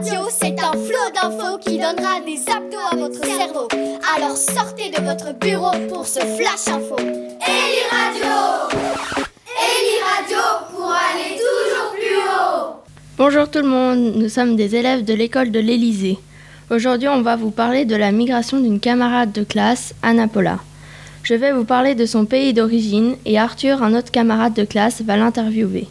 Radio, 0.00 0.20
c'est 0.30 0.58
un 0.58 0.72
flot 0.72 1.10
d'infos 1.14 1.58
qui 1.58 1.72
donnera 1.76 2.20
des 2.24 2.40
abdos 2.50 2.78
à 2.90 2.96
votre 2.96 3.22
cerveau. 3.22 3.68
Alors 4.16 4.34
sortez 4.34 4.88
de 4.88 5.04
votre 5.04 5.38
bureau 5.38 5.72
pour 5.90 6.06
ce 6.06 6.20
flash 6.20 6.68
info. 6.68 6.96
Eli 6.98 7.82
Radio 7.90 8.78
Eli 9.46 10.00
Radio 10.16 10.38
pour 10.70 10.90
aller 10.90 11.36
toujours 11.36 11.92
plus 11.92 12.16
haut 12.16 12.76
Bonjour 13.18 13.50
tout 13.50 13.58
le 13.58 13.68
monde, 13.68 14.14
nous 14.16 14.30
sommes 14.30 14.56
des 14.56 14.74
élèves 14.74 15.04
de 15.04 15.12
l'école 15.12 15.50
de 15.50 15.60
l'Élysée. 15.60 16.16
Aujourd'hui, 16.70 17.08
on 17.08 17.20
va 17.20 17.36
vous 17.36 17.50
parler 17.50 17.84
de 17.84 17.96
la 17.96 18.10
migration 18.10 18.58
d'une 18.58 18.80
camarade 18.80 19.32
de 19.32 19.44
classe, 19.44 19.92
Anna 20.02 20.28
Paula. 20.28 20.60
Je 21.24 21.34
vais 21.34 21.52
vous 21.52 21.64
parler 21.64 21.94
de 21.94 22.06
son 22.06 22.24
pays 22.24 22.54
d'origine 22.54 23.16
et 23.26 23.38
Arthur, 23.38 23.82
un 23.82 23.92
autre 23.92 24.10
camarade 24.10 24.54
de 24.54 24.64
classe, 24.64 25.02
va 25.02 25.18
l'interviewer. 25.18 25.88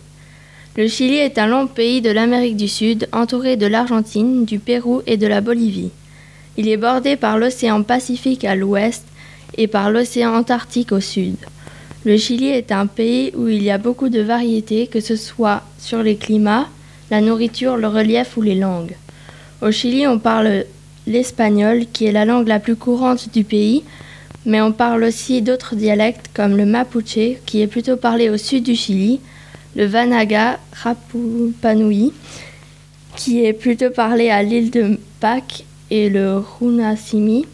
Le 0.77 0.87
Chili 0.87 1.17
est 1.17 1.39
un 1.39 1.47
long 1.47 1.65
pays 1.65 1.99
de 1.99 2.11
l'Amérique 2.11 2.55
du 2.55 2.67
Sud, 2.67 3.09
entouré 3.11 3.57
de 3.57 3.65
l'Argentine, 3.65 4.45
du 4.45 4.59
Pérou 4.59 5.01
et 5.07 5.17
de 5.17 5.25
la 5.25 5.41
Bolivie. 5.41 5.89
Il 6.57 6.67
est 6.67 6.77
bordé 6.77 7.15
par 7.15 7.39
l'océan 7.39 7.81
Pacifique 7.81 8.45
à 8.45 8.55
l'ouest 8.55 9.03
et 9.57 9.67
par 9.67 9.89
l'océan 9.89 10.35
Antarctique 10.35 10.91
au 10.91 10.99
sud. 10.99 11.35
Le 12.05 12.17
Chili 12.17 12.49
est 12.49 12.71
un 12.71 12.85
pays 12.85 13.31
où 13.35 13.47
il 13.47 13.63
y 13.63 13.71
a 13.71 13.79
beaucoup 13.79 14.09
de 14.09 14.21
variétés, 14.21 14.85
que 14.85 15.01
ce 15.01 15.15
soit 15.15 15.63
sur 15.79 16.03
les 16.03 16.15
climats, 16.15 16.67
la 17.09 17.19
nourriture, 17.19 17.75
le 17.75 17.87
relief 17.87 18.37
ou 18.37 18.41
les 18.43 18.55
langues. 18.55 18.95
Au 19.61 19.71
Chili, 19.71 20.05
on 20.05 20.19
parle 20.19 20.65
l'espagnol, 21.07 21.87
qui 21.91 22.05
est 22.05 22.11
la 22.11 22.25
langue 22.25 22.47
la 22.47 22.59
plus 22.59 22.75
courante 22.75 23.33
du 23.33 23.43
pays, 23.43 23.83
mais 24.45 24.61
on 24.61 24.71
parle 24.71 25.03
aussi 25.03 25.41
d'autres 25.41 25.75
dialectes 25.75 26.29
comme 26.33 26.55
le 26.55 26.65
mapuche, 26.65 27.39
qui 27.45 27.61
est 27.61 27.67
plutôt 27.67 27.97
parlé 27.97 28.29
au 28.29 28.37
sud 28.37 28.63
du 28.63 28.75
Chili, 28.75 29.19
le 29.75 29.85
vanaga 29.85 30.59
rapupanui, 30.73 32.13
qui 33.15 33.45
est 33.45 33.53
plutôt 33.53 33.89
parlé 33.89 34.29
à 34.29 34.43
l'île 34.43 34.71
de 34.71 34.97
Pâques, 35.19 35.65
et 35.91 36.09
le 36.09 36.37
runasimi, 36.37 37.45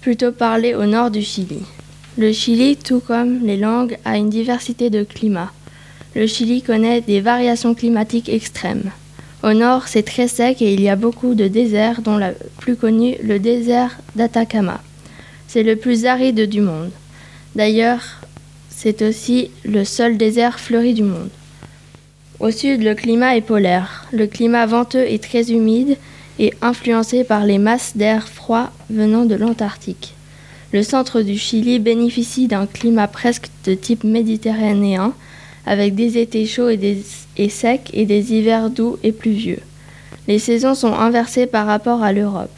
plutôt 0.00 0.32
parlé 0.32 0.74
au 0.74 0.84
nord 0.84 1.10
du 1.10 1.22
Chili. 1.22 1.62
Le 2.18 2.32
Chili, 2.32 2.76
tout 2.76 3.00
comme 3.00 3.44
les 3.44 3.56
langues, 3.56 3.96
a 4.04 4.16
une 4.16 4.28
diversité 4.28 4.90
de 4.90 5.02
climats. 5.02 5.52
Le 6.14 6.26
Chili 6.26 6.60
connaît 6.62 7.00
des 7.00 7.20
variations 7.20 7.74
climatiques 7.74 8.28
extrêmes. 8.28 8.90
Au 9.42 9.54
nord, 9.54 9.88
c'est 9.88 10.02
très 10.02 10.28
sec 10.28 10.60
et 10.60 10.74
il 10.74 10.82
y 10.82 10.88
a 10.88 10.96
beaucoup 10.96 11.34
de 11.34 11.48
déserts, 11.48 12.02
dont 12.02 12.18
le 12.18 12.34
plus 12.58 12.76
connu, 12.76 13.16
le 13.22 13.38
désert 13.38 13.98
d'Atacama. 14.16 14.82
C'est 15.48 15.62
le 15.62 15.76
plus 15.76 16.04
aride 16.04 16.48
du 16.48 16.60
monde. 16.60 16.90
D'ailleurs, 17.54 18.02
c'est 18.68 19.02
aussi 19.02 19.50
le 19.64 19.84
seul 19.84 20.18
désert 20.18 20.60
fleuri 20.60 20.94
du 20.94 21.04
monde. 21.04 21.30
Au 22.40 22.50
sud, 22.50 22.82
le 22.82 22.94
climat 22.94 23.36
est 23.36 23.42
polaire. 23.42 24.06
Le 24.12 24.26
climat 24.26 24.64
venteux 24.64 25.04
est 25.06 25.22
très 25.22 25.52
humide 25.52 25.98
et 26.38 26.54
influencé 26.62 27.22
par 27.22 27.44
les 27.44 27.58
masses 27.58 27.98
d'air 27.98 28.26
froid 28.28 28.70
venant 28.88 29.26
de 29.26 29.34
l'Antarctique. 29.34 30.14
Le 30.72 30.82
centre 30.82 31.20
du 31.20 31.36
Chili 31.36 31.78
bénéficie 31.78 32.46
d'un 32.46 32.64
climat 32.66 33.08
presque 33.08 33.48
de 33.66 33.74
type 33.74 34.04
méditerranéen, 34.04 35.12
avec 35.66 35.94
des 35.94 36.16
étés 36.16 36.46
chauds 36.46 36.70
et, 36.70 37.48
secs 37.50 37.90
et 37.92 38.06
des 38.06 38.32
hivers 38.32 38.70
doux 38.70 38.96
et 39.02 39.12
pluvieux. 39.12 39.58
Les 40.26 40.38
saisons 40.38 40.74
sont 40.74 40.94
inversées 40.94 41.46
par 41.46 41.66
rapport 41.66 42.02
à 42.02 42.14
l'Europe. 42.14 42.56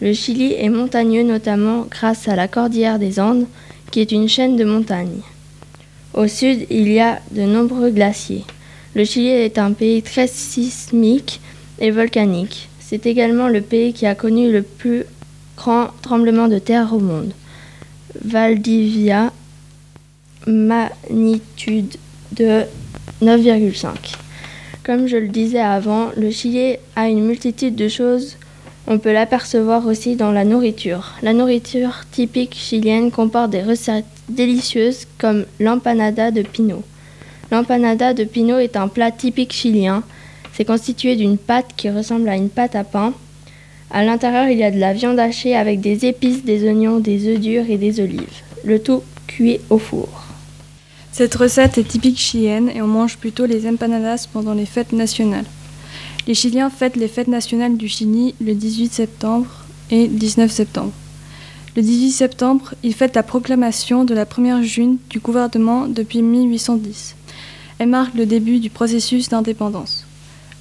Le 0.00 0.14
Chili 0.14 0.52
est 0.54 0.68
montagneux 0.68 1.22
notamment 1.22 1.86
grâce 1.88 2.26
à 2.26 2.34
la 2.34 2.48
cordillère 2.48 2.98
des 2.98 3.20
Andes, 3.20 3.46
qui 3.92 4.00
est 4.00 4.10
une 4.10 4.28
chaîne 4.28 4.56
de 4.56 4.64
montagnes. 4.64 5.20
Au 6.12 6.26
sud, 6.26 6.66
il 6.70 6.90
y 6.90 6.98
a 6.98 7.20
de 7.30 7.42
nombreux 7.42 7.90
glaciers. 7.90 8.44
Le 8.96 9.04
Chili 9.04 9.28
est 9.28 9.58
un 9.58 9.72
pays 9.72 10.02
très 10.02 10.26
sismique 10.26 11.40
et 11.78 11.90
volcanique. 11.90 12.70
C'est 12.80 13.04
également 13.04 13.46
le 13.46 13.60
pays 13.60 13.92
qui 13.92 14.06
a 14.06 14.14
connu 14.14 14.50
le 14.50 14.62
plus 14.62 15.04
grand 15.54 15.90
tremblement 16.00 16.48
de 16.48 16.58
terre 16.58 16.94
au 16.94 16.98
monde. 16.98 17.32
Valdivia, 18.24 19.34
magnitude 20.46 21.96
de 22.32 22.62
9,5. 23.22 23.88
Comme 24.82 25.06
je 25.06 25.18
le 25.18 25.28
disais 25.28 25.60
avant, 25.60 26.10
le 26.16 26.30
Chili 26.30 26.76
a 26.96 27.10
une 27.10 27.24
multitude 27.24 27.76
de 27.76 27.88
choses 27.88 28.38
on 28.88 28.98
peut 28.98 29.12
l'apercevoir 29.12 29.84
aussi 29.86 30.14
dans 30.14 30.30
la 30.30 30.44
nourriture. 30.44 31.14
La 31.20 31.32
nourriture 31.32 32.04
typique 32.12 32.54
chilienne 32.54 33.10
comporte 33.10 33.50
des 33.50 33.62
recettes 33.64 34.04
délicieuses 34.28 35.06
comme 35.18 35.44
l'empanada 35.58 36.30
de 36.30 36.42
pino. 36.42 36.84
L'empanada 37.50 38.12
de 38.14 38.24
pino 38.24 38.58
est 38.58 38.76
un 38.76 38.88
plat 38.88 39.10
typique 39.10 39.52
chilien. 39.52 40.02
C'est 40.52 40.64
constitué 40.64 41.16
d'une 41.16 41.38
pâte 41.38 41.74
qui 41.76 41.90
ressemble 41.90 42.28
à 42.28 42.36
une 42.36 42.48
pâte 42.48 42.74
à 42.74 42.84
pain. 42.84 43.12
À 43.90 44.04
l'intérieur, 44.04 44.48
il 44.48 44.58
y 44.58 44.64
a 44.64 44.70
de 44.70 44.80
la 44.80 44.92
viande 44.92 45.18
hachée 45.18 45.54
avec 45.54 45.80
des 45.80 46.06
épices, 46.06 46.44
des 46.44 46.66
oignons, 46.68 46.98
des 46.98 47.28
œufs 47.28 47.40
durs 47.40 47.70
et 47.70 47.76
des 47.76 48.00
olives. 48.00 48.42
Le 48.64 48.80
tout 48.80 49.02
cuit 49.26 49.60
au 49.70 49.78
four. 49.78 50.08
Cette 51.12 51.34
recette 51.34 51.78
est 51.78 51.88
typique 51.88 52.18
chilienne 52.18 52.70
et 52.74 52.82
on 52.82 52.86
mange 52.86 53.16
plutôt 53.16 53.46
les 53.46 53.66
empanadas 53.66 54.26
pendant 54.32 54.54
les 54.54 54.66
fêtes 54.66 54.92
nationales. 54.92 55.46
Les 56.26 56.34
Chiliens 56.34 56.70
fêtent 56.70 56.96
les 56.96 57.08
fêtes 57.08 57.28
nationales 57.28 57.76
du 57.76 57.88
Chili 57.88 58.34
le 58.40 58.54
18 58.54 58.92
septembre 58.92 59.46
et 59.90 60.08
19 60.08 60.50
septembre. 60.50 60.92
Le 61.76 61.82
18 61.82 62.10
septembre, 62.10 62.74
ils 62.82 62.94
fêtent 62.94 63.14
la 63.14 63.22
proclamation 63.22 64.04
de 64.04 64.14
la 64.14 64.26
première 64.26 64.62
junte 64.62 64.98
du 65.08 65.20
gouvernement 65.20 65.86
depuis 65.86 66.22
1810. 66.22 67.15
Elle 67.78 67.88
marque 67.88 68.14
le 68.14 68.26
début 68.26 68.58
du 68.58 68.70
processus 68.70 69.28
d'indépendance. 69.28 70.06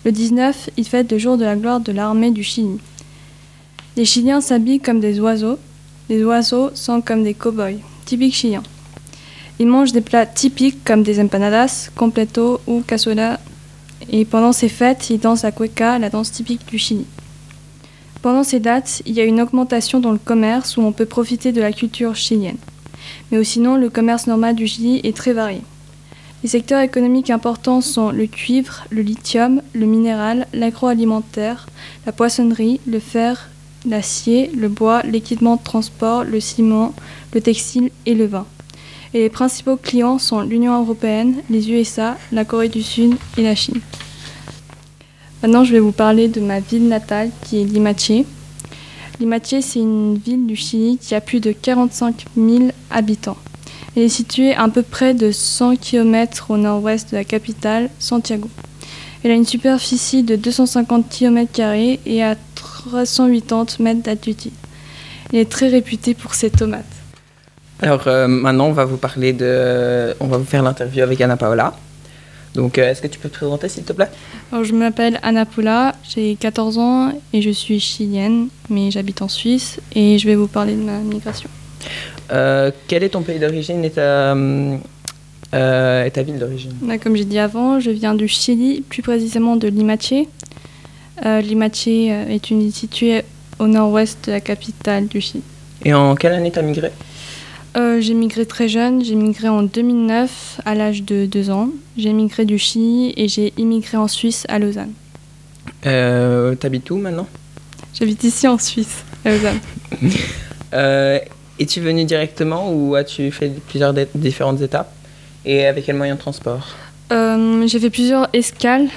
Le 0.04 0.12
19, 0.12 0.70
ils 0.78 0.88
fêtent 0.88 1.12
le 1.12 1.18
jour 1.18 1.38
de 1.38 1.46
la 1.46 1.56
gloire 1.56 1.80
de 1.80 1.92
l'armée 1.92 2.32
du 2.32 2.44
Chili. 2.44 2.78
Les 3.96 4.06
Chiliens 4.06 4.42
s'habillent 4.42 4.80
comme 4.80 5.00
des 5.00 5.20
oiseaux. 5.20 5.58
Les 6.10 6.24
oiseaux 6.24 6.72
sont 6.74 7.02
comme 7.02 7.24
des 7.24 7.34
cow-boys, 7.34 7.80
typiques 8.06 8.36
chiliens. 8.36 8.64
Ils 9.60 9.68
mangent 9.68 9.94
des 9.94 10.02
plats 10.02 10.26
typiques 10.26 10.84
comme 10.84 11.04
des 11.04 11.20
empanadas, 11.20 11.90
completo 11.96 12.60
ou 12.68 12.82
cazuela 12.82 13.40
et 14.10 14.26
pendant 14.26 14.52
ces 14.52 14.70
fêtes, 14.70 15.10
ils 15.10 15.20
dansent 15.20 15.44
la 15.44 15.52
cueca, 15.52 15.98
la 16.00 16.10
danse 16.10 16.32
typique 16.32 16.68
du 16.68 16.78
Chili. 16.78 17.06
Pendant 18.22 18.44
ces 18.44 18.60
dates, 18.60 19.02
il 19.06 19.14
y 19.14 19.22
a 19.22 19.24
une 19.24 19.42
augmentation 19.42 20.00
dans 20.00 20.12
le 20.12 20.18
commerce 20.18 20.78
où 20.78 20.82
on 20.82 20.92
peut 20.92 21.06
profiter 21.06 21.52
de 21.52 21.62
la 21.62 21.72
culture 21.72 22.16
chilienne. 22.16 22.58
Mais 23.32 23.44
sinon, 23.44 23.76
le 23.78 23.90
commerce 23.90 24.28
normal 24.28 24.56
du 24.56 24.68
Chili 24.68 25.00
est 25.04 25.16
très 25.16 25.34
varié. 25.34 25.62
Les 26.46 26.50
secteurs 26.50 26.82
économiques 26.82 27.32
importants 27.32 27.82
sont 27.82 28.12
le 28.12 28.28
cuivre, 28.28 28.86
le 28.92 29.02
lithium, 29.02 29.64
le 29.74 29.88
minéral, 29.88 30.46
l'agroalimentaire, 30.54 31.66
la 32.06 32.12
poissonnerie, 32.12 32.80
le 32.86 33.00
fer, 33.00 33.50
l'acier, 33.84 34.52
le 34.56 34.70
bois, 34.70 35.02
l'équipement 35.02 35.56
de 35.56 35.64
transport, 35.64 36.24
le 36.24 36.40
ciment, 36.40 36.94
le 37.34 37.42
textile 37.42 37.90
et 38.06 38.14
le 38.14 38.28
vin. 38.28 38.46
Et 39.16 39.22
les 39.22 39.32
principaux 39.32 39.76
clients 39.76 40.20
sont 40.20 40.42
l'Union 40.42 40.80
européenne, 40.80 41.38
les 41.50 41.72
USA, 41.72 42.16
la 42.32 42.46
Corée 42.46 42.70
du 42.70 42.84
Sud 42.84 43.16
et 43.40 43.42
la 43.42 43.56
Chine. 43.56 43.82
Maintenant, 45.42 45.64
je 45.64 45.72
vais 45.72 45.80
vous 45.80 45.94
parler 45.94 46.28
de 46.28 46.42
ma 46.42 46.60
ville 46.60 46.88
natale 46.88 47.32
qui 47.44 47.60
est 47.60 47.66
Limache. 47.66 48.24
Limache, 49.20 49.62
c'est 49.62 49.80
une 49.80 50.20
ville 50.20 50.46
du 50.46 50.56
Chili 50.56 51.00
qui 51.00 51.16
a 51.16 51.22
plus 51.22 51.40
de 51.40 51.54
45 51.54 52.24
000 52.38 52.66
habitants. 52.92 53.38
Elle 53.96 54.04
est 54.04 54.10
située 54.10 54.54
à 54.54 54.68
peu 54.68 54.82
près 54.82 55.14
de 55.14 55.32
100 55.32 55.78
km 55.78 56.52
au 56.52 56.58
nord-ouest 56.58 57.12
de 57.12 57.18
la 57.18 57.24
capitale, 57.24 57.90
Santiago. 57.98 58.50
Elle 59.24 59.32
a 59.32 59.36
une 59.36 59.46
superficie 59.46 60.22
de 60.22 60.36
250 60.36 61.10
km 61.10 61.62
et 62.06 62.24
à 62.24 62.36
380 62.56 63.78
mètres 63.80 64.04
d'altitude. 64.04 64.52
Elle 65.32 65.40
est 65.40 65.50
très 65.50 65.70
réputée 65.70 66.14
pour 66.14 66.36
ses 66.36 66.50
tomates. 66.50 66.86
Alors 67.82 68.08
euh, 68.08 68.28
maintenant, 68.28 68.68
on 68.68 68.74
va 68.74 68.86
vous 68.86 68.98
parler 68.98 69.34
de, 69.34 70.14
on 70.20 70.28
va 70.28 70.38
vous 70.38 70.46
faire 70.46 70.62
l'interview 70.62 71.02
avec 71.02 71.20
Anna 71.22 71.38
Paola. 71.38 71.74
Donc, 72.54 72.78
euh, 72.78 72.90
est-ce 72.90 73.02
que 73.02 73.08
tu 73.08 73.20
peux 73.20 73.28
te 73.28 73.36
présenter, 73.36 73.68
s'il 73.68 73.84
te 73.84 73.92
plaît? 73.92 74.10
Alors, 74.52 74.64
Je 74.64 74.74
m'appelle 74.74 75.20
Anna 75.24 75.46
Paola, 75.46 75.94
j'ai 76.04 76.36
14 76.36 76.78
ans 76.78 77.12
et 77.34 77.42
je 77.42 77.50
suis 77.50 77.80
chilienne, 77.80 78.48
mais 78.70 78.92
j'habite 78.92 79.22
en 79.22 79.28
Suisse 79.28 79.80
et 79.94 80.18
je 80.18 80.26
vais 80.26 80.36
vous 80.36 80.48
parler 80.48 80.74
de 80.76 80.82
ma 80.82 81.00
migration. 81.00 81.50
Euh, 82.32 82.72
quel 82.88 83.04
est 83.04 83.10
ton 83.10 83.22
pays 83.22 83.40
d'origine 83.40 83.84
et 83.86 83.92
ta, 83.92 84.36
et 85.54 86.12
ta 86.12 86.24
ville 86.24 86.40
d'origine? 86.40 86.74
Bah, 86.82 86.98
Comme 86.98 87.16
j'ai 87.16 87.26
dit 87.26 87.40
avant, 87.40 87.80
je 87.80 87.92
viens 87.92 88.16
du 88.16 88.28
Chili, 88.28 88.84
plus 88.88 89.02
précisément 89.02 89.56
de 89.56 89.68
Limache. 89.68 90.14
Limache 91.24 91.88
est 91.88 92.50
une 92.50 92.60
ville 92.60 92.74
située 92.74 93.22
au 93.60 93.68
nord-ouest 93.68 94.26
de 94.28 94.32
la 94.32 94.42
capitale 94.42 95.08
du 95.08 95.22
Chili. 95.22 95.44
Et 95.84 95.94
en 95.94 96.16
quelle 96.16 96.34
année 96.34 96.52
tu 96.52 96.60
as 96.60 96.62
migré? 96.62 96.92
Euh, 97.78 98.00
j'ai 98.00 98.14
migré 98.14 98.46
très 98.46 98.70
jeune, 98.70 99.04
j'ai 99.04 99.16
migré 99.16 99.50
en 99.50 99.62
2009 99.64 100.62
à 100.64 100.76
l'âge 100.76 101.04
de 101.04 101.26
2 101.26 101.50
ans. 101.50 101.70
J'ai 101.98 102.14
migré 102.14 102.46
du 102.46 102.58
Chili 102.58 103.14
et 103.18 103.28
j'ai 103.28 103.54
immigré 103.58 103.98
en 103.98 104.08
Suisse 104.08 104.46
à 104.48 104.60
Lausanne. 104.60 104.94
Euh, 105.86 106.56
T'habites 106.56 106.90
où 106.90 106.98
maintenant? 106.98 107.28
J'habite 107.94 108.24
ici 108.24 108.48
en 108.48 108.58
Suisse, 108.58 109.04
à 109.26 109.32
Lausanne. 109.32 109.60
euh, 110.74 111.20
Es-tu 111.60 111.80
venu 111.82 112.04
directement 112.06 112.72
ou 112.74 112.96
as-tu 112.96 113.32
fait 113.32 113.50
plusieurs 113.70 113.94
différentes 114.14 114.62
étapes? 114.62 114.92
Et 115.46 115.66
avec 115.66 115.86
quel 115.86 115.96
moyen 115.96 116.16
de 116.16 116.20
transport? 116.20 116.76
Euh, 117.12 117.66
J'ai 117.68 117.80
fait 117.80 117.90
plusieurs 117.90 118.28
escales. 118.34 118.88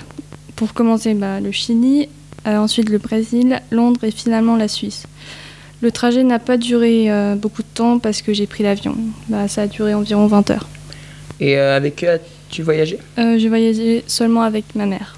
Pour 0.57 0.75
commencer, 0.75 1.15
bah, 1.15 1.39
le 1.41 1.53
Chili. 1.53 2.09
ensuite 2.45 2.89
le 2.89 2.99
Brésil, 2.99 3.61
Londres 3.71 4.03
et 4.03 4.11
finalement 4.11 4.57
la 4.57 4.67
Suisse. 4.67 5.05
Le 5.83 5.93
trajet 5.93 6.25
n'a 6.25 6.41
pas 6.41 6.57
duré 6.57 7.09
beaucoup 7.37 7.63
de 7.63 7.69
temps 7.73 8.01
parce 8.01 8.23
que 8.23 8.33
j'ai 8.33 8.47
pris 8.49 8.65
l'avion. 8.65 8.97
Bah, 9.29 9.47
ça 9.47 9.63
a 9.63 9.67
duré 9.69 9.95
environ 9.95 10.27
20 10.27 10.51
heures. 10.51 10.67
Et 11.39 11.57
avec 11.57 11.95
qui 11.97 12.07
as-tu 12.09 12.63
voyagé? 12.63 12.99
J'ai 13.17 13.49
voyagé 13.49 14.03
seulement 14.09 14.43
avec 14.43 14.65
ma 14.75 14.87
mère. 14.87 15.18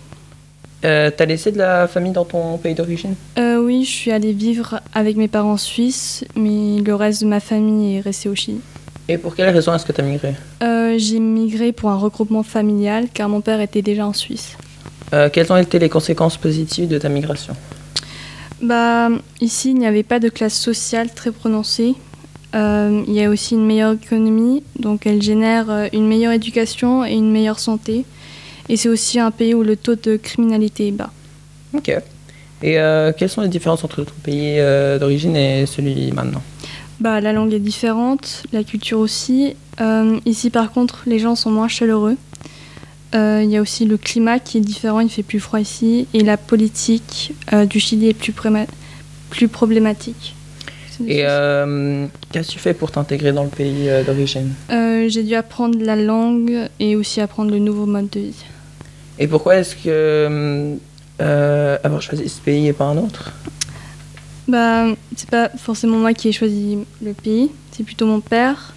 Euh, 0.85 1.11
T'as 1.15 1.27
laissé 1.27 1.53
de 1.53 1.59
la 1.59 1.87
famille 1.89 2.13
dans 2.13 2.25
ton 2.25 2.57
pays 2.57 2.75
d'origine? 2.75 3.15
Oui, 3.39 3.85
je 3.85 3.91
suis 3.91 4.11
allée 4.11 4.33
vivre 4.33 4.81
avec 4.95 5.17
mes 5.17 5.29
parents 5.29 5.57
suisses, 5.57 6.25
mais 6.35 6.81
le 6.81 6.95
reste 6.95 7.23
de 7.23 7.29
ma 7.29 7.39
famille 7.41 7.97
est 7.97 8.01
resté 8.01 8.29
au 8.29 8.35
Chili. 8.35 8.61
Et 9.09 9.19
pour 9.19 9.35
quelle 9.37 9.51
raison 9.51 9.75
est-ce 9.75 9.85
que 9.85 9.93
tu 9.93 10.01
as 10.01 10.05
migré? 10.05 10.35
Euh, 10.63 10.95
J'ai 10.97 11.19
migré 11.21 11.73
pour 11.73 11.91
un 11.91 11.97
regroupement 11.97 12.43
familial 12.43 13.07
car 13.13 13.29
mon 13.29 13.41
père 13.41 13.61
était 13.61 13.83
déjà 13.83 14.07
en 14.07 14.13
Suisse. 14.13 14.57
Euh, 15.13 15.29
quelles 15.33 15.53
ont 15.53 15.57
été 15.57 15.79
les 15.79 15.89
conséquences 15.89 16.37
positives 16.37 16.89
de 16.89 16.99
ta 16.99 17.09
migration? 17.09 17.55
Bah, 18.63 19.09
Ici, 19.41 19.71
il 19.71 19.79
n'y 19.79 19.87
avait 19.87 20.03
pas 20.03 20.21
de 20.21 20.29
classe 20.29 20.55
sociale 20.55 21.11
très 21.15 21.33
prononcée. 21.33 21.95
Euh, 22.55 23.03
il 23.07 23.15
y 23.15 23.23
a 23.25 23.31
aussi 23.31 23.55
une 23.55 23.65
meilleure 23.67 23.95
économie, 23.95 24.63
donc 24.79 25.07
elle 25.07 25.23
génère 25.23 25.89
une 25.93 26.07
meilleure 26.09 26.33
éducation 26.33 27.05
et 27.05 27.13
une 27.13 27.31
meilleure 27.31 27.59
santé. 27.61 28.05
Et 28.71 28.77
c'est 28.77 28.89
aussi 28.89 29.19
un 29.19 29.31
pays 29.31 29.53
où 29.53 29.63
le 29.63 29.77
taux 29.77 29.97
de 29.97 30.17
criminalité 30.17 30.89
est 30.89 30.93
bas. 30.93 31.11
Ok. 31.75 31.89
Et 32.63 32.77
quelles 33.19 33.29
sont 33.29 33.43
les 33.43 33.49
différences 33.49 33.85
entre 33.85 34.03
ton 34.05 34.15
pays 34.23 34.59
d'origine 34.99 35.37
et 35.37 35.67
celui 35.67 36.13
maintenant? 36.13 36.43
Bah, 37.01 37.21
La 37.21 37.33
langue 37.33 37.55
est 37.55 37.59
différente, 37.59 38.43
la 38.53 38.63
culture 38.63 38.99
aussi. 38.99 39.57
Euh, 39.81 40.21
ici, 40.27 40.51
par 40.51 40.71
contre, 40.71 41.03
les 41.07 41.19
gens 41.19 41.35
sont 41.35 41.51
moins 41.51 41.69
chaleureux. 41.69 42.17
Euh, 43.15 43.41
il 43.43 43.51
y 43.51 43.57
a 43.57 43.63
aussi 43.63 43.87
le 43.87 43.97
climat 43.97 44.39
qui 44.39 44.59
est 44.59 44.61
différent, 44.61 45.01
il 45.01 45.09
fait 45.09 45.23
plus 45.23 45.41
froid 45.41 45.59
ici. 45.59 46.07
Et 46.13 46.23
la 46.23 46.37
politique 46.37 47.33
euh, 47.53 47.65
du 47.65 47.81
Chili 47.81 48.11
est 48.11 48.15
plus, 48.15 48.35
plus 49.31 49.49
problématique. 49.49 50.35
Et 51.09 51.23
qu'est-ce 52.31 52.49
que 52.49 52.53
tu 52.53 52.59
fais 52.59 52.75
pour 52.75 52.91
t'intégrer 52.91 53.33
dans 53.33 53.45
le 53.45 53.49
pays 53.49 53.89
d'origine? 54.05 54.53
J'ai 54.69 55.23
dû 55.23 55.35
apprendre 55.35 55.79
la 55.81 55.97
langue 55.97 56.69
et 56.79 56.95
aussi 56.95 57.23
apprendre 57.23 57.51
le 57.51 57.59
nouveau 57.59 57.87
mode 57.87 58.11
de 58.11 58.21
vie. 58.21 58.45
Et 59.21 59.29
pourquoi 59.29 59.57
est-ce 59.57 59.77
que 59.77 60.77
avoir 61.85 62.03
choisi 62.03 62.29
ce 62.29 62.41
pays 62.41 62.67
et 62.67 62.73
pas 62.73 62.87
un 62.87 62.97
autre? 62.97 63.33
Bah, 64.49 64.87
c'est 65.15 65.31
pas 65.31 65.49
forcément 65.51 65.99
moi 65.99 66.13
qui 66.13 66.29
ai 66.29 66.33
choisi 66.33 66.79
le 67.03 67.13
pays, 67.13 67.51
c'est 67.71 67.85
plutôt 67.85 68.07
mon 68.07 68.21
père. 68.21 68.75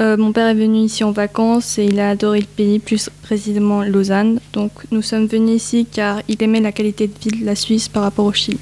Euh, 0.00 0.16
mon 0.16 0.32
père 0.32 0.48
est 0.48 0.54
venu 0.54 0.80
ici 0.80 1.04
en 1.04 1.12
vacances 1.12 1.78
et 1.78 1.84
il 1.84 2.00
a 2.00 2.10
adoré 2.10 2.40
le 2.40 2.46
pays, 2.46 2.78
plus 2.78 3.08
précisément 3.22 3.82
Lausanne. 3.82 4.40
Donc 4.52 4.72
nous 4.90 5.02
sommes 5.02 5.26
venus 5.26 5.62
ici 5.62 5.86
car 5.90 6.20
il 6.28 6.42
aimait 6.42 6.60
la 6.60 6.72
qualité 6.72 7.06
de 7.06 7.12
vie 7.18 7.40
de 7.40 7.46
la 7.46 7.54
Suisse 7.54 7.88
par 7.88 8.02
rapport 8.02 8.24
au 8.24 8.32
Chili. 8.32 8.58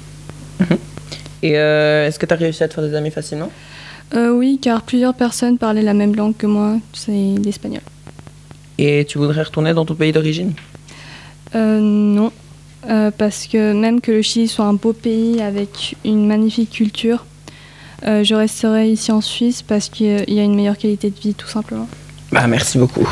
Mhm. 0.59 0.77
Et 1.43 1.57
euh, 1.57 2.07
est-ce 2.07 2.19
que 2.19 2.25
tu 2.25 2.33
as 2.33 2.37
réussi 2.37 2.63
à 2.63 2.67
te 2.67 2.75
faire 2.75 2.83
des 2.87 2.95
amis 2.95 3.11
facilement? 3.11 3.51
Euh, 4.13 4.31
Oui, 4.31 4.59
car 4.61 4.83
plusieurs 4.83 5.13
personnes 5.13 5.57
parlaient 5.57 5.81
la 5.81 5.93
même 5.93 6.15
langue 6.15 6.37
que 6.37 6.47
moi, 6.47 6.77
c'est 6.93 7.35
l'espagnol. 7.43 7.81
Et 8.77 9.05
tu 9.05 9.17
voudrais 9.17 9.43
retourner 9.43 9.73
dans 9.73 9.85
ton 9.85 9.95
pays 9.95 10.11
d'origine? 10.11 10.53
Non, 11.53 12.31
euh, 12.89 13.09
parce 13.15 13.47
que 13.47 13.73
même 13.73 13.99
que 13.99 14.11
le 14.11 14.21
Chili 14.21 14.47
soit 14.47 14.65
un 14.65 14.73
beau 14.73 14.93
pays 14.93 15.41
avec 15.41 15.95
une 16.05 16.27
magnifique 16.27 16.69
culture, 16.69 17.25
euh, 18.05 18.23
je 18.23 18.35
resterai 18.35 18.89
ici 18.89 19.11
en 19.11 19.21
Suisse 19.21 19.61
parce 19.63 19.89
qu'il 19.89 20.23
y 20.27 20.39
a 20.39 20.43
une 20.43 20.55
meilleure 20.55 20.77
qualité 20.77 21.09
de 21.09 21.19
vie 21.19 21.33
tout 21.33 21.47
simplement. 21.47 21.87
Bah, 22.31 22.45
merci 22.47 22.77
beaucoup. 22.77 23.07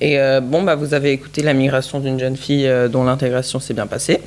Et 0.00 0.20
euh, 0.20 0.40
bon, 0.40 0.62
bah, 0.62 0.76
vous 0.76 0.94
avez 0.94 1.10
écouté 1.10 1.42
la 1.42 1.54
migration 1.54 1.98
d'une 1.98 2.20
jeune 2.20 2.36
fille 2.36 2.70
dont 2.90 3.02
l'intégration 3.04 3.58
s'est 3.58 3.74
bien 3.74 3.88
passée. 3.88 4.20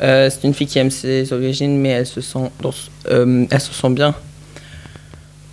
c'est 0.00 0.44
une 0.44 0.54
fille 0.54 0.66
qui 0.66 0.78
aime 0.78 0.90
ses 0.90 1.32
origines, 1.32 1.78
mais 1.78 1.90
elle 1.90 2.06
se 2.06 2.22
sent, 2.22 2.50
elle 3.10 3.60
se 3.60 3.74
sent 3.74 3.90
bien 3.90 4.14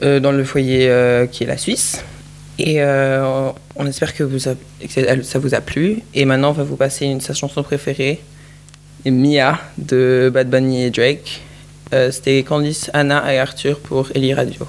dans 0.01 0.31
le 0.31 0.43
foyer 0.45 1.27
qui 1.31 1.43
est 1.43 1.47
la 1.47 1.57
Suisse. 1.57 2.03
Et 2.59 2.81
euh, 2.81 3.51
on 3.75 3.85
espère 3.87 4.13
que, 4.13 4.23
vous 4.23 4.39
ça 4.39 4.55
vous 5.39 5.55
a 5.55 5.61
plu. 5.61 6.01
Et 6.13 6.25
maintenant, 6.25 6.49
on 6.49 6.53
va 6.53 6.63
vous 6.63 6.75
passer 6.75 7.15
sa 7.19 7.33
chanson 7.33 7.63
préférée, 7.63 8.21
Mia 9.05 9.59
de 9.77 10.31
Bad 10.33 10.49
Bunny 10.49 10.83
et 10.83 10.91
Drake. 10.91 11.41
Euh, 11.93 12.11
c'était 12.11 12.43
Candice, 12.43 12.89
Anna 12.93 13.33
et 13.33 13.39
Arthur 13.39 13.79
pour 13.79 14.09
Ellie 14.15 14.33
Radio. 14.33 14.67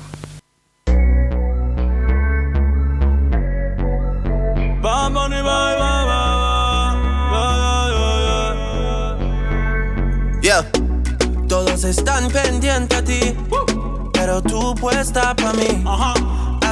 Yeah. 10.43 10.67
Todos 11.49 11.85
están 11.85 12.29
pendientes 12.31 12.99
a 12.99 13.03
ti, 13.03 13.35
pero 14.13 14.43
tú 14.43 14.75
puesta 14.75 15.35
para 15.35 15.55
mí. 15.55 15.83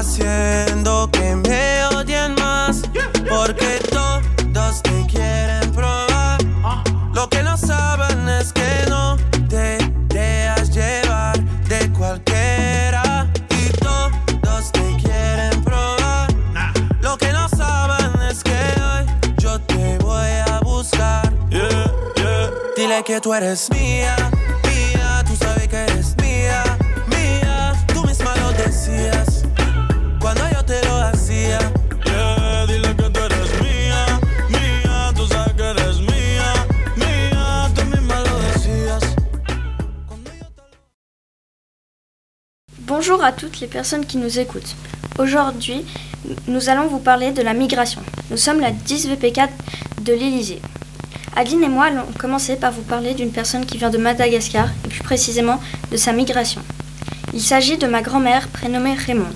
Haciendo 0.02 1.08
que 1.12 1.36
me 1.36 1.84
odien 1.94 2.34
más. 2.34 2.82
Porque 3.28 3.78
todos 3.90 4.82
te 4.82 5.06
quieren 5.06 5.70
probar. 5.72 6.38
Lo 7.14 7.28
que 7.28 7.42
no 7.42 7.56
saben 7.56 8.28
es 8.28 8.52
que 8.52 8.86
no 8.88 9.16
te 9.48 9.78
dejas 10.08 10.70
llevar 10.70 11.38
de 11.68 11.88
cualquiera. 11.92 13.30
Y 13.50 13.68
todos 13.78 14.72
te 14.72 14.96
quieren 15.02 15.62
probar. 15.62 16.28
Lo 17.00 17.16
que 17.16 17.32
no 17.32 17.48
saben 17.48 18.10
es 18.28 18.42
que 18.42 18.60
hoy 18.82 19.34
yo 19.38 19.60
te 19.60 19.98
voy 19.98 20.32
a 20.50 20.58
buscar. 20.64 21.32
Dile 22.76 23.04
que 23.04 23.20
tú 23.20 23.32
eres 23.32 23.70
mía, 23.70 24.16
mía. 24.64 25.22
Tú 25.28 25.36
sabes 25.36 25.68
que 25.68 25.76
eres 25.76 26.16
mía, 26.16 26.64
mía. 27.06 27.72
Tú 27.94 28.02
misma 28.04 28.34
lo 28.36 28.50
decías. 28.52 29.31
Bonjour 42.94 43.24
à 43.24 43.32
toutes 43.32 43.60
les 43.60 43.68
personnes 43.68 44.04
qui 44.04 44.18
nous 44.18 44.38
écoutent. 44.38 44.76
Aujourd'hui, 45.18 45.82
nous 46.46 46.68
allons 46.68 46.88
vous 46.88 46.98
parler 46.98 47.30
de 47.30 47.40
la 47.40 47.54
migration. 47.54 48.02
Nous 48.30 48.36
sommes 48.36 48.60
la 48.60 48.70
10 48.70 49.08
VP4 49.08 49.48
de 50.02 50.12
l'Elysée. 50.12 50.60
Adeline 51.34 51.64
et 51.64 51.68
moi 51.70 51.86
allons 51.86 52.04
commencer 52.18 52.56
par 52.56 52.70
vous 52.70 52.82
parler 52.82 53.14
d'une 53.14 53.32
personne 53.32 53.64
qui 53.64 53.78
vient 53.78 53.88
de 53.88 53.96
Madagascar 53.96 54.68
et 54.84 54.88
plus 54.88 55.02
précisément 55.02 55.58
de 55.90 55.96
sa 55.96 56.12
migration. 56.12 56.60
Il 57.32 57.40
s'agit 57.40 57.78
de 57.78 57.86
ma 57.86 58.02
grand-mère 58.02 58.48
prénommée 58.48 58.92
Raymond. 58.92 59.32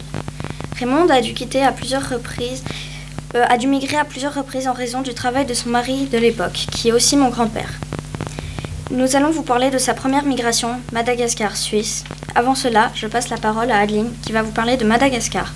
Raymond 0.79 1.09
a 1.09 1.23
dû 1.23 1.33
quitter 1.33 1.63
à 1.63 1.73
plusieurs 1.73 2.11
reprises, 2.11 2.63
euh, 3.37 3.47
a 3.49 3.57
dû 3.57 3.69
migrer 3.69 3.97
à 3.97 4.05
plusieurs 4.05 4.35
reprises 4.35 4.69
en 4.69 4.75
raison 4.75 5.01
du 5.01 5.15
travail 5.15 5.47
de 5.47 5.55
son 5.55 5.71
mari 5.71 6.05
de 6.13 6.19
l'époque, 6.19 6.67
qui 6.73 6.91
est 6.91 6.93
aussi 6.93 7.17
mon 7.17 7.31
grand-père. 7.31 7.71
Nous 8.93 9.17
allons 9.17 9.31
vous 9.31 9.43
parler 9.43 9.71
de 9.71 9.79
sa 9.79 9.95
première 9.95 10.25
migration, 10.25 10.81
Madagascar-Suisse. 10.93 12.05
Avant 12.37 12.55
cela, 12.55 12.93
je 12.95 13.09
passe 13.09 13.31
la 13.31 13.37
parole 13.37 13.73
à 13.73 13.81
Adeline 13.81 14.13
qui 14.23 14.31
va 14.31 14.43
vous 14.43 14.53
parler 14.53 14.77
de 14.77 14.85
Madagascar. 14.85 15.53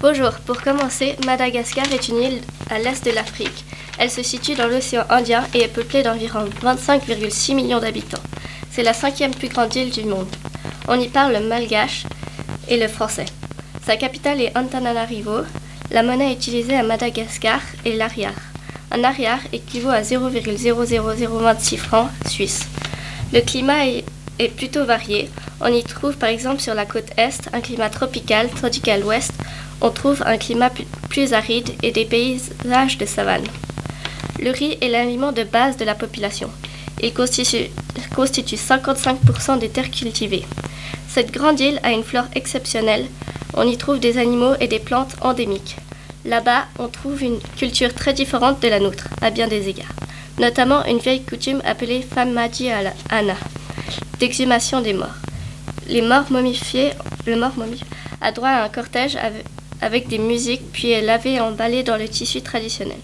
Bonjour, 0.00 0.32
pour 0.44 0.60
commencer, 0.60 1.14
Madagascar 1.24 1.84
est 1.92 2.08
une 2.08 2.20
île 2.20 2.40
à 2.68 2.80
l'est 2.80 3.04
de 3.04 3.12
l'Afrique. 3.12 3.64
Elle 4.00 4.10
se 4.10 4.24
situe 4.24 4.56
dans 4.56 4.66
l'océan 4.66 5.04
Indien 5.08 5.44
et 5.54 5.62
est 5.62 5.68
peuplée 5.68 6.02
d'environ 6.02 6.46
25,6 6.60 7.54
millions 7.54 7.78
d'habitants. 7.78 8.22
C'est 8.72 8.82
la 8.82 8.92
cinquième 8.92 9.34
plus 9.34 9.48
grande 9.48 9.76
île 9.76 9.92
du 9.92 10.02
monde. 10.02 10.34
On 10.88 10.98
y 10.98 11.06
parle 11.06 11.34
le 11.34 11.48
malgache 11.48 12.06
et 12.68 12.76
le 12.76 12.88
français. 12.88 13.26
Sa 13.86 13.96
capitale 13.96 14.40
est 14.40 14.58
Antananarivo. 14.58 15.42
La 15.92 16.02
monnaie 16.02 16.32
utilisée 16.32 16.76
à 16.76 16.82
Madagascar 16.82 17.60
est 17.86 17.94
l'ariar. 17.94 18.34
Un 18.90 19.04
arrière 19.04 19.40
équivaut 19.52 19.90
à 19.90 20.00
0,00026 20.00 21.76
francs 21.76 22.08
suisses. 22.26 22.66
Le 23.32 23.40
climat 23.40 23.86
est, 23.86 24.04
plutôt 24.56 24.84
varié. 24.84 25.28
On 25.60 25.72
y 25.72 25.82
trouve 25.82 26.16
par 26.16 26.30
exemple 26.30 26.60
sur 26.60 26.74
la 26.74 26.86
côte 26.86 27.10
est 27.16 27.50
un 27.52 27.60
climat 27.60 27.90
tropical, 27.90 28.48
tandis 28.60 28.80
qu'à 28.80 28.96
l'ouest, 28.96 29.32
on 29.80 29.90
trouve 29.90 30.22
un 30.24 30.38
climat 30.38 30.70
plus 31.10 31.32
aride 31.34 31.70
et 31.82 31.92
des 31.92 32.04
paysages 32.04 32.96
de 32.98 33.04
savane. 33.04 33.44
Le 34.40 34.50
riz 34.50 34.78
est 34.80 34.88
l'aliment 34.88 35.32
de 35.32 35.42
base 35.42 35.76
de 35.76 35.84
la 35.84 35.94
population. 35.94 36.50
Il 37.02 37.12
constitue, 37.12 37.70
constitue 38.14 38.56
55% 38.56 39.58
des 39.58 39.68
terres 39.68 39.90
cultivées. 39.90 40.46
Cette 41.08 41.32
grande 41.32 41.60
île 41.60 41.80
a 41.82 41.92
une 41.92 42.04
flore 42.04 42.28
exceptionnelle. 42.34 43.06
On 43.54 43.66
y 43.66 43.76
trouve 43.76 43.98
des 43.98 44.18
animaux 44.18 44.54
et 44.60 44.68
des 44.68 44.78
plantes 44.78 45.16
endémiques. 45.20 45.76
Là-bas, 46.28 46.66
on 46.78 46.88
trouve 46.88 47.22
une 47.22 47.40
culture 47.56 47.94
très 47.94 48.12
différente 48.12 48.60
de 48.60 48.68
la 48.68 48.80
nôtre, 48.80 49.08
à 49.22 49.30
bien 49.30 49.48
des 49.48 49.70
égards. 49.70 49.94
Notamment 50.38 50.84
une 50.84 50.98
vieille 50.98 51.22
coutume 51.22 51.62
appelée 51.64 52.02
Famadi 52.02 52.68
Anna, 53.08 53.34
d'exhumation 54.20 54.82
des 54.82 54.92
morts. 54.92 55.16
Les 55.88 56.02
morts 56.02 56.30
momifiés, 56.30 56.90
le 57.26 57.36
mort 57.36 57.56
momifié 57.56 57.86
a 58.20 58.30
droit 58.30 58.50
à 58.50 58.64
un 58.64 58.68
cortège 58.68 59.16
avec, 59.80 60.08
des 60.08 60.18
musiques, 60.18 60.70
puis 60.70 60.90
est 60.90 61.00
lavé 61.00 61.36
et 61.36 61.40
emballé 61.40 61.82
dans 61.82 61.96
le 61.96 62.06
tissu 62.06 62.42
traditionnel. 62.42 62.98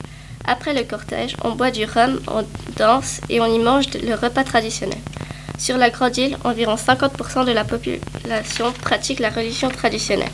Après 0.45 0.75
le 0.75 0.83
cortège, 0.83 1.35
on 1.43 1.52
boit 1.52 1.71
du 1.71 1.87
rhum, 1.87 2.21
on 2.28 2.45
danse 2.76 3.23
et 3.31 3.40
on 3.40 3.47
y 3.47 3.59
mange 3.59 3.87
le 4.02 4.14
repas 4.16 4.45
traditionnel. 4.45 4.99
Sur 5.58 5.78
la 5.78 5.90
Grande 5.90 6.16
Île, 6.16 6.37
environ 6.44 6.75
50% 6.75 7.46
de 7.46 7.52
la 7.52 7.64
population 7.64 8.73
pratique 8.73 9.20
la 9.20 9.30
religion 9.30 9.68
traditionnelle, 9.68 10.30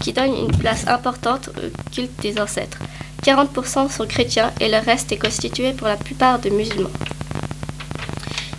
qui 0.00 0.12
donne 0.12 0.34
une 0.34 0.56
place 0.56 0.86
importante 0.88 1.50
au 1.50 1.90
culte 1.94 2.20
des 2.20 2.40
ancêtres. 2.40 2.78
40% 3.22 3.90
sont 3.90 4.06
chrétiens 4.06 4.50
et 4.60 4.68
le 4.68 4.78
reste 4.78 5.12
est 5.12 5.18
constitué 5.18 5.72
pour 5.72 5.86
la 5.86 5.96
plupart 5.96 6.40
de 6.40 6.50
musulmans. 6.50 6.90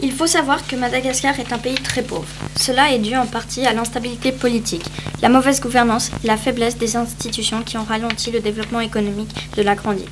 Il 0.03 0.11
faut 0.11 0.27
savoir 0.27 0.67
que 0.67 0.75
Madagascar 0.75 1.39
est 1.39 1.53
un 1.53 1.57
pays 1.57 1.75
très 1.75 2.01
pauvre. 2.01 2.27
Cela 2.57 2.91
est 2.91 2.99
dû 2.99 3.15
en 3.15 3.25
partie 3.25 3.65
à 3.65 3.71
l'instabilité 3.71 4.33
politique, 4.33 4.83
la 5.21 5.29
mauvaise 5.29 5.61
gouvernance 5.61 6.11
la 6.25 6.35
faiblesse 6.35 6.77
des 6.77 6.97
institutions 6.97 7.61
qui 7.61 7.77
ont 7.77 7.85
ralenti 7.85 8.29
le 8.29 8.41
développement 8.41 8.81
économique 8.81 9.33
de 9.55 9.61
la 9.61 9.75
Grande 9.75 10.01
Île. 10.01 10.09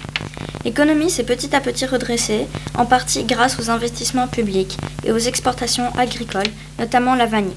L'économie 0.64 1.10
s'est 1.10 1.26
petit 1.26 1.54
à 1.54 1.60
petit 1.60 1.86
redressée, 1.86 2.48
en 2.78 2.86
partie 2.86 3.26
grâce 3.26 3.60
aux 3.60 3.70
investissements 3.70 4.30
publics 4.30 4.78
et 5.04 5.12
aux 5.12 5.18
exportations 5.18 5.94
agricoles, 5.98 6.48
notamment 6.80 7.16
la 7.16 7.26
vanille. 7.26 7.52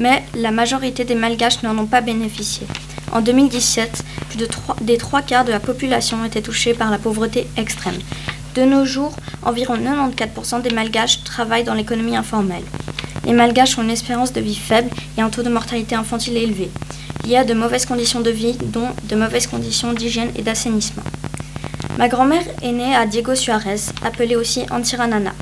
Mais 0.00 0.24
la 0.34 0.50
majorité 0.50 1.04
des 1.04 1.14
Malgaches 1.14 1.62
n'en 1.62 1.78
ont 1.78 1.86
pas 1.86 2.00
bénéficié. 2.00 2.66
En 3.12 3.20
2017, 3.20 4.02
plus 4.28 4.38
de 4.38 4.48
des 4.80 4.98
trois 4.98 5.22
quarts 5.22 5.44
de 5.44 5.52
la 5.52 5.60
population 5.60 6.24
étaient 6.24 6.42
touchés 6.42 6.74
par 6.74 6.90
la 6.90 6.98
pauvreté 6.98 7.46
extrême. 7.56 7.98
De 8.54 8.62
nos 8.62 8.84
jours, 8.84 9.16
environ 9.42 9.76
94% 9.76 10.62
des 10.62 10.70
Malgaches 10.70 11.13
travaillent 11.34 11.64
dans 11.64 11.74
l'économie 11.74 12.16
informelle. 12.16 12.62
Les 13.26 13.32
Malgaches 13.32 13.76
ont 13.76 13.82
une 13.82 13.90
espérance 13.90 14.32
de 14.32 14.40
vie 14.40 14.54
faible 14.54 14.88
et 15.18 15.20
un 15.20 15.30
taux 15.30 15.42
de 15.42 15.48
mortalité 15.48 15.96
infantile 15.96 16.36
élevé. 16.36 16.70
Il 17.24 17.30
y 17.30 17.36
a 17.36 17.42
de 17.42 17.54
mauvaises 17.54 17.86
conditions 17.86 18.20
de 18.20 18.30
vie, 18.30 18.56
dont 18.66 18.90
de 19.08 19.16
mauvaises 19.16 19.48
conditions 19.48 19.92
d'hygiène 19.92 20.30
et 20.36 20.42
d'assainissement. 20.42 21.02
Ma 21.98 22.06
grand-mère 22.06 22.44
est 22.62 22.70
née 22.70 22.94
à 22.94 23.04
Diego 23.06 23.34
Suarez, 23.34 23.80
appelée 24.04 24.36
aussi 24.36 24.64
Antiranana, 24.70 25.32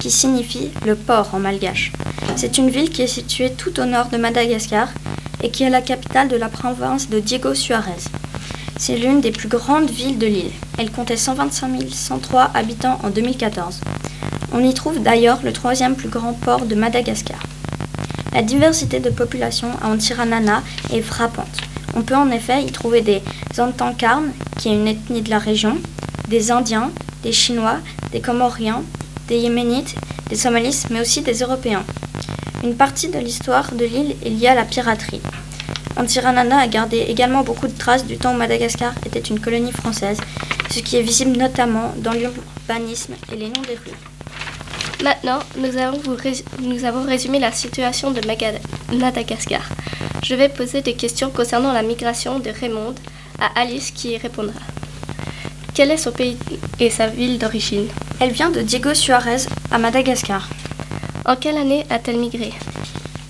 qui 0.00 0.10
signifie 0.10 0.70
le 0.86 0.94
port 0.94 1.34
en 1.34 1.38
malgache. 1.38 1.92
C'est 2.34 2.56
une 2.56 2.70
ville 2.70 2.88
qui 2.88 3.02
est 3.02 3.06
située 3.06 3.52
tout 3.52 3.78
au 3.78 3.84
nord 3.84 4.08
de 4.08 4.16
Madagascar 4.16 4.88
et 5.42 5.50
qui 5.50 5.64
est 5.64 5.70
la 5.70 5.82
capitale 5.82 6.28
de 6.28 6.36
la 6.36 6.48
province 6.48 7.10
de 7.10 7.20
Diego 7.20 7.52
Suarez. 7.54 8.04
C'est 8.78 8.96
l'une 8.96 9.20
des 9.20 9.32
plus 9.32 9.48
grandes 9.48 9.90
villes 9.90 10.18
de 10.18 10.26
l'île. 10.26 10.52
Elle 10.78 10.90
comptait 10.90 11.18
125 11.18 11.90
103 11.90 12.52
habitants 12.54 12.98
en 13.02 13.10
2014. 13.10 13.80
On 14.54 14.62
y 14.62 14.74
trouve 14.74 15.02
d'ailleurs 15.02 15.40
le 15.42 15.52
troisième 15.52 15.96
plus 15.96 16.10
grand 16.10 16.34
port 16.34 16.66
de 16.66 16.74
Madagascar. 16.74 17.38
La 18.34 18.42
diversité 18.42 19.00
de 19.00 19.08
population 19.08 19.68
à 19.82 19.88
Antiranana 19.88 20.62
est 20.92 21.00
frappante. 21.00 21.56
On 21.94 22.02
peut 22.02 22.16
en 22.16 22.30
effet 22.30 22.62
y 22.62 22.70
trouver 22.70 23.00
des 23.00 23.22
Antankarnes, 23.58 24.32
qui 24.58 24.68
est 24.68 24.74
une 24.74 24.88
ethnie 24.88 25.22
de 25.22 25.30
la 25.30 25.38
région, 25.38 25.78
des 26.28 26.50
Indiens, 26.50 26.90
des 27.22 27.32
Chinois, 27.32 27.78
des 28.12 28.20
Comoriens, 28.20 28.82
des 29.28 29.38
Yéménites, 29.38 29.94
des 30.28 30.36
Somalis, 30.36 30.84
mais 30.90 31.00
aussi 31.00 31.22
des 31.22 31.38
Européens. 31.40 31.84
Une 32.62 32.76
partie 32.76 33.08
de 33.08 33.18
l'histoire 33.18 33.72
de 33.72 33.86
l'île 33.86 34.16
est 34.24 34.30
liée 34.30 34.48
à 34.48 34.54
la 34.54 34.64
piraterie. 34.64 35.22
Antiranana 35.96 36.58
a 36.58 36.66
gardé 36.68 36.98
également 36.98 37.42
beaucoup 37.42 37.68
de 37.68 37.76
traces 37.76 38.06
du 38.06 38.18
temps 38.18 38.34
où 38.34 38.38
Madagascar 38.38 38.92
était 39.06 39.18
une 39.18 39.40
colonie 39.40 39.72
française, 39.72 40.18
ce 40.70 40.80
qui 40.80 40.96
est 40.96 41.02
visible 41.02 41.38
notamment 41.38 41.94
dans 41.98 42.12
l'urbanisme 42.12 43.14
et 43.32 43.36
les 43.36 43.46
noms 43.46 43.62
des 43.62 43.76
rues. 43.76 44.11
Maintenant, 45.02 45.40
nous 45.56 45.76
avons, 45.78 46.00
nous 46.60 46.84
avons 46.84 47.02
résumé 47.04 47.40
la 47.40 47.50
situation 47.50 48.12
de 48.12 48.20
Madagascar. 48.96 49.62
Je 50.22 50.36
vais 50.36 50.48
poser 50.48 50.80
des 50.80 50.94
questions 50.94 51.30
concernant 51.30 51.72
la 51.72 51.82
migration 51.82 52.38
de 52.38 52.50
Raymond 52.50 52.94
à 53.40 53.60
Alice 53.60 53.90
qui 53.90 54.12
y 54.12 54.16
répondra. 54.16 54.60
Quel 55.74 55.90
est 55.90 55.96
son 55.96 56.12
pays 56.12 56.38
et 56.78 56.88
sa 56.88 57.08
ville 57.08 57.38
d'origine? 57.38 57.88
Elle 58.20 58.30
vient 58.30 58.50
de 58.50 58.60
Diego 58.60 58.94
Suarez 58.94 59.46
à 59.72 59.78
Madagascar. 59.78 60.48
En 61.24 61.34
quelle 61.34 61.56
année 61.56 61.84
a-t-elle 61.90 62.18
migré? 62.18 62.52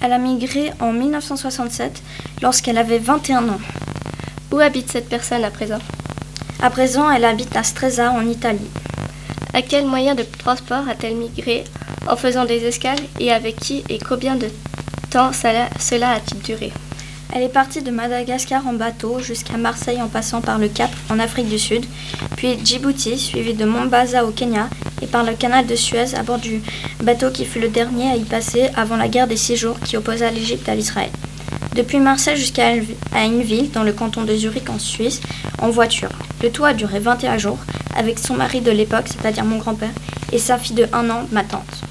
Elle 0.02 0.12
a 0.12 0.19
migré 0.19 0.73
en 0.79 0.93
1967 0.93 2.02
lorsqu'elle 2.43 2.76
avait 2.76 2.99
21 2.99 3.49
ans. 3.49 3.61
Où 4.52 4.59
habite 4.59 4.91
cette 4.91 5.09
personne 5.09 5.45
à 5.45 5.50
présent? 5.50 5.79
À 6.61 6.69
présent, 6.69 7.11
elle 7.11 7.25
habite 7.25 7.57
à 7.57 7.62
Stresa 7.62 8.11
en 8.11 8.26
Italie. 8.26 8.69
À 9.54 9.61
quel 9.61 9.85
moyen 9.85 10.14
de 10.14 10.25
transport 10.38 10.88
a-t-elle 10.88 11.16
migré 11.16 11.64
en 12.09 12.16
faisant 12.16 12.47
des 12.47 12.64
escales 12.64 12.99
et 13.21 13.30
avec 13.30 13.56
qui 13.56 13.85
et 13.90 13.99
combien 13.99 14.35
de 14.37 14.49
temps 15.11 15.30
cela, 15.32 16.11
a-t-il 16.11 16.40
duré? 16.40 16.73
Elle 17.35 17.42
est 17.42 17.49
partie 17.49 17.82
de 17.82 17.90
Madagascar 17.90 18.66
en 18.66 18.73
bateau 18.73 19.21
jusqu'à 19.21 19.59
Marseille 19.59 20.00
en 20.00 20.09
passant 20.09 20.40
par 20.40 20.59
le 20.59 20.68
Cap 20.68 20.90
en 21.11 21.18
Afrique 21.18 21.50
du 21.50 21.59
Sud, 21.59 21.85
puis 22.37 22.59
Djibouti, 22.64 23.18
suivi 23.18 23.52
de 23.52 23.66
Mombasa 23.66 24.25
au 24.25 24.30
Kenya, 24.30 24.68
et 25.02 25.06
par 25.06 25.23
le 25.23 25.35
canal 25.35 25.66
de 25.66 25.76
Suez 25.76 26.14
à 26.14 26.23
bord 26.23 26.38
du 26.38 26.62
bateau 27.02 27.30
qui 27.30 27.44
fut 27.44 27.61
le 27.61 27.68
dernier 27.68 28.11
à 28.11 28.16
y 28.16 28.25
passer 28.25 28.71
avant 28.75 28.97
la 28.97 29.09
guerre 29.09 29.26
des 29.26 29.37
six 29.37 29.56
jours 29.56 29.78
qui 29.80 29.99
opposa 29.99 30.30
l'Égypte 30.30 30.68
à 30.68 30.75
l'Israël. 30.75 31.11
Depuis 31.75 32.00
Marseille 32.00 32.37
jusqu'à 32.37 32.75
une 32.75 33.42
ville 33.42 33.71
dans 33.71 33.82
le 33.82 33.92
canton 33.92 34.23
de 34.25 34.35
Zurich 34.35 34.68
en 34.68 34.78
Suisse, 34.78 35.21
en 35.59 35.71
voiture. 35.71 36.11
Le 36.42 36.50
tout 36.50 36.64
a 36.64 36.75
duré 36.75 36.99
21 36.99 37.38
jours, 37.38 37.59
avec 37.96 38.18
son 38.18 38.34
mari 38.34 38.61
de 38.61 38.70
l'époque, 38.70 39.06
c'est-à-dire 39.08 39.44
mon 39.44 39.58
grand-père, 39.58 39.92
et 40.32 40.38
sa 40.38 40.58
fille 40.58 40.76
de 40.76 40.88
1 40.92 41.11
an, 41.11 41.26
ma 41.30 41.44
tante. 41.44 41.82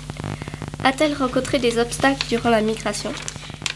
A-t-elle 0.83 1.13
rencontré 1.13 1.59
des 1.59 1.77
obstacles 1.77 2.25
durant 2.27 2.49
la 2.49 2.61
migration? 2.61 3.11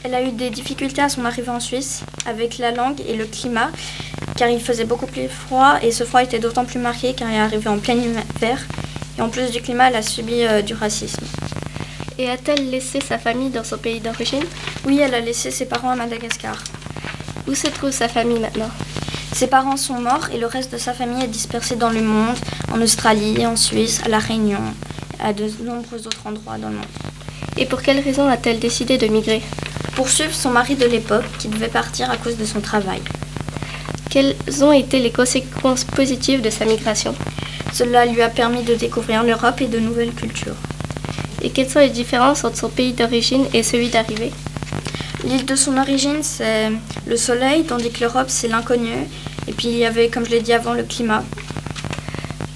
Elle 0.03 0.15
a 0.15 0.23
eu 0.23 0.31
des 0.31 0.49
difficultés 0.49 1.01
à 1.01 1.09
son 1.09 1.25
arrivée 1.25 1.49
en 1.49 1.59
Suisse 1.59 2.01
avec 2.27 2.57
la 2.57 2.71
langue 2.71 3.01
et 3.07 3.15
le 3.15 3.25
climat, 3.25 3.69
car 4.35 4.49
il 4.49 4.61
faisait 4.61 4.85
beaucoup 4.85 5.07
plus 5.07 5.27
froid 5.27 5.77
et 5.81 5.91
ce 5.91 6.03
froid 6.03 6.23
était 6.23 6.39
d'autant 6.39 6.65
plus 6.65 6.79
marqué 6.79 7.13
car 7.13 7.29
elle 7.29 7.35
est 7.35 7.39
arrivée 7.39 7.69
en 7.69 7.79
plein 7.79 7.95
hiver. 7.95 8.59
Et 9.17 9.21
en 9.21 9.29
plus 9.29 9.51
du 9.51 9.61
climat, 9.61 9.89
elle 9.89 9.95
a 9.95 10.01
subi 10.01 10.43
euh, 10.43 10.61
du 10.61 10.73
racisme. 10.73 11.25
Et 12.17 12.29
a-t-elle 12.29 12.69
laissé 12.69 12.99
sa 13.01 13.17
famille 13.17 13.49
dans 13.49 13.63
son 13.63 13.77
pays 13.77 13.99
d'origine? 13.99 14.43
Oui, 14.85 14.99
elle 15.01 15.13
a 15.13 15.19
laissé 15.19 15.51
ses 15.51 15.65
parents 15.65 15.91
à 15.91 15.95
Madagascar. 15.95 16.63
Où 17.47 17.55
se 17.55 17.67
trouve 17.67 17.91
sa 17.91 18.07
famille 18.07 18.39
maintenant? 18.39 18.69
Ses 19.35 19.47
parents 19.47 19.75
sont 19.75 19.99
morts 19.99 20.29
et 20.33 20.37
le 20.37 20.45
reste 20.45 20.71
de 20.71 20.77
sa 20.77 20.93
famille 20.93 21.21
est 21.21 21.27
dispersé 21.27 21.75
dans 21.75 21.89
le 21.89 22.01
monde, 22.01 22.37
en 22.71 22.81
Australie, 22.81 23.45
en 23.45 23.57
Suisse, 23.57 23.99
à 24.05 24.07
La 24.07 24.19
Réunion, 24.19 24.61
à 25.21 25.33
de 25.33 25.51
nombreux 25.61 26.07
autres 26.07 26.25
endroits 26.25 26.57
dans 26.57 26.69
le 26.69 26.75
monde. 26.75 26.85
Et 27.57 27.65
pour 27.65 27.81
quelle 27.81 27.99
raison 27.99 28.29
a-t-elle 28.29 28.59
décidé 28.59 28.97
de 28.97 29.07
migrer? 29.07 29.41
Pour 29.97 30.07
suivre 30.07 30.33
son 30.33 30.51
mari 30.51 30.75
de 30.75 30.85
l'époque 30.85 31.25
qui 31.37 31.49
devait 31.49 31.67
partir 31.67 32.09
à 32.09 32.15
cause 32.15 32.37
de 32.37 32.45
son 32.45 32.61
travail. 32.61 33.01
Quelles 34.09 34.37
ont 34.61 34.71
été 34.71 34.99
les 34.99 35.11
conséquences 35.11 35.83
positives 35.83 36.41
de 36.41 36.49
sa 36.49 36.63
migration? 36.63 37.13
Cela 37.73 38.05
lui 38.05 38.21
a 38.21 38.29
permis 38.29 38.63
de 38.63 38.75
découvrir 38.75 39.23
l'Europe 39.23 39.59
et 39.59 39.67
de 39.67 39.79
nouvelles 39.79 40.13
cultures. 40.13 40.55
Et 41.41 41.49
quelles 41.49 41.69
sont 41.69 41.79
les 41.79 41.89
différences 41.89 42.45
entre 42.45 42.57
son 42.57 42.69
pays 42.69 42.93
d'origine 42.93 43.47
et 43.53 43.63
celui 43.63 43.89
d'arrivée? 43.89 44.31
L'île 45.25 45.45
de 45.45 45.55
son 45.55 45.77
origine, 45.77 46.21
c'est 46.21 46.71
le 47.07 47.17
soleil, 47.17 47.63
tandis 47.63 47.89
que 47.89 48.01
l'Europe, 48.01 48.27
c'est 48.29 48.47
l'inconnu. 48.47 48.93
Et 49.47 49.53
puis 49.53 49.69
il 49.69 49.77
y 49.77 49.85
avait, 49.85 50.09
comme 50.09 50.25
je 50.25 50.29
l'ai 50.31 50.41
dit 50.41 50.53
avant, 50.53 50.73
le 50.73 50.83
climat. 50.83 51.23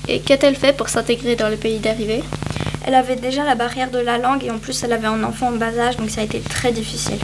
Et 0.07 0.19
qu'a-t-elle 0.19 0.55
fait 0.55 0.77
pour 0.77 0.87
s'intégrer 0.87 1.35
dans 1.35 1.49
le 1.49 1.55
pays 1.55 1.79
d'arrivée? 1.79 2.23
Elle 2.85 2.95
avait 2.95 3.15
déjà 3.15 3.43
la 3.43 3.55
barrière 3.55 3.91
de 3.91 3.99
la 3.99 4.17
langue 4.17 4.43
et 4.43 4.51
en 4.51 4.59
plus 4.59 4.83
elle 4.83 4.93
avait 4.93 5.07
un 5.07 5.23
enfant 5.23 5.47
en 5.49 5.51
bas 5.51 5.77
âge, 5.77 5.97
donc 5.97 6.09
ça 6.09 6.21
a 6.21 6.23
été 6.23 6.39
très 6.39 6.71
difficile. 6.71 7.19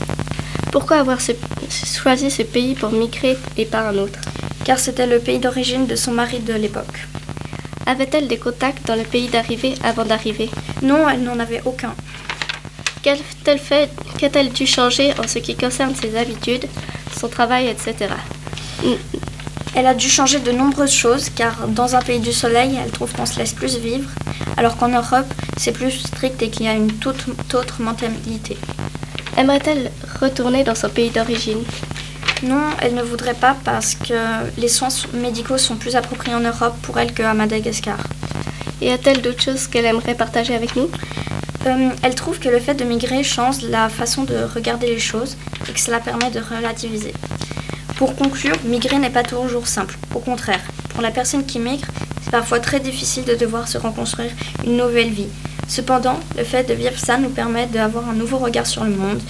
Pourquoi 0.70 0.98
avoir 0.98 1.18
choisi 1.20 2.30
ce 2.30 2.42
pays 2.42 2.74
pour 2.74 2.90
migrer 2.90 3.36
et 3.56 3.64
pas 3.64 3.88
un 3.88 3.96
autre? 3.98 4.20
Car 4.64 4.78
c'était 4.78 5.06
le 5.06 5.20
pays 5.20 5.38
d'origine 5.38 5.86
de 5.86 5.96
son 5.96 6.12
mari 6.12 6.40
de 6.40 6.54
l'époque. 6.54 7.06
Avait-elle 7.86 8.26
des 8.26 8.36
contacts 8.38 8.86
dans 8.86 8.96
le 8.96 9.04
pays 9.04 9.28
d'arrivée 9.28 9.74
avant 9.84 10.04
d'arriver? 10.04 10.50
Non, 10.82 11.08
elle 11.08 11.22
n'en 11.22 11.38
avait 11.38 11.62
aucun. 11.64 11.94
Qu'a-t-elle 13.02 13.58
fait 13.58 13.90
Qu'a-t-elle 14.18 14.50
dû 14.50 14.66
changer 14.66 15.12
en 15.22 15.28
ce 15.28 15.38
qui 15.38 15.54
concerne 15.54 15.94
ses 15.94 16.16
habitudes, 16.16 16.66
son 17.18 17.28
travail, 17.28 17.68
etc. 17.68 18.14
Elle 19.74 19.86
a 19.86 19.94
dû 19.94 20.08
changer 20.08 20.38
de 20.40 20.52
nombreuses 20.52 20.92
choses 20.92 21.28
car 21.28 21.68
dans 21.68 21.94
un 21.94 22.00
pays 22.00 22.20
du 22.20 22.32
soleil, 22.32 22.78
elle 22.82 22.90
trouve 22.90 23.12
qu'on 23.12 23.26
se 23.26 23.38
laisse 23.38 23.52
plus 23.52 23.76
vivre, 23.76 24.08
alors 24.56 24.78
qu'en 24.78 24.88
Europe, 24.88 25.26
c'est 25.58 25.72
plus 25.72 25.90
strict 25.90 26.42
et 26.42 26.48
qu'il 26.48 26.64
y 26.64 26.68
a 26.68 26.74
une 26.74 26.92
toute 26.94 27.26
autre 27.54 27.82
mentalité. 27.82 28.56
Aimerait-elle 29.36 29.90
retourner 30.20 30.64
dans 30.64 30.74
son 30.74 30.88
pays 30.88 31.10
d'origine? 31.10 31.62
Non, 32.42 32.68
elle 32.80 32.94
ne 32.94 33.02
voudrait 33.02 33.34
pas 33.34 33.54
parce 33.64 33.94
que 33.94 34.14
les 34.56 34.68
soins 34.68 34.88
médicaux 35.12 35.58
sont 35.58 35.76
plus 35.76 35.94
appropriés 35.94 36.34
en 36.34 36.40
Europe 36.40 36.76
pour 36.82 36.98
elle 36.98 37.12
qu'à 37.12 37.34
Madagascar. 37.34 37.98
Et 38.80 38.92
a-t-elle 38.92 39.20
d'autres 39.20 39.42
choses 39.42 39.66
qu'elle 39.66 39.84
aimerait 39.84 40.14
partager 40.14 40.54
avec 40.54 40.74
nous? 40.76 40.88
Euh, 41.66 41.90
Elle 42.02 42.14
trouve 42.14 42.38
que 42.38 42.48
le 42.48 42.58
fait 42.58 42.74
de 42.74 42.84
migrer 42.84 43.22
change 43.22 43.62
la 43.62 43.88
façon 43.88 44.24
de 44.24 44.36
regarder 44.54 44.86
les 44.86 44.98
choses 44.98 45.36
et 45.68 45.72
que 45.72 45.80
cela 45.80 46.00
permet 46.00 46.30
de 46.30 46.40
relativiser. 46.40 47.12
Pour 47.96 48.14
conclure, 48.14 48.56
migrer 48.64 48.98
n'est 48.98 49.10
pas 49.10 49.22
toujours 49.22 49.66
simple. 49.66 49.96
Au 50.14 50.18
contraire, 50.20 50.60
pour 50.90 51.02
la 51.02 51.10
personne 51.10 51.46
qui 51.46 51.58
migre, 51.58 51.88
c'est 52.22 52.30
parfois 52.30 52.60
très 52.60 52.80
difficile 52.80 53.24
de 53.24 53.34
devoir 53.34 53.68
se 53.68 53.78
reconstruire 53.78 54.30
une 54.64 54.76
nouvelle 54.76 55.10
vie. 55.10 55.28
Cependant, 55.68 56.20
le 56.36 56.44
fait 56.44 56.64
de 56.64 56.74
vivre 56.74 56.98
ça 56.98 57.18
nous 57.18 57.30
permet 57.30 57.66
d'avoir 57.66 58.08
un 58.08 58.14
nouveau 58.14 58.38
regard 58.38 58.66
sur 58.66 58.84
le 58.84 58.90
monde. 58.90 59.20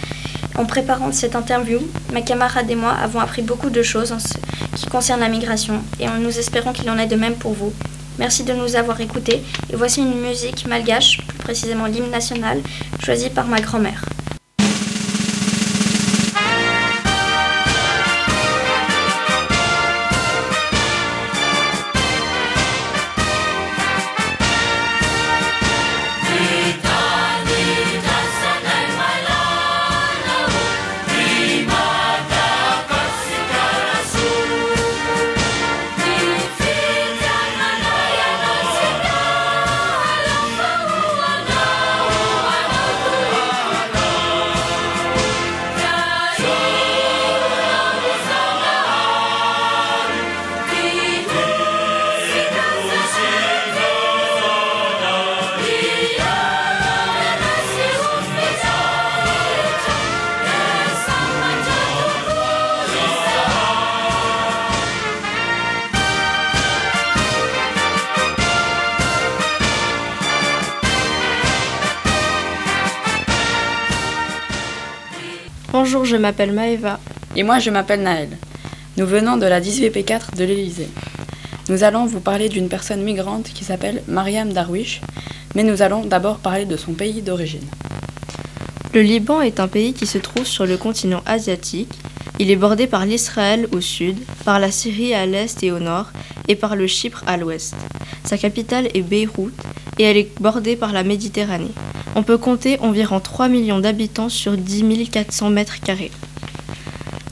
En 0.56 0.64
préparant 0.64 1.12
cette 1.12 1.36
interview, 1.36 1.80
ma 2.12 2.22
camarade 2.22 2.70
et 2.70 2.74
moi 2.74 2.92
avons 2.92 3.20
appris 3.20 3.42
beaucoup 3.42 3.70
de 3.70 3.82
choses 3.82 4.12
en 4.12 4.18
ce 4.18 4.34
qui 4.76 4.86
concerne 4.86 5.20
la 5.20 5.28
migration 5.28 5.82
et 6.00 6.06
nous 6.06 6.38
espérons 6.38 6.72
qu'il 6.72 6.88
en 6.90 6.98
est 6.98 7.06
de 7.06 7.16
même 7.16 7.34
pour 7.34 7.52
vous. 7.52 7.72
Merci 8.18 8.44
de 8.44 8.54
nous 8.54 8.76
avoir 8.76 9.00
écoutés 9.00 9.42
et 9.70 9.76
voici 9.76 10.00
une 10.00 10.18
musique 10.20 10.66
malgache, 10.66 11.20
précisément 11.46 11.86
l'hymne 11.86 12.10
national, 12.10 12.58
choisi 12.98 13.30
par 13.30 13.46
ma 13.46 13.60
grand-mère. 13.60 14.02
Bonjour, 76.06 76.18
je 76.18 76.22
m'appelle 76.22 76.52
Maëva. 76.52 77.00
Et 77.34 77.42
moi, 77.42 77.58
je 77.58 77.68
m'appelle 77.68 78.00
Naël. 78.00 78.28
Nous 78.96 79.06
venons 79.06 79.36
de 79.38 79.46
la 79.46 79.60
10VP4 79.60 80.36
de 80.36 80.44
l'Élysée. 80.44 80.86
Nous 81.68 81.82
allons 81.82 82.06
vous 82.06 82.20
parler 82.20 82.48
d'une 82.48 82.68
personne 82.68 83.02
migrante 83.02 83.48
qui 83.52 83.64
s'appelle 83.64 84.04
Mariam 84.06 84.52
Darwish, 84.52 85.00
mais 85.56 85.64
nous 85.64 85.82
allons 85.82 86.04
d'abord 86.04 86.38
parler 86.38 86.64
de 86.64 86.76
son 86.76 86.92
pays 86.92 87.22
d'origine. 87.22 87.66
Le 88.94 89.02
Liban 89.02 89.40
est 89.40 89.58
un 89.58 89.66
pays 89.66 89.94
qui 89.94 90.06
se 90.06 90.18
trouve 90.18 90.46
sur 90.46 90.64
le 90.64 90.76
continent 90.76 91.24
asiatique. 91.26 91.98
Il 92.38 92.52
est 92.52 92.56
bordé 92.56 92.86
par 92.86 93.04
l'Israël 93.04 93.66
au 93.72 93.80
sud, 93.80 94.16
par 94.44 94.60
la 94.60 94.70
Syrie 94.70 95.12
à 95.12 95.26
l'est 95.26 95.60
et 95.64 95.72
au 95.72 95.80
nord, 95.80 96.12
et 96.46 96.54
par 96.54 96.76
le 96.76 96.86
Chypre 96.86 97.24
à 97.26 97.36
l'ouest. 97.36 97.74
Sa 98.22 98.38
capitale 98.38 98.86
est 98.94 99.02
Beyrouth, 99.02 99.60
et 99.98 100.04
elle 100.04 100.18
est 100.18 100.40
bordée 100.40 100.76
par 100.76 100.92
la 100.92 101.02
Méditerranée. 101.02 101.74
On 102.18 102.22
peut 102.22 102.38
compter 102.38 102.80
environ 102.80 103.20
3 103.20 103.48
millions 103.48 103.78
d'habitants 103.78 104.30
sur 104.30 104.56
10 104.56 105.10
400 105.10 105.50
mètres 105.50 105.80
carrés. 105.80 106.10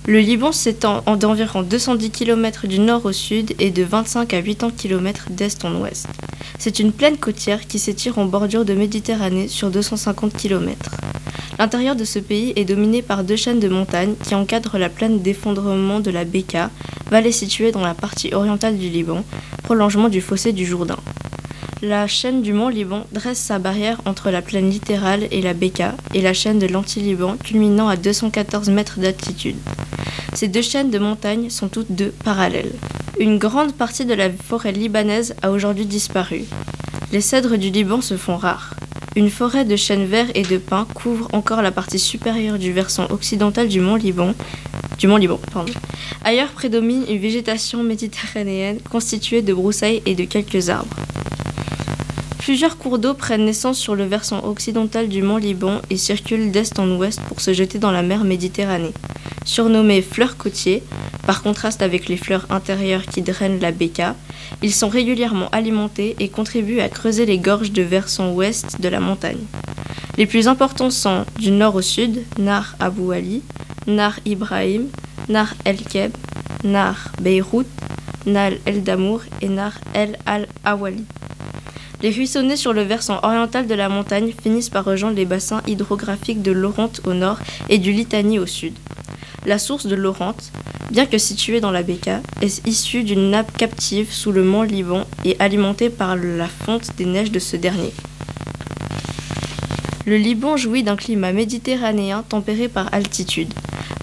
Le 0.06 0.18
Liban 0.18 0.52
s'étend 0.52 1.00
d'environ 1.16 1.62
210 1.62 2.10
km 2.10 2.66
du 2.66 2.78
nord 2.80 3.06
au 3.06 3.12
sud 3.12 3.54
et 3.58 3.70
de 3.70 3.82
25 3.82 4.34
à 4.34 4.42
80 4.42 4.72
km 4.76 5.28
d'est 5.30 5.64
en 5.64 5.80
ouest. 5.80 6.06
C'est 6.58 6.80
une 6.80 6.92
plaine 6.92 7.16
côtière 7.16 7.66
qui 7.66 7.78
s'étire 7.78 8.18
en 8.18 8.26
bordure 8.26 8.66
de 8.66 8.74
Méditerranée 8.74 9.48
sur 9.48 9.70
250 9.70 10.34
km. 10.34 10.90
L'intérieur 11.58 11.96
de 11.96 12.04
ce 12.04 12.18
pays 12.18 12.52
est 12.54 12.66
dominé 12.66 13.00
par 13.00 13.24
deux 13.24 13.36
chaînes 13.36 13.60
de 13.60 13.68
montagnes 13.70 14.16
qui 14.22 14.34
encadrent 14.34 14.76
la 14.76 14.90
plaine 14.90 15.22
d'effondrement 15.22 16.00
de 16.00 16.10
la 16.10 16.26
Beka, 16.26 16.68
vallée 17.10 17.32
située 17.32 17.72
dans 17.72 17.80
la 17.80 17.94
partie 17.94 18.34
orientale 18.34 18.76
du 18.76 18.90
Liban, 18.90 19.24
prolongement 19.62 20.10
du 20.10 20.20
fossé 20.20 20.52
du 20.52 20.66
Jourdain. 20.66 20.98
La 21.86 22.06
chaîne 22.06 22.40
du 22.40 22.54
mont 22.54 22.70
Liban 22.70 23.04
dresse 23.12 23.38
sa 23.38 23.58
barrière 23.58 24.00
entre 24.06 24.30
la 24.30 24.40
plaine 24.40 24.70
littérale 24.70 25.28
et 25.30 25.42
la 25.42 25.52
Beka 25.52 25.94
et 26.14 26.22
la 26.22 26.32
chaîne 26.32 26.58
de 26.58 26.66
l'Anti-Liban 26.66 27.36
culminant 27.36 27.88
à 27.88 27.96
214 27.96 28.70
mètres 28.70 29.00
d'altitude. 29.00 29.58
Ces 30.32 30.48
deux 30.48 30.62
chaînes 30.62 30.90
de 30.90 30.98
montagnes 30.98 31.50
sont 31.50 31.68
toutes 31.68 31.92
deux 31.92 32.14
parallèles. 32.24 32.72
Une 33.20 33.36
grande 33.36 33.74
partie 33.74 34.06
de 34.06 34.14
la 34.14 34.30
forêt 34.30 34.72
libanaise 34.72 35.34
a 35.42 35.50
aujourd'hui 35.50 35.84
disparu. 35.84 36.44
Les 37.12 37.20
cèdres 37.20 37.58
du 37.58 37.68
Liban 37.68 38.00
se 38.00 38.16
font 38.16 38.38
rares. 38.38 38.72
Une 39.14 39.28
forêt 39.28 39.66
de 39.66 39.76
chênes 39.76 40.06
verts 40.06 40.34
et 40.34 40.42
de 40.42 40.56
pins 40.56 40.86
couvre 40.94 41.28
encore 41.34 41.60
la 41.60 41.70
partie 41.70 41.98
supérieure 41.98 42.58
du 42.58 42.72
versant 42.72 43.08
occidental 43.10 43.68
du 43.68 43.80
mont 43.82 43.96
Liban. 43.96 44.32
Du 44.98 45.06
mont 45.06 45.18
Liban 45.18 45.38
Ailleurs 46.24 46.52
prédomine 46.52 47.04
une 47.10 47.18
végétation 47.18 47.82
méditerranéenne 47.82 48.78
constituée 48.90 49.42
de 49.42 49.52
broussailles 49.52 50.02
et 50.06 50.14
de 50.14 50.24
quelques 50.24 50.70
arbres. 50.70 50.96
Plusieurs 52.44 52.76
cours 52.76 52.98
d'eau 52.98 53.14
prennent 53.14 53.46
naissance 53.46 53.78
sur 53.78 53.94
le 53.94 54.04
versant 54.04 54.44
occidental 54.44 55.08
du 55.08 55.22
mont 55.22 55.38
Liban 55.38 55.80
et 55.88 55.96
circulent 55.96 56.50
d'est 56.50 56.78
en 56.78 56.90
ouest 56.90 57.18
pour 57.22 57.40
se 57.40 57.54
jeter 57.54 57.78
dans 57.78 57.90
la 57.90 58.02
mer 58.02 58.22
Méditerranée. 58.22 58.92
Surnommés 59.46 60.02
fleurs 60.02 60.36
côtiers, 60.36 60.82
par 61.26 61.42
contraste 61.42 61.80
avec 61.80 62.06
les 62.06 62.18
fleurs 62.18 62.44
intérieures 62.50 63.06
qui 63.06 63.22
drainent 63.22 63.60
la 63.60 63.72
Beka, 63.72 64.14
ils 64.62 64.74
sont 64.74 64.90
régulièrement 64.90 65.48
alimentés 65.52 66.16
et 66.20 66.28
contribuent 66.28 66.80
à 66.80 66.90
creuser 66.90 67.24
les 67.24 67.38
gorges 67.38 67.72
de 67.72 67.80
versant 67.80 68.32
ouest 68.32 68.78
de 68.78 68.90
la 68.90 69.00
montagne. 69.00 69.46
Les 70.18 70.26
plus 70.26 70.46
importants 70.46 70.90
sont 70.90 71.24
du 71.38 71.50
nord 71.50 71.76
au 71.76 71.82
sud 71.82 72.24
Nar 72.38 72.76
Abou 72.78 73.10
Ali, 73.12 73.40
Nar 73.86 74.20
Ibrahim, 74.26 74.88
Nar 75.30 75.54
El 75.64 75.78
Keb, 75.78 76.12
Nar 76.62 77.10
Beyrouth, 77.22 77.64
Nar 78.26 78.52
El 78.66 78.82
Damour 78.82 79.22
et 79.40 79.48
Nar 79.48 79.72
El 79.94 80.18
Al-Awali. 80.26 81.06
Les 82.04 82.10
ruissonnets 82.10 82.58
sur 82.58 82.74
le 82.74 82.82
versant 82.82 83.18
oriental 83.22 83.66
de 83.66 83.74
la 83.74 83.88
montagne 83.88 84.34
finissent 84.42 84.68
par 84.68 84.84
rejoindre 84.84 85.16
les 85.16 85.24
bassins 85.24 85.62
hydrographiques 85.66 86.42
de 86.42 86.52
l'Orente 86.52 87.00
au 87.06 87.14
nord 87.14 87.38
et 87.70 87.78
du 87.78 87.92
Litanie 87.92 88.38
au 88.38 88.44
sud. 88.44 88.74
La 89.46 89.58
source 89.58 89.86
de 89.86 89.94
l'Orente, 89.94 90.52
bien 90.90 91.06
que 91.06 91.16
située 91.16 91.62
dans 91.62 91.70
la 91.70 91.82
Beka, 91.82 92.20
est 92.42 92.68
issue 92.68 93.04
d'une 93.04 93.30
nappe 93.30 93.56
captive 93.56 94.12
sous 94.12 94.32
le 94.32 94.44
mont 94.44 94.60
Liban 94.60 95.06
et 95.24 95.36
alimentée 95.38 95.88
par 95.88 96.14
la 96.14 96.46
fonte 96.46 96.94
des 96.98 97.06
neiges 97.06 97.32
de 97.32 97.38
ce 97.38 97.56
dernier. 97.56 97.94
Le 100.04 100.18
Liban 100.18 100.58
jouit 100.58 100.82
d'un 100.82 100.96
climat 100.96 101.32
méditerranéen 101.32 102.22
tempéré 102.22 102.68
par 102.68 102.92
altitude. 102.92 103.54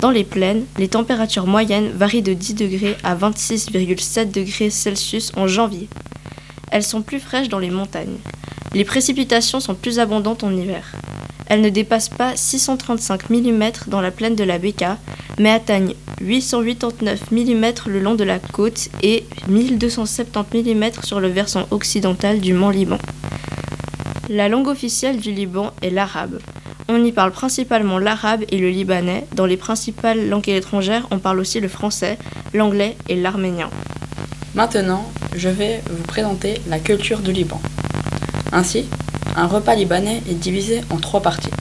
Dans 0.01 0.09
les 0.09 0.23
plaines, 0.23 0.65
les 0.79 0.87
températures 0.87 1.45
moyennes 1.45 1.91
varient 1.91 2.23
de 2.23 2.33
10 2.33 2.55
degrés 2.55 2.97
à 3.03 3.15
26,7 3.15 4.31
degrés 4.31 4.71
Celsius 4.71 5.31
en 5.35 5.45
janvier. 5.45 5.87
Elles 6.71 6.83
sont 6.83 7.01
plus 7.01 7.19
fraîches 7.19 7.49
dans 7.49 7.59
les 7.59 7.69
montagnes. 7.69 8.17
Les 8.73 8.85
précipitations 8.85 9.59
sont 9.59 9.75
plus 9.75 9.99
abondantes 9.99 10.43
en 10.43 10.55
hiver. 10.55 10.93
Elles 11.47 11.61
ne 11.61 11.69
dépassent 11.69 12.09
pas 12.09 12.35
635 12.35 13.29
mm 13.29 13.71
dans 13.87 13.99
la 13.99 14.09
plaine 14.09 14.35
de 14.35 14.45
la 14.45 14.57
Beka, 14.57 14.97
mais 15.37 15.51
atteignent 15.51 15.95
889 16.21 17.31
mm 17.31 17.65
le 17.87 17.99
long 17.99 18.15
de 18.15 18.23
la 18.23 18.39
côte 18.39 18.87
et 19.03 19.25
1270 19.49 20.73
mm 20.73 20.91
sur 21.03 21.19
le 21.19 21.27
versant 21.27 21.67
occidental 21.71 22.39
du 22.39 22.53
mont 22.53 22.69
Liban. 22.69 22.99
La 24.29 24.47
langue 24.47 24.69
officielle 24.69 25.17
du 25.17 25.31
Liban 25.31 25.73
est 25.81 25.89
l'arabe. 25.89 26.39
On 26.87 27.03
y 27.03 27.11
parle 27.11 27.31
principalement 27.31 27.99
l'arabe 27.99 28.43
et 28.49 28.57
le 28.57 28.69
libanais. 28.69 29.25
Dans 29.35 29.45
les 29.45 29.57
principales 29.57 30.29
langues 30.29 30.49
étrangères, 30.49 31.07
on 31.11 31.19
parle 31.19 31.39
aussi 31.39 31.59
le 31.59 31.67
français, 31.67 32.17
l'anglais 32.53 32.95
et 33.09 33.15
l'arménien. 33.15 33.69
Maintenant, 34.53 35.09
je 35.33 35.47
vais 35.47 35.81
vous 35.89 36.03
présenter 36.03 36.61
la 36.67 36.79
culture 36.79 37.19
du 37.19 37.31
Liban. 37.31 37.61
Ainsi, 38.51 38.85
un 39.37 39.47
repas 39.47 39.75
libanais 39.75 40.21
est 40.29 40.33
divisé 40.33 40.81
en 40.89 40.97
trois 40.97 41.21
parties. 41.21 41.51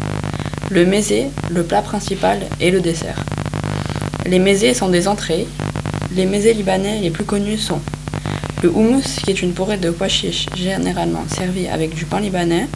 Le 0.71 0.85
mésé, 0.85 1.27
le 1.51 1.63
plat 1.63 1.83
principal 1.83 2.41
et 2.61 2.73
le 2.73 2.81
dessert. 2.81 3.25
Les 4.27 4.41
mésés 4.41 4.75
sont 4.75 4.89
des 4.89 5.07
entrées. 5.07 5.47
Les 6.17 6.27
mésés 6.27 6.53
libanais 6.53 6.99
les 7.01 7.11
plus 7.11 7.25
connus 7.25 7.59
sont 7.59 7.81
le 8.63 8.69
houmous, 8.69 9.21
qui 9.23 9.31
est 9.31 9.41
une 9.41 9.55
porée 9.55 9.79
de 9.79 9.91
pois 9.91 10.09
chiches 10.09 10.47
généralement 10.55 11.25
servie 11.29 11.69
avec 11.69 11.95
du 11.95 12.05
pain 12.05 12.19
libanais. 12.19 12.67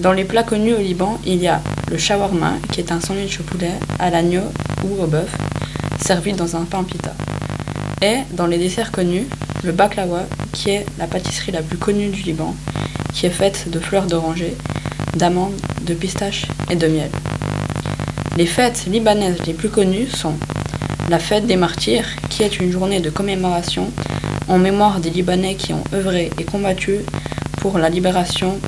Dans 0.00 0.12
les 0.12 0.24
plats 0.24 0.42
connus 0.42 0.74
au 0.74 0.78
Liban, 0.78 1.18
il 1.24 1.36
y 1.36 1.46
a 1.46 1.62
le 1.88 1.96
shawarma, 1.96 2.54
qui 2.72 2.80
est 2.80 2.90
un 2.92 3.00
sandwich 3.00 3.38
au 3.40 3.44
poulet, 3.44 3.72
à 3.98 4.10
l'agneau 4.10 4.42
ou 4.84 5.02
au 5.02 5.06
bœuf, 5.06 5.30
servi 6.04 6.32
dans 6.32 6.56
un 6.56 6.64
pain 6.64 6.82
pita. 6.82 7.14
Dans 8.32 8.46
les 8.46 8.58
desserts 8.58 8.92
connus, 8.92 9.26
le 9.62 9.72
baklawa, 9.72 10.24
qui 10.52 10.68
est 10.68 10.84
la 10.98 11.06
pâtisserie 11.06 11.52
la 11.52 11.62
plus 11.62 11.78
connue 11.78 12.08
du 12.08 12.20
Liban, 12.20 12.54
qui 13.14 13.24
est 13.24 13.30
faite 13.30 13.70
de 13.70 13.78
fleurs 13.78 14.04
d'oranger, 14.04 14.54
d'amandes, 15.14 15.58
de 15.86 15.94
pistaches 15.94 16.44
et 16.70 16.76
de 16.76 16.86
miel. 16.86 17.08
Les 18.36 18.44
fêtes 18.44 18.84
libanaises 18.88 19.38
les 19.46 19.54
plus 19.54 19.70
connues 19.70 20.08
sont 20.08 20.34
la 21.08 21.18
fête 21.18 21.46
des 21.46 21.56
martyrs, 21.56 22.04
qui 22.28 22.42
est 22.42 22.60
une 22.60 22.70
journée 22.70 23.00
de 23.00 23.08
commémoration 23.08 23.90
en 24.48 24.58
mémoire 24.58 25.00
des 25.00 25.08
Libanais 25.08 25.54
qui 25.54 25.72
ont 25.72 25.84
œuvré 25.94 26.30
et 26.38 26.44
combattu 26.44 26.98
pour 27.62 27.78
la 27.78 27.88
libération 27.88 28.58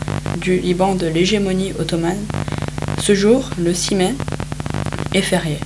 du 0.41 0.61
Liban 0.61 0.95
de 0.95 1.09
l'hégémonie 1.09 1.75
ottomane. 1.79 2.25
Ce 3.03 3.15
jour, 3.15 3.51
le 3.59 3.75
6 3.75 3.97
mai, 3.97 4.15
est 5.13 5.21
férié. 5.21 5.59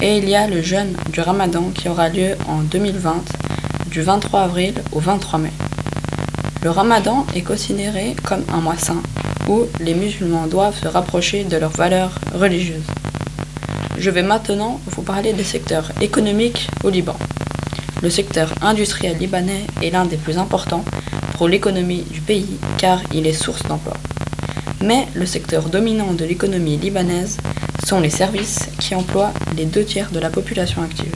Et 0.00 0.18
il 0.18 0.28
y 0.28 0.34
a 0.34 0.46
le 0.46 0.60
jeûne 0.60 0.94
du 1.10 1.20
Ramadan 1.20 1.70
qui 1.74 1.88
aura 1.88 2.08
lieu 2.10 2.36
en 2.48 2.58
2020, 2.58 3.24
du 3.90 4.02
23 4.02 4.40
avril 4.40 4.74
au 4.92 5.00
23 5.00 5.38
mai. 5.38 5.52
Le 6.62 6.70
ramadan 6.70 7.24
est 7.34 7.42
considéré 7.42 8.14
comme 8.24 8.44
un 8.52 8.60
mois 8.60 8.76
saint 8.76 9.02
où 9.48 9.66
les 9.80 9.94
musulmans 9.94 10.48
doivent 10.48 10.78
se 10.78 10.88
rapprocher 10.88 11.44
de 11.44 11.56
leurs 11.56 11.70
valeurs 11.70 12.18
religieuses. 12.34 12.86
Je 13.98 14.10
vais 14.10 14.22
maintenant 14.22 14.80
vous 14.88 15.02
parler 15.02 15.32
des 15.32 15.44
secteurs 15.44 15.92
économiques 16.02 16.68
au 16.84 16.90
Liban. 16.90 17.16
Le 18.02 18.10
secteur 18.10 18.52
industriel 18.60 19.16
libanais 19.16 19.66
est 19.82 19.90
l'un 19.90 20.04
des 20.04 20.16
plus 20.16 20.36
importants 20.36 20.84
pour 21.38 21.48
l'économie 21.48 22.02
du 22.10 22.20
pays 22.20 22.58
car 22.76 23.00
il 23.14 23.26
est 23.26 23.32
source 23.32 23.62
d'emploi. 23.62 23.94
Mais 24.84 25.06
le 25.14 25.24
secteur 25.24 25.70
dominant 25.70 26.12
de 26.12 26.24
l'économie 26.24 26.76
libanaise 26.76 27.38
sont 27.86 28.00
les 28.00 28.10
services 28.10 28.68
qui 28.80 28.96
emploient 28.96 29.32
les 29.56 29.64
deux 29.64 29.84
tiers 29.84 30.10
de 30.10 30.18
la 30.18 30.28
population 30.28 30.82
active. 30.82 31.14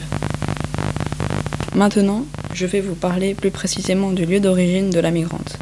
Maintenant, 1.75 2.23
je 2.53 2.65
vais 2.65 2.79
vous 2.79 2.95
parler 2.95 3.33
plus 3.33 3.51
précisément 3.51 4.11
du 4.11 4.25
lieu 4.25 4.39
d'origine 4.39 4.89
de 4.89 5.01
la 5.01 5.11
migrante. 5.11 5.57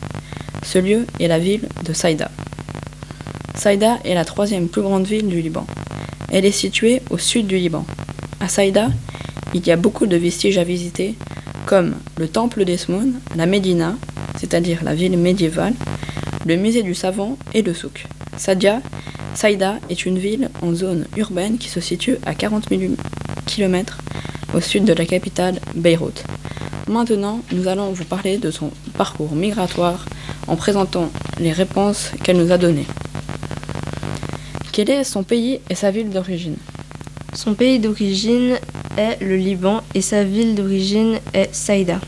Ce 0.62 0.78
lieu 0.78 1.08
est 1.20 1.28
la 1.28 1.40
ville 1.40 1.68
de 1.84 1.94
Saïda. 1.94 2.30
Saïda 3.56 3.98
est 4.06 4.14
la 4.14 4.24
troisième 4.24 4.68
plus 4.68 4.84
grande 4.84 5.08
ville 5.08 5.28
du 5.28 5.42
Liban. 5.42 5.66
Elle 6.32 6.46
est 6.46 6.52
située 6.52 7.02
au 7.10 7.18
sud 7.18 7.48
du 7.48 7.58
Liban. 7.58 7.88
À 8.40 8.48
Saïda, 8.48 8.90
il 9.56 9.66
y 9.66 9.72
a 9.72 9.78
beaucoup 9.78 10.06
de 10.06 10.16
vestiges 10.16 10.60
à 10.60 10.64
visiter, 10.64 11.16
comme 11.66 11.96
le 12.18 12.28
temple 12.28 12.66
d'Esmoun, 12.66 13.20
la 13.36 13.48
Médina, 13.48 13.96
c'est-à-dire 14.40 14.84
la 14.84 14.94
ville 14.94 15.18
médiévale, 15.18 15.74
le 16.46 16.56
musée 16.56 16.84
du 16.84 16.94
savon 16.94 17.36
et 17.56 17.64
le 17.64 17.74
souk. 17.74 18.06
Sadia, 18.38 18.82
Saïda 19.40 19.76
est 19.90 20.06
une 20.06 20.20
ville 20.20 20.50
en 20.62 20.76
zone 20.76 21.06
urbaine 21.16 21.58
qui 21.58 21.70
se 21.70 21.80
situe 21.80 22.18
à 22.26 22.36
40 22.36 22.66
000 22.72 22.96
km 23.46 24.00
au 24.54 24.60
sud 24.60 24.84
de 24.84 24.92
la 24.92 25.06
capitale 25.06 25.62
Beyrouth. 25.76 26.26
Maintenant, 26.90 27.40
nous 27.54 27.70
allons 27.70 27.94
vous 27.94 28.04
parler 28.04 28.38
de 28.38 28.52
son 28.52 28.70
parcours 28.98 29.34
migratoire 29.36 30.06
en 30.48 30.58
présentant 30.58 31.10
les 31.40 31.54
réponses 31.54 32.12
qu'elle 32.22 32.36
nous 32.36 32.52
a 32.52 32.58
données. 32.58 32.86
Quel 34.74 34.90
est 34.90 35.06
son 35.06 35.24
pays 35.24 35.62
et 35.70 35.76
sa 35.76 35.90
ville 35.90 36.10
d'origine? 36.10 36.58
Son 37.34 37.54
pays 37.54 37.80
d'origine 37.80 38.58
est 38.98 39.24
le 39.24 39.38
Liban 39.38 39.84
et 39.96 40.02
sa 40.02 40.26
ville 40.26 40.54
d'origine 40.54 41.18
est 41.34 41.56
Saïda. 41.56 42.02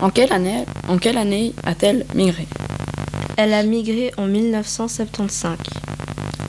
En 0.00 0.10
quelle 0.10 0.32
année, 0.32 0.64
en 0.88 0.98
quelle 0.98 1.18
année 1.18 1.54
a-t-elle 1.62 2.06
migré? 2.16 2.48
Elle 3.36 3.52
a 3.52 3.62
migré 3.62 4.10
en 4.16 4.26
1975. 4.26 5.79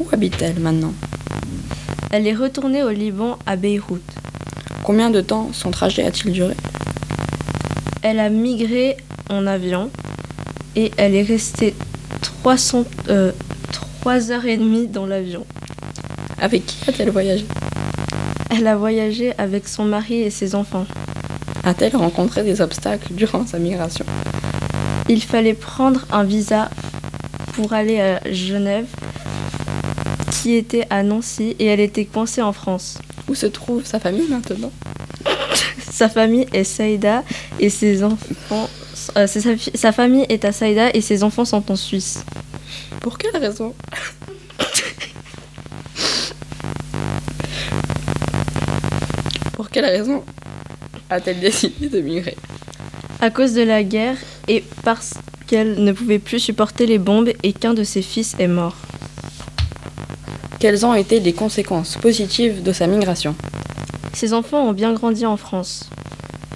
Où 0.02 0.08
habite-t-elle 0.12 0.60
maintenant? 0.60 0.94
Elle 2.10 2.26
est 2.26 2.34
retournée 2.34 2.82
au 2.82 2.90
Liban 2.90 3.38
à 3.46 3.56
Beyrouth. 3.56 4.02
Combien 4.84 5.12
de 5.12 5.22
temps 5.22 5.50
son 5.54 5.70
trajet 5.70 6.04
a-t-il 6.04 6.34
duré? 6.34 6.56
Elle 8.02 8.20
a 8.20 8.30
migré 8.30 8.98
en 9.30 9.46
avion 9.46 9.92
et 10.76 10.92
elle 10.98 11.14
est 11.14 11.22
restée 11.22 11.76
300, 12.22 12.86
euh, 13.10 13.32
3 14.02 14.32
heures 14.32 14.46
et 14.46 14.58
demie 14.58 14.88
dans 14.88 15.06
l'avion. 15.06 15.46
Avec 16.42 16.66
qui 16.66 16.90
a-t-elle 16.90 17.12
voyagé? 17.12 17.46
Elle 18.50 18.66
a 18.66 18.76
voyagé 18.76 19.34
avec 19.38 19.68
son 19.68 19.86
mari 19.86 20.16
et 20.22 20.32
ses 20.32 20.56
enfants. 20.56 20.88
A-t-elle 21.64 21.96
rencontré 21.96 22.44
des 22.44 22.60
obstacles 22.60 23.14
durant 23.14 23.46
sa 23.46 23.60
migration? 23.60 24.06
Il 25.10 25.22
fallait 25.22 25.54
prendre 25.54 26.08
un 26.12 26.24
visa 26.24 26.72
pour 27.54 27.74
aller 27.74 28.00
à 28.00 28.20
Genève, 28.32 28.88
qui 30.41 30.56
était 30.56 30.88
à 30.89 31.04
Nancy, 31.04 31.56
et 31.60 31.65
elle 31.65 31.80
était 31.80 32.06
coincée 32.06 32.41
en 32.41 32.51
France. 32.51 32.97
Où 33.30 33.36
se 33.36 33.45
trouve 33.45 33.86
sa 33.86 33.99
famille 33.99 34.27
maintenant? 34.27 34.71
Sa 35.91 36.10
famille 36.10 36.47
est 36.51 36.63
Saïda 36.63 37.23
et 37.60 37.69
ses 37.69 38.04
enfants. 38.04 38.67
euh, 39.17 39.27
sa 39.27 39.91
famille 39.91 40.25
est 40.30 40.45
à 40.45 40.51
Saïda 40.51 40.89
et 40.95 41.01
ses 41.01 41.23
enfants 41.23 41.45
sont 41.45 41.69
en 41.71 41.75
Suisse. 41.75 42.23
Pour 43.01 43.17
quelle 43.19 43.38
raison? 43.38 43.75
Pour 49.54 49.69
quelle 49.69 49.86
raison 49.86 50.23
a-t-elle 51.10 51.39
décidé 51.39 51.89
de 51.89 52.01
migrer? 52.01 52.38
À 53.19 53.30
cause 53.30 53.54
de 53.54 53.62
la 53.62 53.84
guerre 53.84 54.17
et 54.47 54.63
parce 54.84 55.13
qu'elle 55.45 55.84
ne 55.84 55.91
pouvait 55.91 56.19
plus 56.19 56.39
supporter 56.39 56.86
les 56.88 56.97
bombes 56.97 57.30
et 57.43 57.54
qu'un 57.54 57.73
de 57.73 57.84
ses 57.84 58.01
fils 58.01 58.36
est 58.39 58.47
mort. 58.47 58.75
Quelles 60.62 60.86
ont 60.86 60.93
été 60.93 61.19
les 61.19 61.34
conséquences 61.34 61.97
positives 61.97 62.62
de 62.62 62.71
sa 62.71 62.86
migration 62.86 63.34
Ses 64.13 64.32
enfants 64.32 64.69
ont 64.69 64.74
bien 64.74 64.93
grandi 64.93 65.26
en 65.26 65.36
France. 65.36 65.89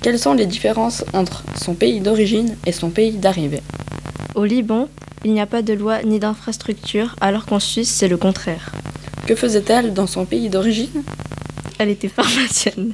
Quelles 0.04 0.20
sont 0.20 0.36
les 0.36 0.46
différences 0.46 1.04
entre 1.14 1.44
son 1.60 1.74
pays 1.74 2.02
d'origine 2.02 2.56
et 2.68 2.72
son 2.72 2.92
pays 2.92 3.14
d'arrivée 3.14 3.64
Au 4.36 4.46
Liban, 4.46 4.90
il 5.24 5.34
n'y 5.34 5.42
a 5.42 5.48
pas 5.48 5.64
de 5.64 5.74
loi 5.74 6.04
ni 6.04 6.20
d'infrastructure, 6.20 7.16
alors 7.20 7.48
qu'en 7.48 7.60
Suisse, 7.60 7.90
c'est 7.90 8.08
le 8.08 8.18
contraire. 8.18 8.74
Que 9.26 9.34
faisait-elle 9.34 9.92
dans 9.92 10.06
son 10.06 10.26
pays 10.26 10.50
d'origine 10.50 11.02
Elle 11.80 11.90
était 11.90 12.08
pharmacienne. 12.08 12.94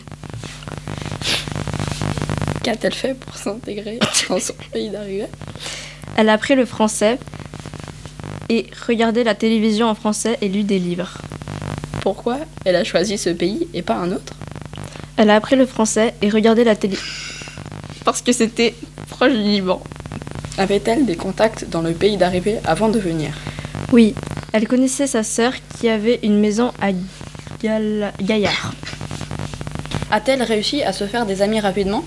Qu'a-t-elle 2.63 2.93
fait 2.93 3.15
pour 3.15 3.35
s'intégrer 3.35 3.99
dans 4.29 4.39
son 4.39 4.53
pays 4.71 4.89
d'arrivée 4.89 5.27
Elle 6.15 6.29
a 6.29 6.33
appris 6.33 6.55
le 6.55 6.65
français 6.65 7.19
et 8.51 8.67
regardé 8.85 9.23
la 9.23 9.33
télévision 9.33 9.87
en 9.87 9.95
français 9.95 10.37
et 10.41 10.49
lu 10.49 10.63
des 10.63 10.77
livres. 10.77 11.13
Pourquoi 12.01 12.37
elle 12.65 12.75
a 12.75 12.83
choisi 12.83 13.17
ce 13.17 13.29
pays 13.29 13.67
et 13.73 13.81
pas 13.81 13.95
un 13.95 14.11
autre? 14.11 14.33
Elle 15.15 15.29
a 15.29 15.35
appris 15.35 15.55
le 15.55 15.65
français 15.65 16.13
et 16.21 16.29
regardé 16.29 16.65
la 16.65 16.75
télé 16.75 16.97
parce 18.03 18.21
que 18.21 18.33
c'était 18.33 18.75
proche 19.09 19.31
du 19.31 19.43
Liban. 19.43 19.81
Avait-elle 20.57 21.05
des 21.05 21.15
contacts 21.15 21.69
dans 21.69 21.81
le 21.81 21.93
pays 21.93 22.17
d'arrivée 22.17 22.57
avant 22.65 22.89
de 22.89 22.99
venir? 22.99 23.29
Oui, 23.93 24.13
elle 24.51 24.67
connaissait 24.67 25.07
sa 25.07 25.23
sœur 25.23 25.53
qui 25.79 25.87
avait 25.87 26.19
une 26.23 26.39
maison 26.39 26.73
à 26.81 26.89
Gaillard. 28.21 28.73
A-t-elle 30.11 30.43
réussi 30.43 30.83
à 30.83 30.91
se 30.91 31.05
faire 31.05 31.25
des 31.25 31.41
amis 31.41 31.61
rapidement? 31.61 32.03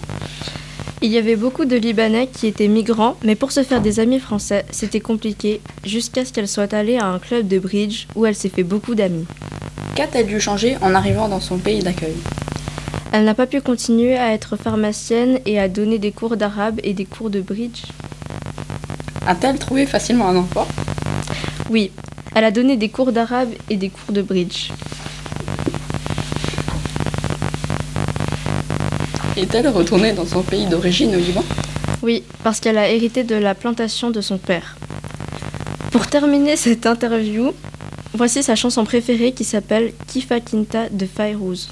Il 1.04 1.12
y 1.12 1.18
avait 1.18 1.36
beaucoup 1.36 1.66
de 1.66 1.76
Libanais 1.76 2.28
qui 2.28 2.46
étaient 2.46 2.66
migrants, 2.66 3.16
mais 3.22 3.34
pour 3.34 3.52
se 3.52 3.62
faire 3.62 3.82
des 3.82 4.00
amis 4.00 4.18
français, 4.18 4.64
c'était 4.70 5.00
compliqué, 5.00 5.60
jusqu'à 5.84 6.24
ce 6.24 6.32
qu'elle 6.32 6.48
soit 6.48 6.72
allée 6.72 6.96
à 6.96 7.04
un 7.04 7.18
club 7.18 7.46
de 7.46 7.58
bridge 7.58 8.06
où 8.14 8.24
elle 8.24 8.34
s'est 8.34 8.48
fait 8.48 8.62
beaucoup 8.62 8.94
d'amis. 8.94 9.26
Qu'a-t-elle 9.96 10.26
dû 10.26 10.40
changer 10.40 10.78
en 10.80 10.94
arrivant 10.94 11.28
dans 11.28 11.40
son 11.40 11.58
pays 11.58 11.80
d'accueil? 11.80 12.14
Elle 13.12 13.26
n'a 13.26 13.34
pas 13.34 13.46
pu 13.46 13.60
continuer 13.60 14.16
à 14.16 14.32
être 14.32 14.56
pharmacienne 14.56 15.40
et 15.44 15.60
à 15.60 15.68
donner 15.68 15.98
des 15.98 16.10
cours 16.10 16.38
d'arabe 16.38 16.80
et 16.82 16.94
des 16.94 17.04
cours 17.04 17.28
de 17.28 17.42
bridge. 17.42 17.82
A-t-elle 19.26 19.58
trouvé 19.58 19.84
facilement 19.84 20.28
un 20.28 20.36
emploi? 20.36 20.66
Oui, 21.68 21.90
elle 22.34 22.44
a 22.44 22.50
donné 22.50 22.78
des 22.78 22.88
cours 22.88 23.12
d'arabe 23.12 23.50
et 23.68 23.76
des 23.76 23.90
cours 23.90 24.14
de 24.14 24.22
bridge. 24.22 24.70
Est-elle 29.36 29.66
retournée 29.66 30.12
dans 30.12 30.26
son 30.26 30.42
pays 30.42 30.66
d'origine 30.66 31.12
au 31.16 31.18
Liban 31.18 31.42
Oui, 32.02 32.22
parce 32.44 32.60
qu'elle 32.60 32.78
a 32.78 32.88
hérité 32.88 33.24
de 33.24 33.34
la 33.34 33.56
plantation 33.56 34.12
de 34.12 34.20
son 34.20 34.38
père. 34.38 34.76
Pour 35.90 36.06
terminer 36.06 36.56
cette 36.56 36.86
interview, 36.86 37.52
voici 38.12 38.44
sa 38.44 38.54
chanson 38.54 38.84
préférée 38.84 39.32
qui 39.32 39.42
s'appelle 39.42 39.92
Kifa 40.06 40.38
Kinta 40.38 40.88
de 40.88 41.04
Fayrouz. 41.04 41.68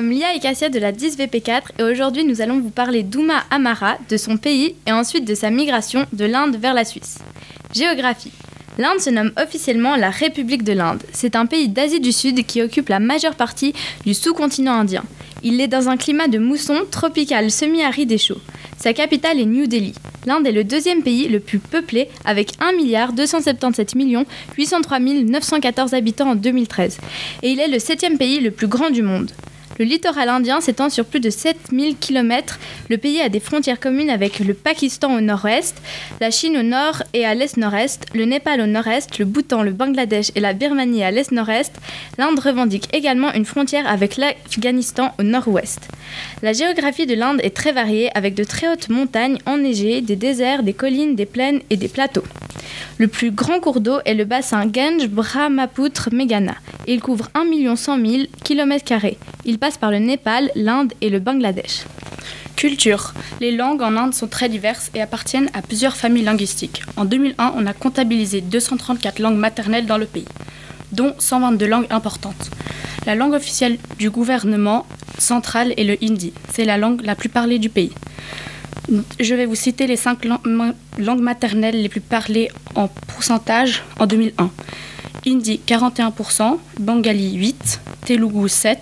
Sommes 0.00 0.12
Lia 0.12 0.34
et 0.34 0.40
Cassia 0.40 0.70
de 0.70 0.78
la 0.78 0.92
10VP4 0.92 1.62
et 1.78 1.82
aujourd'hui 1.82 2.24
nous 2.24 2.40
allons 2.40 2.58
vous 2.58 2.70
parler 2.70 3.02
d'Ouma 3.02 3.42
Amara, 3.50 3.98
de 4.08 4.16
son 4.16 4.38
pays 4.38 4.74
et 4.86 4.92
ensuite 4.92 5.26
de 5.26 5.34
sa 5.34 5.50
migration 5.50 6.06
de 6.14 6.24
l'Inde 6.24 6.56
vers 6.56 6.72
la 6.72 6.86
Suisse. 6.86 7.18
Géographie. 7.74 8.32
L'Inde 8.78 8.98
se 8.98 9.10
nomme 9.10 9.32
officiellement 9.36 9.96
la 9.96 10.08
République 10.08 10.64
de 10.64 10.72
l'Inde. 10.72 11.02
C'est 11.12 11.36
un 11.36 11.44
pays 11.44 11.68
d'Asie 11.68 12.00
du 12.00 12.12
Sud 12.12 12.46
qui 12.46 12.62
occupe 12.62 12.88
la 12.88 12.98
majeure 12.98 13.34
partie 13.34 13.74
du 14.06 14.14
sous-continent 14.14 14.72
indien. 14.72 15.04
Il 15.42 15.60
est 15.60 15.68
dans 15.68 15.90
un 15.90 15.98
climat 15.98 16.28
de 16.28 16.38
mousson 16.38 16.78
tropical 16.90 17.50
semi-aride 17.50 18.12
et 18.12 18.18
chaud. 18.18 18.40
Sa 18.78 18.94
capitale 18.94 19.38
est 19.38 19.44
New 19.44 19.66
Delhi. 19.66 19.92
L'Inde 20.24 20.46
est 20.46 20.52
le 20.52 20.64
deuxième 20.64 21.02
pays 21.02 21.28
le 21.28 21.40
plus 21.40 21.58
peuplé 21.58 22.08
avec 22.24 22.52
1 22.58 23.12
277 23.12 23.92
803 24.56 24.98
914 24.98 25.92
habitants 25.92 26.30
en 26.30 26.36
2013. 26.36 26.98
Et 27.42 27.50
il 27.50 27.60
est 27.60 27.68
le 27.68 27.78
septième 27.78 28.16
pays 28.16 28.40
le 28.40 28.50
plus 28.50 28.66
grand 28.66 28.88
du 28.88 29.02
monde. 29.02 29.30
Le 29.78 29.84
littoral 29.84 30.28
indien 30.28 30.60
s'étend 30.60 30.90
sur 30.90 31.04
plus 31.04 31.20
de 31.20 31.30
7000 31.30 31.96
km. 31.96 32.58
Le 32.88 32.98
pays 32.98 33.20
a 33.20 33.28
des 33.28 33.40
frontières 33.40 33.80
communes 33.80 34.10
avec 34.10 34.38
le 34.40 34.52
Pakistan 34.52 35.14
au 35.14 35.20
nord-ouest, 35.20 35.80
la 36.20 36.30
Chine 36.30 36.56
au 36.58 36.62
nord 36.62 37.02
et 37.14 37.24
à 37.24 37.34
l'est-nord-est, 37.34 38.06
le 38.14 38.24
Népal 38.24 38.60
au 38.60 38.66
nord-est, 38.66 39.18
le 39.18 39.24
Bhoutan, 39.24 39.62
le 39.62 39.72
Bangladesh 39.72 40.32
et 40.34 40.40
la 40.40 40.52
Birmanie 40.52 41.02
à 41.02 41.10
l'est-nord-est. 41.10 41.72
L'Inde 42.18 42.38
revendique 42.40 42.94
également 42.94 43.32
une 43.32 43.46
frontière 43.46 43.86
avec 43.86 44.16
l'Afghanistan 44.16 45.14
au 45.18 45.22
nord-ouest. 45.22 45.88
La 46.42 46.52
géographie 46.52 47.06
de 47.06 47.14
l'Inde 47.14 47.40
est 47.42 47.56
très 47.56 47.72
variée 47.72 48.10
avec 48.16 48.34
de 48.34 48.44
très 48.44 48.68
hautes 48.68 48.88
montagnes 48.88 49.38
enneigées, 49.46 50.00
des 50.02 50.16
déserts, 50.16 50.62
des 50.62 50.74
collines, 50.74 51.14
des 51.14 51.26
plaines 51.26 51.60
et 51.70 51.76
des 51.76 51.88
plateaux. 51.88 52.24
Le 52.98 53.08
plus 53.08 53.30
grand 53.30 53.60
cours 53.60 53.80
d'eau 53.80 53.98
est 54.04 54.14
le 54.14 54.24
bassin 54.24 54.66
Gange 54.66 55.08
Brahmaputra 55.08 56.10
Meghana. 56.12 56.54
Il 56.92 57.00
couvre 57.00 57.28
1 57.34 57.76
100 57.76 58.04
000 58.04 58.22
km. 58.42 58.94
Il 59.44 59.60
passe 59.60 59.78
par 59.78 59.92
le 59.92 60.00
Népal, 60.00 60.50
l'Inde 60.56 60.92
et 61.00 61.08
le 61.08 61.20
Bangladesh. 61.20 61.84
Culture. 62.56 63.14
Les 63.40 63.52
langues 63.52 63.82
en 63.82 63.96
Inde 63.96 64.12
sont 64.12 64.26
très 64.26 64.48
diverses 64.48 64.90
et 64.96 65.00
appartiennent 65.00 65.50
à 65.54 65.62
plusieurs 65.62 65.94
familles 65.94 66.24
linguistiques. 66.24 66.82
En 66.96 67.04
2001, 67.04 67.54
on 67.56 67.66
a 67.66 67.74
comptabilisé 67.74 68.40
234 68.40 69.20
langues 69.20 69.36
maternelles 69.38 69.86
dans 69.86 69.98
le 69.98 70.06
pays, 70.06 70.24
dont 70.90 71.14
122 71.16 71.64
langues 71.64 71.86
importantes. 71.90 72.50
La 73.06 73.14
langue 73.14 73.34
officielle 73.34 73.78
du 74.00 74.10
gouvernement 74.10 74.84
central 75.16 75.72
est 75.76 75.84
le 75.84 75.96
hindi. 76.02 76.32
C'est 76.52 76.64
la 76.64 76.76
langue 76.76 77.02
la 77.04 77.14
plus 77.14 77.28
parlée 77.28 77.60
du 77.60 77.68
pays. 77.68 77.92
Je 79.20 79.34
vais 79.36 79.46
vous 79.46 79.54
citer 79.54 79.86
les 79.86 79.94
cinq 79.94 80.24
langues 80.24 81.20
maternelles 81.20 81.80
les 81.80 81.88
plus 81.88 82.00
parlées 82.00 82.48
en 82.74 82.88
pourcentage 82.88 83.84
en 84.00 84.08
2001. 84.08 84.50
Hindi 85.26 85.60
41%, 85.66 86.58
Bengali 86.78 87.38
8%, 87.38 87.54
Telugu 88.06 88.46
7%, 88.46 88.76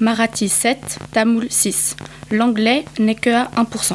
Marathi 0.00 0.48
7, 0.48 0.98
Tamoul 1.12 1.46
6. 1.48 1.96
L'anglais 2.30 2.84
n'est 2.98 3.14
que 3.14 3.30
à 3.30 3.50
1%. 3.56 3.94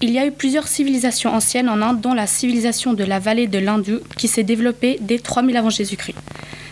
Il 0.00 0.10
y 0.10 0.18
a 0.18 0.26
eu 0.26 0.32
plusieurs 0.32 0.66
civilisations 0.66 1.32
anciennes 1.32 1.68
en 1.68 1.80
Inde, 1.80 2.00
dont 2.00 2.14
la 2.14 2.26
civilisation 2.26 2.92
de 2.92 3.04
la 3.04 3.18
vallée 3.18 3.46
de 3.46 3.58
l'Indou 3.58 4.00
qui 4.16 4.28
s'est 4.28 4.42
développée 4.42 4.98
dès 5.00 5.18
3000 5.18 5.56
avant 5.56 5.70
Jésus-Christ. 5.70 6.16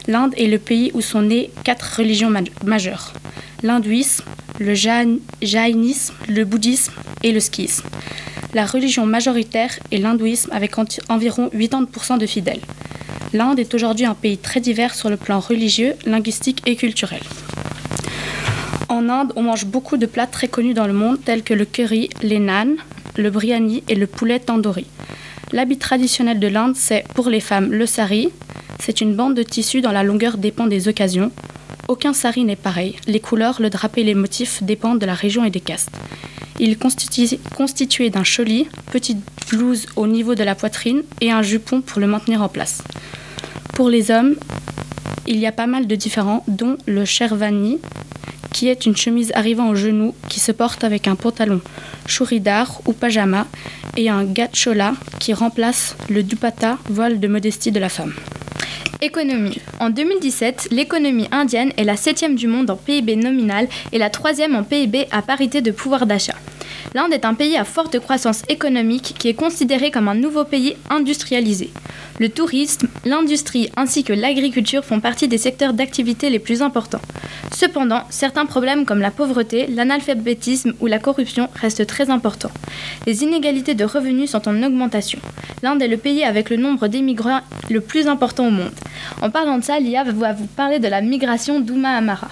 L'Inde 0.08 0.34
est 0.36 0.46
le 0.46 0.58
pays 0.58 0.90
où 0.94 1.00
sont 1.00 1.22
nées 1.22 1.50
quatre 1.62 1.98
religions 1.98 2.32
majeures 2.64 3.12
l'hindouisme, 3.62 4.24
le 4.58 4.74
jaïnisme, 4.74 6.14
le 6.28 6.44
bouddhisme 6.44 6.92
et 7.22 7.32
le 7.32 7.40
skisme. 7.40 7.88
La 8.54 8.66
religion 8.66 9.06
majoritaire 9.06 9.78
est 9.92 9.98
l'hindouisme 9.98 10.50
avec 10.52 10.76
environ 10.78 11.50
80% 11.54 12.18
de 12.18 12.26
fidèles. 12.26 12.60
L'Inde 13.32 13.60
est 13.60 13.74
aujourd'hui 13.74 14.06
un 14.06 14.14
pays 14.14 14.38
très 14.38 14.60
divers 14.60 14.94
sur 14.94 15.08
le 15.08 15.16
plan 15.16 15.38
religieux, 15.38 15.94
linguistique 16.04 16.62
et 16.66 16.74
culturel. 16.74 17.20
En 18.88 19.08
Inde, 19.08 19.32
on 19.36 19.42
mange 19.42 19.66
beaucoup 19.66 19.96
de 19.96 20.06
plats 20.06 20.26
très 20.26 20.48
connus 20.48 20.74
dans 20.74 20.88
le 20.88 20.92
monde 20.92 21.18
tels 21.24 21.44
que 21.44 21.54
le 21.54 21.64
curry, 21.64 22.08
les 22.22 22.40
naan, 22.40 22.74
le 23.16 23.30
biryani 23.30 23.84
et 23.88 23.94
le 23.94 24.08
poulet 24.08 24.40
tandoori. 24.40 24.86
L'habit 25.52 25.78
traditionnel 25.78 26.40
de 26.40 26.48
l'Inde, 26.48 26.74
c'est 26.74 27.04
pour 27.14 27.30
les 27.30 27.38
femmes 27.38 27.72
le 27.72 27.86
sari. 27.86 28.30
C'est 28.80 29.00
une 29.00 29.14
bande 29.14 29.36
de 29.36 29.44
tissu 29.44 29.80
dont 29.80 29.92
la 29.92 30.02
longueur 30.02 30.36
dépend 30.36 30.66
des 30.66 30.88
occasions. 30.88 31.30
Aucun 31.86 32.12
sari 32.12 32.42
n'est 32.42 32.56
pareil. 32.56 32.96
Les 33.06 33.20
couleurs, 33.20 33.62
le 33.62 33.70
drapé 33.70 34.00
et 34.00 34.04
les 34.04 34.14
motifs 34.14 34.64
dépendent 34.64 34.98
de 34.98 35.06
la 35.06 35.14
région 35.14 35.44
et 35.44 35.50
des 35.50 35.60
castes. 35.60 35.90
Il 36.58 36.70
est 36.70 37.38
constitué 37.54 38.10
d'un 38.10 38.24
choli, 38.24 38.66
petite 38.90 39.18
blouse 39.50 39.86
au 39.94 40.08
niveau 40.08 40.34
de 40.34 40.42
la 40.42 40.56
poitrine 40.56 41.02
et 41.20 41.30
un 41.30 41.42
jupon 41.42 41.80
pour 41.80 42.00
le 42.00 42.08
maintenir 42.08 42.42
en 42.42 42.48
place. 42.48 42.82
Pour 43.80 43.88
les 43.88 44.10
hommes, 44.10 44.36
il 45.26 45.38
y 45.38 45.46
a 45.46 45.52
pas 45.52 45.66
mal 45.66 45.86
de 45.86 45.94
différents, 45.94 46.44
dont 46.48 46.76
le 46.86 47.06
sherwani, 47.06 47.78
qui 48.52 48.68
est 48.68 48.84
une 48.84 48.94
chemise 48.94 49.32
arrivant 49.34 49.70
au 49.70 49.74
genou 49.74 50.14
qui 50.28 50.38
se 50.38 50.52
porte 50.52 50.84
avec 50.84 51.08
un 51.08 51.14
pantalon 51.14 51.62
churidar 52.06 52.82
ou 52.84 52.92
pajama 52.92 53.46
et 53.96 54.10
un 54.10 54.24
gachola 54.24 54.92
qui 55.18 55.32
remplace 55.32 55.96
le 56.10 56.22
dupatta, 56.22 56.76
voile 56.90 57.20
de 57.20 57.26
modestie 57.26 57.72
de 57.72 57.80
la 57.80 57.88
femme. 57.88 58.12
Économie. 59.00 59.58
En 59.78 59.88
2017, 59.88 60.68
l'économie 60.72 61.28
indienne 61.32 61.72
est 61.78 61.84
la 61.84 61.96
septième 61.96 62.34
du 62.34 62.48
monde 62.48 62.68
en 62.68 62.76
PIB 62.76 63.16
nominal 63.16 63.66
et 63.92 63.98
la 63.98 64.10
troisième 64.10 64.56
en 64.56 64.62
PIB 64.62 65.08
à 65.10 65.22
parité 65.22 65.62
de 65.62 65.70
pouvoir 65.70 66.04
d'achat. 66.04 66.36
L'Inde 66.94 67.12
est 67.12 67.24
un 67.24 67.34
pays 67.34 67.56
à 67.56 67.64
forte 67.64 67.98
croissance 67.98 68.42
économique 68.48 69.14
qui 69.18 69.28
est 69.28 69.34
considéré 69.34 69.90
comme 69.90 70.08
un 70.08 70.14
nouveau 70.14 70.44
pays 70.44 70.76
industrialisé. 70.88 71.70
Le 72.18 72.28
tourisme, 72.28 72.88
l'industrie 73.04 73.70
ainsi 73.76 74.04
que 74.04 74.12
l'agriculture 74.12 74.84
font 74.84 75.00
partie 75.00 75.28
des 75.28 75.38
secteurs 75.38 75.72
d'activité 75.72 76.28
les 76.28 76.38
plus 76.38 76.60
importants. 76.62 77.00
Cependant, 77.56 78.02
certains 78.10 78.46
problèmes 78.46 78.84
comme 78.84 79.00
la 79.00 79.10
pauvreté, 79.10 79.66
l'analphabétisme 79.66 80.74
ou 80.80 80.86
la 80.86 80.98
corruption 80.98 81.48
restent 81.54 81.86
très 81.86 82.10
importants. 82.10 82.50
Les 83.06 83.22
inégalités 83.22 83.74
de 83.74 83.84
revenus 83.84 84.30
sont 84.30 84.48
en 84.48 84.62
augmentation. 84.62 85.18
L'Inde 85.62 85.82
est 85.82 85.88
le 85.88 85.96
pays 85.96 86.24
avec 86.24 86.50
le 86.50 86.56
nombre 86.56 86.88
d'émigrants 86.88 87.40
le 87.70 87.80
plus 87.80 88.06
important 88.06 88.48
au 88.48 88.50
monde. 88.50 88.72
En 89.22 89.30
parlant 89.30 89.58
de 89.58 89.64
ça, 89.64 89.78
Lia 89.78 90.04
va 90.04 90.32
vous 90.32 90.46
parler 90.46 90.78
de 90.78 90.88
la 90.88 91.00
migration 91.00 91.60
d'Ouma 91.60 91.96
Amara. 91.96 92.28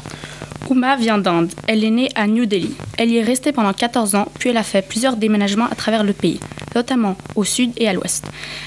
Uma 0.71 0.97
vient 0.97 1.19
d'Inde. 1.19 1.53
Elle 1.67 1.83
est 1.83 1.91
née 1.91 2.11
à 2.15 2.27
New 2.27 2.45
Delhi. 2.45 2.75
Elle 2.99 3.11
y 3.11 3.17
est 3.17 3.23
restée 3.23 3.53
pendant 3.53 3.73
14 3.73 4.15
ans, 4.15 4.29
puis 4.39 4.51
elle 4.51 4.57
a 4.57 4.63
fait 4.63 4.87
plusieurs 4.87 5.17
déménagements 5.17 5.67
à 5.67 5.75
travers 5.75 6.05
le 6.05 6.13
pays, 6.13 6.41
notamment 6.75 7.17
au 7.37 7.45
sud 7.45 7.73
et 7.79 7.89
à 7.89 7.93
l'ouest. 7.93 8.25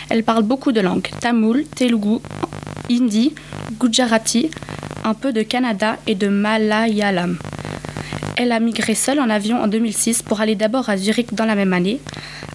Elle 0.10 0.24
parle 0.24 0.44
beaucoup 0.44 0.72
de 0.72 0.82
langues 0.82 1.08
tamoul, 1.20 1.64
telugu, 1.76 2.18
hindi, 2.90 3.36
gujarati, 3.80 4.50
un 5.04 5.14
peu 5.14 5.32
de 5.32 5.44
Kannada 5.44 5.98
et 6.08 6.16
de 6.16 6.28
malayalam. 6.28 7.38
Elle 8.36 8.52
a 8.52 8.60
migré 8.60 8.96
seule 8.96 9.20
en 9.20 9.30
avion 9.30 9.62
en 9.62 9.68
2006 9.68 10.24
pour 10.24 10.42
aller 10.42 10.56
d'abord 10.56 10.90
à 10.90 10.98
Zurich 10.98 11.34
dans 11.34 11.46
la 11.46 11.56
même 11.56 11.74
année, 11.74 12.00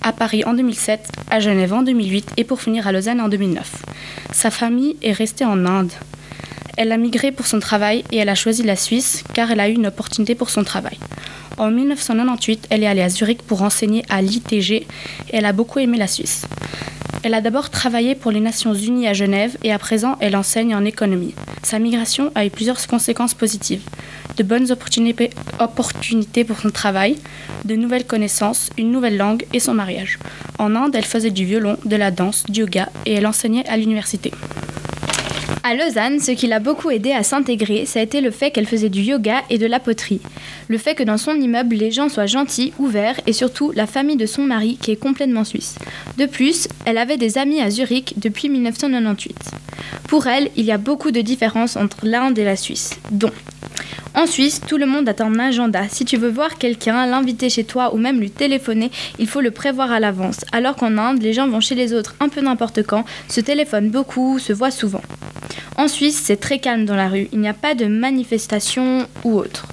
à 0.02 0.12
Paris 0.12 0.42
en 0.44 0.54
2007, 0.54 1.08
à 1.30 1.40
Genève 1.40 1.72
en 1.72 1.82
2008 1.82 2.32
et 2.36 2.44
pour 2.44 2.60
finir 2.60 2.88
à 2.88 2.92
Lausanne 2.92 3.20
en 3.20 3.28
2009. 3.28 3.82
Sa 4.32 4.50
famille 4.50 4.96
est 5.02 5.12
restée 5.12 5.44
en 5.44 5.64
Inde. 5.66 5.92
Elle 6.76 6.92
a 6.92 6.98
migré 6.98 7.32
pour 7.32 7.46
son 7.46 7.58
travail 7.58 8.04
et 8.12 8.18
elle 8.18 8.28
a 8.28 8.34
choisi 8.34 8.62
la 8.62 8.76
Suisse 8.76 9.24
car 9.32 9.50
elle 9.50 9.60
a 9.60 9.68
eu 9.68 9.72
une 9.72 9.86
opportunité 9.86 10.34
pour 10.34 10.50
son 10.50 10.62
travail. 10.62 10.98
En 11.56 11.70
1998, 11.70 12.66
elle 12.68 12.82
est 12.82 12.86
allée 12.86 13.00
à 13.00 13.08
Zurich 13.08 13.42
pour 13.42 13.62
enseigner 13.62 14.04
à 14.10 14.20
l'ITG 14.20 14.72
et 14.72 14.86
elle 15.32 15.46
a 15.46 15.54
beaucoup 15.54 15.78
aimé 15.78 15.96
la 15.96 16.06
Suisse. 16.06 16.44
Elle 17.22 17.32
a 17.32 17.40
d'abord 17.40 17.70
travaillé 17.70 18.14
pour 18.14 18.30
les 18.30 18.40
Nations 18.40 18.74
Unies 18.74 19.08
à 19.08 19.14
Genève 19.14 19.56
et 19.64 19.72
à 19.72 19.78
présent 19.78 20.16
elle 20.20 20.36
enseigne 20.36 20.74
en 20.74 20.84
économie. 20.84 21.34
Sa 21.62 21.78
migration 21.78 22.30
a 22.34 22.44
eu 22.44 22.50
plusieurs 22.50 22.86
conséquences 22.86 23.34
positives. 23.34 23.82
De 24.36 24.42
bonnes 24.42 24.70
opportunités 24.70 26.44
pour 26.44 26.60
son 26.60 26.70
travail, 26.70 27.16
de 27.64 27.74
nouvelles 27.74 28.06
connaissances, 28.06 28.68
une 28.76 28.92
nouvelle 28.92 29.16
langue 29.16 29.46
et 29.54 29.60
son 29.60 29.72
mariage. 29.72 30.18
En 30.58 30.76
Inde, 30.76 30.94
elle 30.94 31.06
faisait 31.06 31.30
du 31.30 31.46
violon, 31.46 31.78
de 31.86 31.96
la 31.96 32.10
danse, 32.10 32.44
du 32.44 32.60
yoga 32.60 32.90
et 33.06 33.14
elle 33.14 33.26
enseignait 33.26 33.66
à 33.66 33.78
l'université. 33.78 34.30
À 35.68 35.74
Lausanne, 35.74 36.20
ce 36.20 36.30
qui 36.30 36.46
l'a 36.46 36.60
beaucoup 36.60 36.90
aidé 36.90 37.10
à 37.10 37.24
s'intégrer, 37.24 37.86
ça 37.86 37.98
a 37.98 38.02
été 38.04 38.20
le 38.20 38.30
fait 38.30 38.52
qu'elle 38.52 38.68
faisait 38.68 38.88
du 38.88 39.00
yoga 39.00 39.42
et 39.50 39.58
de 39.58 39.66
la 39.66 39.80
poterie. 39.80 40.20
Le 40.68 40.78
fait 40.78 40.94
que 40.94 41.02
dans 41.02 41.18
son 41.18 41.34
immeuble, 41.34 41.74
les 41.74 41.90
gens 41.90 42.08
soient 42.08 42.26
gentils, 42.26 42.72
ouverts 42.78 43.20
et 43.26 43.32
surtout 43.32 43.72
la 43.72 43.88
famille 43.88 44.14
de 44.14 44.26
son 44.26 44.44
mari 44.44 44.78
qui 44.80 44.92
est 44.92 44.96
complètement 44.96 45.42
suisse. 45.42 45.74
De 46.18 46.26
plus, 46.26 46.68
elle 46.84 46.98
avait 46.98 47.16
des 47.16 47.36
amis 47.36 47.60
à 47.60 47.70
Zurich 47.70 48.14
depuis 48.16 48.48
1998. 48.48 49.34
Pour 50.06 50.28
elle, 50.28 50.50
il 50.54 50.66
y 50.66 50.70
a 50.70 50.78
beaucoup 50.78 51.10
de 51.10 51.20
différences 51.20 51.74
entre 51.74 51.96
l'Inde 52.04 52.38
et 52.38 52.44
la 52.44 52.54
Suisse, 52.54 53.00
dont 53.10 53.32
en 54.14 54.26
Suisse, 54.26 54.60
tout 54.66 54.78
le 54.78 54.86
monde 54.86 55.08
a 55.08 55.14
un 55.22 55.38
agenda. 55.38 55.88
Si 55.88 56.04
tu 56.04 56.16
veux 56.16 56.30
voir 56.30 56.56
quelqu'un, 56.56 57.06
l'inviter 57.06 57.50
chez 57.50 57.64
toi 57.64 57.94
ou 57.94 57.98
même 57.98 58.18
lui 58.18 58.30
téléphoner, 58.30 58.90
il 59.18 59.28
faut 59.28 59.40
le 59.40 59.50
prévoir 59.50 59.92
à 59.92 60.00
l'avance. 60.00 60.44
Alors 60.52 60.76
qu'en 60.76 60.96
Inde, 60.96 61.22
les 61.22 61.32
gens 61.32 61.48
vont 61.48 61.60
chez 61.60 61.74
les 61.74 61.92
autres 61.92 62.14
un 62.20 62.28
peu 62.28 62.40
n'importe 62.40 62.82
quand, 62.82 63.04
se 63.28 63.40
téléphonent 63.40 63.90
beaucoup, 63.90 64.38
se 64.38 64.52
voient 64.52 64.70
souvent. 64.70 65.02
En 65.76 65.88
Suisse, 65.88 66.20
c'est 66.24 66.38
très 66.38 66.58
calme 66.58 66.86
dans 66.86 66.96
la 66.96 67.08
rue. 67.08 67.28
Il 67.32 67.40
n'y 67.40 67.48
a 67.48 67.54
pas 67.54 67.74
de 67.74 67.86
manifestations 67.86 69.06
ou 69.24 69.38
autre. 69.38 69.66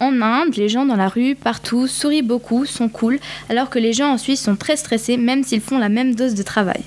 En 0.00 0.20
Inde, 0.22 0.56
les 0.56 0.68
gens 0.68 0.86
dans 0.86 0.96
la 0.96 1.08
rue, 1.08 1.34
partout, 1.34 1.86
sourient 1.86 2.22
beaucoup, 2.22 2.64
sont 2.64 2.88
cool, 2.88 3.18
alors 3.48 3.70
que 3.70 3.78
les 3.78 3.92
gens 3.92 4.12
en 4.12 4.18
Suisse 4.18 4.42
sont 4.42 4.56
très 4.56 4.76
stressés 4.76 5.16
même 5.16 5.44
s'ils 5.44 5.60
font 5.60 5.78
la 5.78 5.88
même 5.88 6.14
dose 6.14 6.34
de 6.34 6.42
travail. 6.42 6.82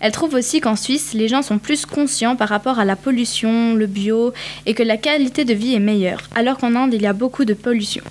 Elle 0.00 0.12
trouve 0.12 0.34
aussi 0.34 0.60
qu'en 0.60 0.76
Suisse, 0.76 1.12
les 1.14 1.28
gens 1.28 1.42
sont 1.42 1.58
plus 1.58 1.84
conscients 1.84 2.36
par 2.36 2.48
rapport 2.48 2.78
à 2.78 2.84
la 2.84 2.96
pollution, 2.96 3.74
le 3.74 3.86
bio, 3.86 4.32
et 4.66 4.74
que 4.74 4.82
la 4.82 4.96
qualité 4.96 5.44
de 5.44 5.54
vie 5.54 5.74
est 5.74 5.80
meilleure, 5.80 6.22
alors 6.34 6.58
qu'en 6.58 6.74
Inde, 6.74 6.94
il 6.94 7.02
y 7.02 7.06
a 7.06 7.12
beaucoup 7.12 7.44
de 7.44 7.54
pollution. 7.54 8.04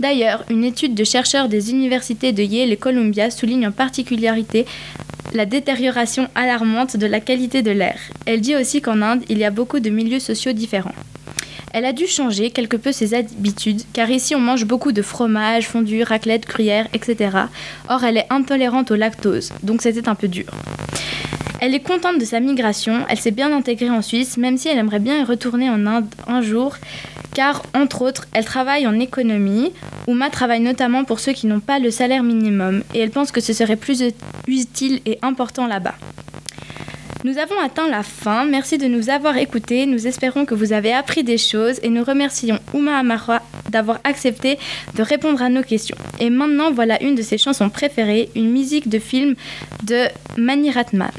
D'ailleurs, 0.00 0.44
une 0.50 0.64
étude 0.64 0.94
de 0.94 1.04
chercheurs 1.04 1.48
des 1.48 1.70
universités 1.70 2.32
de 2.32 2.42
Yale 2.42 2.72
et 2.72 2.76
Columbia 2.76 3.30
souligne 3.30 3.66
en 3.66 3.72
particularité 3.72 4.66
la 5.32 5.46
détérioration 5.46 6.28
alarmante 6.34 6.96
de 6.96 7.06
la 7.06 7.20
qualité 7.20 7.62
de 7.62 7.72
l'air. 7.72 7.98
Elle 8.26 8.40
dit 8.40 8.54
aussi 8.54 8.80
qu'en 8.80 9.02
Inde, 9.02 9.24
il 9.28 9.38
y 9.38 9.44
a 9.44 9.50
beaucoup 9.50 9.80
de 9.80 9.90
milieux 9.90 10.20
sociaux 10.20 10.52
différents. 10.52 10.94
Elle 11.76 11.86
a 11.86 11.92
dû 11.92 12.06
changer 12.06 12.52
quelque 12.52 12.76
peu 12.76 12.92
ses 12.92 13.14
habitudes, 13.14 13.82
car 13.92 14.08
ici 14.08 14.36
on 14.36 14.38
mange 14.38 14.64
beaucoup 14.64 14.92
de 14.92 15.02
fromage, 15.02 15.66
fondue, 15.66 16.04
raclette, 16.04 16.46
gruyère, 16.46 16.86
etc. 16.94 17.36
Or, 17.88 18.04
elle 18.04 18.16
est 18.16 18.26
intolérante 18.30 18.92
au 18.92 18.94
lactose, 18.94 19.50
donc 19.64 19.82
c'était 19.82 20.08
un 20.08 20.14
peu 20.14 20.28
dur. 20.28 20.46
Elle 21.60 21.74
est 21.74 21.80
contente 21.80 22.20
de 22.20 22.24
sa 22.24 22.38
migration, 22.38 23.04
elle 23.08 23.18
s'est 23.18 23.32
bien 23.32 23.52
intégrée 23.52 23.90
en 23.90 24.02
Suisse, 24.02 24.36
même 24.36 24.56
si 24.56 24.68
elle 24.68 24.78
aimerait 24.78 25.00
bien 25.00 25.20
y 25.20 25.24
retourner 25.24 25.68
en 25.68 25.84
Inde 25.84 26.06
un 26.28 26.42
jour, 26.42 26.76
car, 27.34 27.64
entre 27.74 28.02
autres, 28.02 28.28
elle 28.34 28.44
travaille 28.44 28.86
en 28.86 29.00
économie. 29.00 29.72
Ouma 30.06 30.30
travaille 30.30 30.60
notamment 30.60 31.02
pour 31.02 31.18
ceux 31.18 31.32
qui 31.32 31.48
n'ont 31.48 31.58
pas 31.58 31.80
le 31.80 31.90
salaire 31.90 32.22
minimum, 32.22 32.84
et 32.94 33.00
elle 33.00 33.10
pense 33.10 33.32
que 33.32 33.40
ce 33.40 33.52
serait 33.52 33.74
plus 33.74 34.04
utile 34.46 35.00
et 35.06 35.18
important 35.22 35.66
là-bas. 35.66 35.96
Nous 37.24 37.38
avons 37.38 37.58
atteint 37.58 37.88
la 37.88 38.02
fin. 38.02 38.44
Merci 38.44 38.76
de 38.76 38.84
nous 38.86 39.08
avoir 39.08 39.38
écoutés. 39.38 39.86
Nous 39.86 40.06
espérons 40.06 40.44
que 40.44 40.54
vous 40.54 40.74
avez 40.74 40.92
appris 40.92 41.24
des 41.24 41.38
choses 41.38 41.80
et 41.82 41.88
nous 41.88 42.04
remercions 42.04 42.58
Ouma 42.74 42.98
Amara 42.98 43.40
d'avoir 43.70 43.98
accepté 44.04 44.58
de 44.94 45.02
répondre 45.02 45.40
à 45.40 45.48
nos 45.48 45.62
questions. 45.62 45.96
Et 46.20 46.28
maintenant, 46.28 46.70
voilà 46.70 47.02
une 47.02 47.14
de 47.14 47.22
ses 47.22 47.38
chansons 47.38 47.70
préférées, 47.70 48.28
une 48.36 48.50
musique 48.50 48.90
de 48.90 48.98
film 48.98 49.36
de 49.84 50.04
Mani 50.36 50.70
Ratman. 50.70 51.10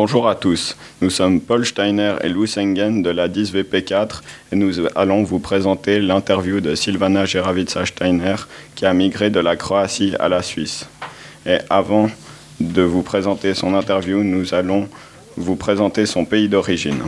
Bonjour 0.00 0.28
à 0.28 0.36
tous, 0.36 0.76
nous 1.00 1.10
sommes 1.10 1.40
Paul 1.40 1.66
Steiner 1.66 2.14
et 2.22 2.28
Lou 2.28 2.46
Sengen 2.46 3.02
de 3.02 3.10
la 3.10 3.28
10VP4 3.28 4.20
et 4.52 4.54
nous 4.54 4.86
allons 4.94 5.24
vous 5.24 5.40
présenter 5.40 5.98
l'interview 5.98 6.60
de 6.60 6.76
Silvana 6.76 7.24
Geravica 7.24 7.84
Steiner 7.84 8.36
qui 8.76 8.86
a 8.86 8.94
migré 8.94 9.28
de 9.28 9.40
la 9.40 9.56
Croatie 9.56 10.14
à 10.20 10.28
la 10.28 10.44
Suisse. 10.44 10.86
Et 11.44 11.58
avant 11.68 12.08
de 12.60 12.82
vous 12.82 13.02
présenter 13.02 13.54
son 13.54 13.74
interview, 13.74 14.22
nous 14.22 14.54
allons 14.54 14.88
vous 15.36 15.56
présenter 15.56 16.06
son 16.06 16.24
pays 16.24 16.48
d'origine. 16.48 17.02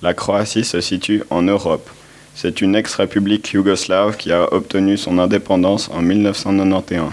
La 0.00 0.14
Croatie 0.14 0.64
se 0.64 0.80
situe 0.80 1.22
en 1.28 1.42
Europe. 1.42 1.90
C'est 2.34 2.62
une 2.62 2.76
ex-république 2.76 3.52
yougoslave 3.52 4.16
qui 4.16 4.32
a 4.32 4.50
obtenu 4.54 4.96
son 4.96 5.18
indépendance 5.18 5.90
en 5.92 6.00
1991. 6.00 7.12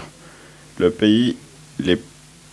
Le 0.78 0.90
pays, 0.90 1.36
les 1.78 1.98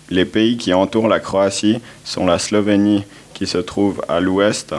les 0.10 0.26
pays 0.26 0.58
qui 0.58 0.74
entourent 0.74 1.08
la 1.08 1.20
Croatie 1.20 1.80
sont 2.04 2.26
la 2.26 2.40
Slovénie 2.40 3.04
qui 3.34 3.48
se 3.48 3.58
trouve 3.58 4.02
à 4.08 4.20
l'ouest, 4.20 4.74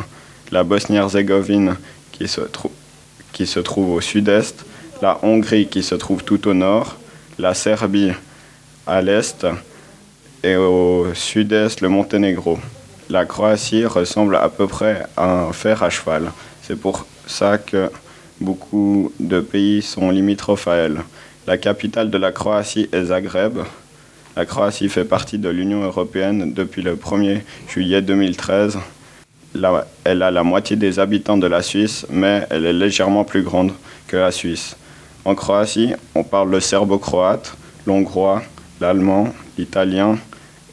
la 0.51 0.65
Bosnie-Herzégovine 0.65 1.77
qui, 2.13 2.27
qui 3.33 3.47
se 3.47 3.61
trouve 3.61 3.93
au 3.93 4.01
sud-est, 4.01 4.65
la 5.03 5.19
Hongrie 5.23 5.67
qui 5.67 5.83
se 5.83 5.95
trouve 5.95 6.25
tout 6.25 6.49
au 6.49 6.55
nord, 6.55 6.97
la 7.39 7.55
Serbie 7.55 8.13
à 8.87 9.03
l'est 9.03 9.47
et 10.43 10.57
au 10.57 11.09
sud-est 11.15 11.81
le 11.81 11.89
Monténégro. 11.89 12.59
La 13.11 13.25
Croatie 13.25 13.85
ressemble 13.85 14.37
à 14.37 14.49
peu 14.49 14.67
près 14.67 15.05
à 15.17 15.31
un 15.31 15.53
fer 15.53 15.83
à 15.83 15.91
cheval. 15.91 16.33
C'est 16.63 16.77
pour 16.77 17.07
ça 17.27 17.59
que 17.59 17.91
beaucoup 18.41 19.13
de 19.21 19.41
pays 19.41 19.83
sont 19.83 20.11
limitrophes 20.11 20.69
à 20.69 20.75
elle. 20.75 21.03
La 21.47 21.59
capitale 21.59 22.11
de 22.11 22.19
la 22.19 22.33
Croatie 22.33 22.89
est 22.93 23.05
Zagreb. 23.05 23.59
La 24.37 24.45
Croatie 24.45 24.91
fait 24.91 25.07
partie 25.07 25.39
de 25.39 25.49
l'Union 25.49 25.83
européenne 25.83 26.53
depuis 26.53 26.83
le 26.83 26.95
1er 26.95 27.41
juillet 27.71 28.03
2013. 28.03 28.79
elle 30.05 30.23
a 30.23 30.31
la 30.31 30.43
moitié 30.43 30.77
des 30.77 30.99
habitants 30.99 31.39
de 31.39 31.47
la 31.47 31.63
Suisse, 31.63 32.05
mais 32.11 32.47
elle 32.51 32.67
est 32.67 32.75
légèrement 32.75 33.25
plus 33.25 33.41
grande 33.41 33.73
que 34.07 34.19
la 34.19 34.31
Suisse. 34.31 34.77
En 35.25 35.35
Croatie, 35.35 35.95
on 36.15 36.23
parle 36.23 36.51
le 36.51 36.61
serbo-croate, 36.61 37.57
l'hongrois, 37.87 38.43
l'allemand, 38.79 39.33
l'italien 39.57 40.19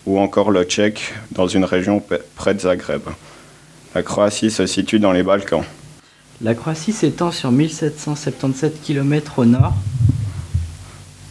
ou 0.06 0.20
encore 0.20 0.52
le 0.52 0.66
tchèque 0.66 1.14
dans 1.32 1.48
une 1.48 1.64
région 1.64 2.04
près 2.36 2.54
de 2.54 2.60
Zagreb. 2.60 3.04
La 3.96 4.04
Croatie 4.04 4.52
se 4.52 4.66
situe 4.66 5.00
dans 5.00 5.14
les 5.14 5.24
Balkans. 5.24 5.64
La 6.42 6.54
Croatie 6.54 6.92
s'étend 6.92 7.32
sur 7.32 7.50
1777 7.54 8.82
km 8.82 9.40
au 9.40 9.46
nord, 9.46 9.74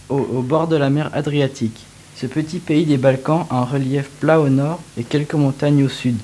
au 0.08 0.40
bord 0.40 0.66
de 0.66 0.76
la 0.76 0.88
mer 0.88 1.10
Adriatique. 1.12 1.84
Ce 2.22 2.28
petit 2.28 2.60
pays 2.60 2.86
des 2.86 2.98
Balkans 2.98 3.46
a 3.50 3.56
un 3.56 3.64
relief 3.64 4.08
plat 4.20 4.40
au 4.40 4.48
nord 4.48 4.78
et 4.96 5.02
quelques 5.02 5.34
montagnes 5.34 5.82
au 5.82 5.88
sud. 5.88 6.14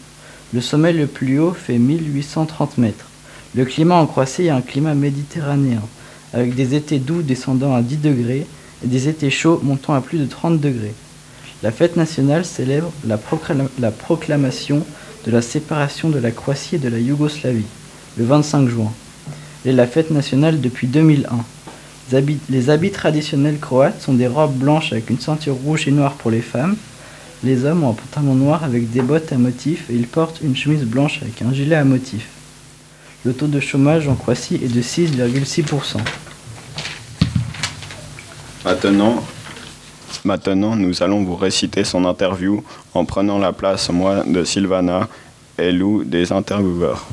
Le 0.55 0.61
sommet 0.61 0.93
le 0.93 1.09
plus 1.09 1.41
haut 1.41 1.53
fait 1.53 1.77
1830 1.77 2.79
mètres. 2.79 3.07
Le 3.57 3.65
climat 3.65 3.97
en 3.97 4.07
Croatie 4.07 4.45
est 4.45 4.51
un 4.51 4.61
climat 4.61 4.95
méditerranéen, 4.95 5.83
avec 6.33 6.55
des 6.55 6.77
étés 6.77 7.01
doux 7.01 7.23
descendant 7.23 7.75
à 7.75 7.83
10 7.83 7.97
degrés 7.97 8.47
et 8.85 8.87
des 8.87 9.09
étés 9.09 9.31
chauds 9.31 9.59
montant 9.65 9.93
à 9.93 10.01
plus 10.01 10.19
de 10.19 10.27
30 10.27 10.61
degrés. 10.61 10.95
La 11.65 11.73
fête 11.73 11.97
nationale 11.97 12.45
célèbre 12.45 12.93
la, 13.05 13.19
la 13.81 13.91
proclamation 13.91 14.87
de 15.27 15.33
la 15.33 15.43
séparation 15.43 16.11
de 16.11 16.21
la 16.21 16.31
Croatie 16.31 16.77
et 16.77 16.79
de 16.79 16.89
la 16.89 17.01
Yougoslavie, 17.01 17.67
le 18.17 18.25
25 18.25 18.69
juin. 18.69 18.93
Elle 19.65 19.73
est 19.73 19.75
la 19.75 19.89
fête 19.89 20.13
nationale 20.13 20.61
depuis 20.61 20.87
2001. 20.87 21.45
Les 22.11 22.71
habits, 22.71 22.91
traditionnels 22.91 23.59
croates 23.59 24.01
sont 24.01 24.15
des 24.15 24.27
robes 24.27 24.55
blanches 24.55 24.93
avec 24.93 25.11
une 25.11 25.21
ceinture 25.21 25.55
rouge 25.55 25.87
et 25.89 25.91
noire 25.91 26.15
pour 26.15 26.31
les 26.31 26.41
femmes. 26.41 26.77
Les 27.45 27.67
hommes 27.67 27.85
ont 27.85 27.91
un 27.91 27.93
pantalon 27.93 28.35
noir 28.35 28.65
avec 28.65 28.91
des 28.91 29.03
bottes 29.03 29.31
à 29.33 29.37
motifs 29.37 29.91
et 29.91 29.95
ils 29.95 30.07
portent 30.07 30.41
une 30.43 30.57
chemise 30.57 30.85
blanche 30.85 31.21
avec 31.23 31.43
un 31.43 31.53
gilet 31.53 31.77
à 31.77 31.85
motif. 31.85 32.29
Le 33.25 33.35
taux 33.35 33.47
de 33.47 33.61
chômage 33.61 34.09
en 34.09 34.15
Croatie 34.15 34.55
est 34.55 34.73
de 34.73 34.81
6,6%. 34.81 35.99
Maintenant, 38.65 39.23
maintenant, 40.25 40.77
nous 40.77 41.03
allons 41.03 41.25
vous 41.25 41.37
réciter 41.37 41.85
son 41.85 42.07
interview 42.07 42.65
en 42.95 43.05
prenant 43.05 43.39
la 43.39 43.53
place, 43.53 43.91
moi, 43.91 44.25
de 44.27 44.45
Sylvana 44.45 45.09
et 45.59 45.73
Lou, 45.73 46.05
des 46.05 46.33
intervieweurs. 46.33 47.07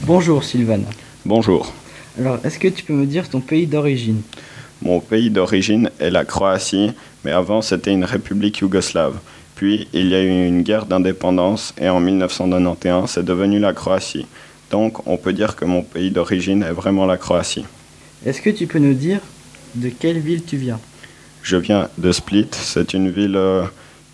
Bonjour 0.00 0.44
Sylvana. 0.44 0.88
Bonjour. 1.24 1.72
Alors, 2.18 2.38
est-ce 2.44 2.58
que 2.58 2.68
tu 2.68 2.82
peux 2.82 2.92
me 2.92 3.06
dire 3.06 3.28
ton 3.28 3.40
pays 3.40 3.66
d'origine? 3.66 4.20
Mon 4.82 5.00
pays 5.00 5.30
d'origine 5.30 5.90
est 6.00 6.10
la 6.10 6.24
Croatie, 6.24 6.90
mais 7.24 7.30
avant 7.30 7.62
c'était 7.62 7.92
une 7.92 8.04
république 8.04 8.58
yougoslave. 8.58 9.18
Puis 9.54 9.86
il 9.92 10.08
y 10.08 10.14
a 10.14 10.22
eu 10.22 10.46
une 10.46 10.62
guerre 10.62 10.86
d'indépendance 10.86 11.72
et 11.80 11.88
en 11.88 12.00
1991 12.00 13.08
c'est 13.08 13.24
devenu 13.24 13.60
la 13.60 13.72
Croatie. 13.72 14.26
Donc 14.70 15.06
on 15.06 15.16
peut 15.16 15.32
dire 15.32 15.54
que 15.54 15.64
mon 15.64 15.82
pays 15.82 16.10
d'origine 16.10 16.64
est 16.64 16.72
vraiment 16.72 17.06
la 17.06 17.16
Croatie. 17.16 17.64
Est-ce 18.26 18.42
que 18.42 18.50
tu 18.50 18.66
peux 18.66 18.80
nous 18.80 18.94
dire 18.94 19.20
de 19.74 19.88
quelle 19.88 20.18
ville 20.18 20.42
tu 20.44 20.56
viens? 20.56 20.80
Je 21.42 21.56
viens 21.56 21.88
de 21.96 22.10
Split, 22.12 22.48
c'est 22.50 22.92
une 22.92 23.10
ville 23.10 23.36
euh, 23.36 23.62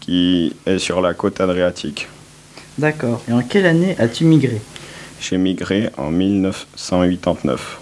qui 0.00 0.54
est 0.66 0.78
sur 0.78 1.00
la 1.00 1.14
côte 1.14 1.40
adriatique. 1.40 2.08
D'accord. 2.76 3.22
Et 3.28 3.32
en 3.32 3.42
quelle 3.42 3.66
année 3.66 3.96
as-tu 3.98 4.24
migré? 4.24 4.60
J'ai 5.20 5.38
migré 5.38 5.90
en 5.96 6.10
1989. 6.10 7.80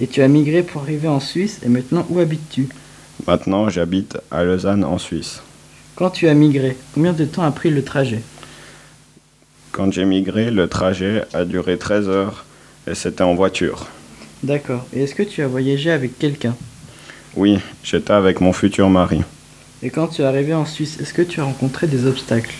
Et 0.00 0.06
tu 0.06 0.22
as 0.22 0.28
migré 0.28 0.62
pour 0.62 0.82
arriver 0.82 1.08
en 1.08 1.20
Suisse 1.20 1.60
et 1.64 1.68
maintenant 1.68 2.06
où 2.08 2.18
habites-tu? 2.18 2.68
Maintenant 3.26 3.68
j'habite 3.68 4.16
à 4.30 4.44
Lausanne 4.44 4.82
en 4.82 4.96
Suisse. 4.96 5.42
Quand 5.94 6.08
tu 6.08 6.26
as 6.26 6.32
migré, 6.32 6.76
combien 6.94 7.12
de 7.12 7.26
temps 7.26 7.42
a 7.42 7.50
pris 7.50 7.70
le 7.70 7.84
trajet? 7.84 8.22
Quand 9.72 9.92
j'ai 9.92 10.06
migré, 10.06 10.50
le 10.50 10.68
trajet 10.68 11.24
a 11.34 11.44
duré 11.44 11.76
13 11.76 12.08
heures 12.08 12.46
et 12.86 12.94
c'était 12.94 13.22
en 13.22 13.34
voiture. 13.34 13.88
D'accord. 14.42 14.86
Et 14.94 15.02
est-ce 15.02 15.14
que 15.14 15.22
tu 15.22 15.42
as 15.42 15.46
voyagé 15.46 15.90
avec 15.90 16.18
quelqu'un? 16.18 16.56
Oui, 17.36 17.58
j'étais 17.84 18.14
avec 18.14 18.40
mon 18.40 18.54
futur 18.54 18.88
mari. 18.88 19.20
Et 19.82 19.90
quand 19.90 20.08
tu 20.08 20.22
es 20.22 20.24
arrivé 20.24 20.54
en 20.54 20.64
Suisse, 20.64 20.98
est-ce 20.98 21.12
que 21.12 21.22
tu 21.22 21.40
as 21.40 21.44
rencontré 21.44 21.86
des 21.86 22.06
obstacles? 22.06 22.54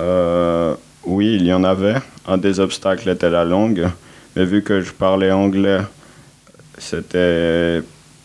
Euh, 0.00 0.74
oui, 1.04 1.36
il 1.38 1.46
y 1.46 1.52
en 1.52 1.64
avait. 1.64 1.96
Un 2.26 2.38
des 2.38 2.60
obstacles 2.60 3.10
était 3.10 3.30
la 3.30 3.44
langue, 3.44 3.88
mais 4.36 4.44
vu 4.44 4.62
que 4.62 4.80
je 4.82 4.92
parlais 4.92 5.32
anglais, 5.32 5.80
c'était 6.78 7.82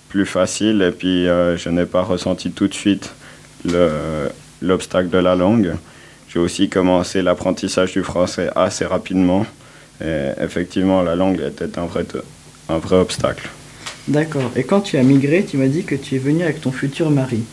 plus 0.09 0.26
facile 0.26 0.82
et 0.82 0.91
puis 0.91 1.28
euh, 1.28 1.57
je 1.57 1.70
n'ai 1.70 1.86
pas 1.86 2.01
ressenti 2.03 2.51
tout 2.51 2.68
de 2.68 2.74
suite 2.74 3.12
le- 3.66 4.30
l'obstacle 4.62 5.09
de 5.09 5.18
la 5.18 5.36
langue. 5.36 5.74
J'ai 6.30 6.39
aussi 6.39 6.70
commencé 6.70 7.22
l'apprentissage 7.22 7.93
du 7.93 8.03
français 8.03 8.49
assez 8.55 8.86
rapidement 8.86 9.45
et 10.03 10.30
effectivement 10.41 11.01
la 11.01 11.16
langue 11.16 11.39
était 11.41 11.80
un 11.80 11.86
vrai, 11.86 12.05
un 12.70 12.78
vrai 12.78 12.97
obstacle. 12.97 13.49
D'accord. 14.07 14.51
Et 14.55 14.64
quand 14.64 14.82
tu 14.82 14.97
as 14.97 15.03
migré, 15.03 15.45
tu 15.45 15.57
m'as 15.57 15.68
dit 15.68 15.84
que 15.84 15.95
tu 15.95 16.16
es 16.16 16.18
venu 16.18 16.43
avec 16.43 16.59
ton 16.59 16.72
futur 16.72 17.09
mari. 17.09 17.43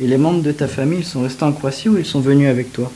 Et 0.00 0.06
les 0.06 0.16
membres 0.16 0.42
de 0.42 0.52
ta 0.52 0.66
famille, 0.68 1.00
ils 1.00 1.04
sont 1.04 1.22
restés 1.22 1.44
en 1.44 1.52
Croatie 1.52 1.88
ou 1.88 1.98
ils 1.98 2.04
sont 2.06 2.20
venus 2.20 2.48
avec 2.48 2.72
toi? 2.72 2.90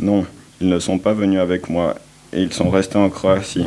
Non, 0.00 0.26
ils 0.60 0.68
ne 0.68 0.78
sont 0.78 0.98
pas 0.98 1.14
venus 1.14 1.40
avec 1.40 1.68
moi 1.68 1.94
et 2.32 2.42
ils 2.42 2.52
sont 2.52 2.68
restés 2.68 2.98
en 2.98 3.08
Croatie. 3.08 3.66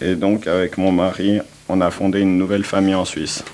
Et 0.00 0.14
donc 0.14 0.46
avec 0.46 0.78
mon 0.78 0.92
mari, 0.92 1.40
on 1.68 1.80
a 1.80 1.90
fondé 1.90 2.20
une 2.20 2.38
nouvelle 2.38 2.64
famille 2.64 2.94
en 2.94 3.04
Suisse. 3.04 3.44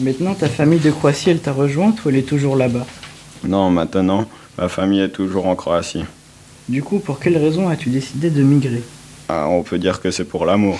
Maintenant, 0.00 0.34
ta 0.34 0.48
famille 0.48 0.80
de 0.80 0.90
Croatie, 0.90 1.30
elle 1.30 1.40
t'a 1.40 1.52
rejointe 1.52 2.04
ou 2.04 2.08
elle 2.08 2.16
est 2.16 2.28
toujours 2.28 2.56
là-bas? 2.56 2.86
Non, 3.44 3.70
maintenant, 3.70 4.26
ma 4.56 4.68
famille 4.68 5.00
est 5.00 5.10
toujours 5.10 5.46
en 5.46 5.54
Croatie. 5.54 6.04
Du 6.68 6.82
coup, 6.82 6.98
pour 6.98 7.18
quelle 7.18 7.36
raison 7.36 7.68
as-tu 7.68 7.90
décidé 7.90 8.30
de 8.30 8.42
migrer? 8.42 8.82
Ah, 9.28 9.48
on 9.48 9.62
peut 9.62 9.78
dire 9.78 10.00
que 10.00 10.10
c'est 10.10 10.24
pour 10.24 10.46
l'amour. 10.46 10.78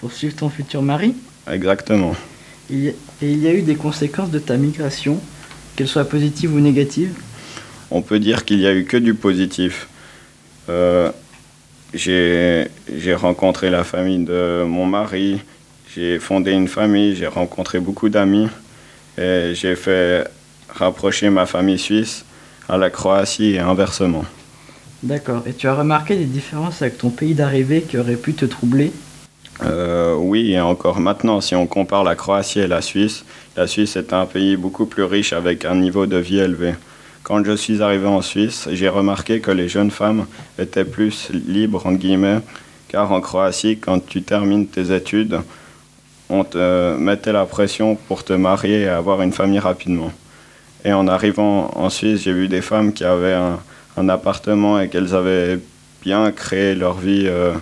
Pour 0.00 0.12
suivre 0.12 0.36
ton 0.36 0.48
futur 0.48 0.82
mari? 0.82 1.14
Exactement. 1.50 2.14
Y 2.70 2.88
Et 2.88 2.94
il 3.22 3.38
y 3.38 3.48
a 3.48 3.52
eu 3.52 3.62
des 3.62 3.74
conséquences 3.74 4.30
de 4.30 4.38
ta 4.38 4.56
migration, 4.56 5.18
qu'elles 5.74 5.88
soient 5.88 6.04
positives 6.04 6.54
ou 6.54 6.60
négatives? 6.60 7.14
On 7.90 8.02
peut 8.02 8.18
dire 8.18 8.44
qu'il 8.44 8.58
n'y 8.58 8.66
a 8.66 8.74
eu 8.74 8.84
que 8.84 8.96
du 8.96 9.14
positif. 9.14 9.88
Euh, 10.68 11.10
j'ai 11.94 13.14
rencontré 13.14 13.70
la 13.70 13.84
famille 13.84 14.24
de 14.24 14.64
mon 14.64 14.86
mari, 14.86 15.40
j'ai 15.94 16.18
fondé 16.18 16.52
une 16.52 16.68
famille, 16.68 17.14
j'ai 17.16 17.26
rencontré 17.26 17.78
beaucoup 17.78 18.08
d'amis 18.08 18.48
et 19.18 19.52
j'ai 19.54 19.76
fait 19.76 20.26
rapprocher 20.70 21.28
ma 21.30 21.46
famille 21.46 21.78
suisse 21.78 22.24
à 22.68 22.78
la 22.78 22.88
Croatie 22.90 23.54
et 23.54 23.58
inversement. 23.58 24.24
D'accord. 25.02 25.42
Et 25.46 25.52
tu 25.52 25.66
as 25.66 25.74
remarqué 25.74 26.16
des 26.16 26.24
différences 26.24 26.80
avec 26.80 26.96
ton 26.96 27.10
pays 27.10 27.34
d'arrivée 27.34 27.82
qui 27.82 27.98
auraient 27.98 28.16
pu 28.16 28.34
te 28.34 28.44
troubler? 28.44 28.92
Euh, 29.64 30.14
oui, 30.14 30.52
et 30.52 30.60
encore 30.60 31.00
maintenant, 31.00 31.40
si 31.40 31.54
on 31.54 31.66
compare 31.66 32.04
la 32.04 32.14
Croatie 32.14 32.60
et 32.60 32.66
la 32.66 32.80
Suisse, 32.80 33.24
la 33.56 33.66
Suisse 33.66 33.96
est 33.96 34.12
un 34.12 34.26
pays 34.26 34.56
beaucoup 34.56 34.86
plus 34.86 35.04
riche 35.04 35.32
avec 35.32 35.64
un 35.64 35.74
niveau 35.74 36.06
de 36.06 36.16
vie 36.16 36.38
élevé. 36.38 36.74
Quand 37.22 37.44
je 37.44 37.52
suis 37.52 37.82
arrivé 37.82 38.06
en 38.06 38.20
Suisse, 38.20 38.68
j'ai 38.72 38.88
remarqué 38.88 39.38
que 39.38 39.52
les 39.52 39.68
jeunes 39.68 39.92
femmes 39.92 40.26
étaient 40.58 40.84
plus 40.84 41.30
libres, 41.30 41.86
en 41.86 41.92
guillemets, 41.92 42.40
car 42.88 43.12
en 43.12 43.20
Croatie, 43.20 43.78
quand 43.78 44.04
tu 44.04 44.22
termines 44.22 44.66
tes 44.66 44.92
études, 44.92 45.38
on 46.28 46.42
te 46.42 46.96
mettait 46.96 47.32
la 47.32 47.44
pression 47.44 47.94
pour 47.94 48.24
te 48.24 48.32
marier 48.32 48.82
et 48.82 48.88
avoir 48.88 49.22
une 49.22 49.32
famille 49.32 49.60
rapidement. 49.60 50.12
Et 50.84 50.92
en 50.92 51.06
arrivant 51.06 51.70
en 51.76 51.90
Suisse, 51.90 52.22
j'ai 52.22 52.32
vu 52.32 52.48
des 52.48 52.60
femmes 52.60 52.92
qui 52.92 53.04
avaient 53.04 53.34
un, 53.34 53.60
un 53.96 54.08
appartement 54.08 54.80
et 54.80 54.88
qu'elles 54.88 55.14
avaient 55.14 55.60
bien 56.02 56.32
créé 56.32 56.74
leur 56.74 56.98
vie, 56.98 57.26
euh, 57.26 57.52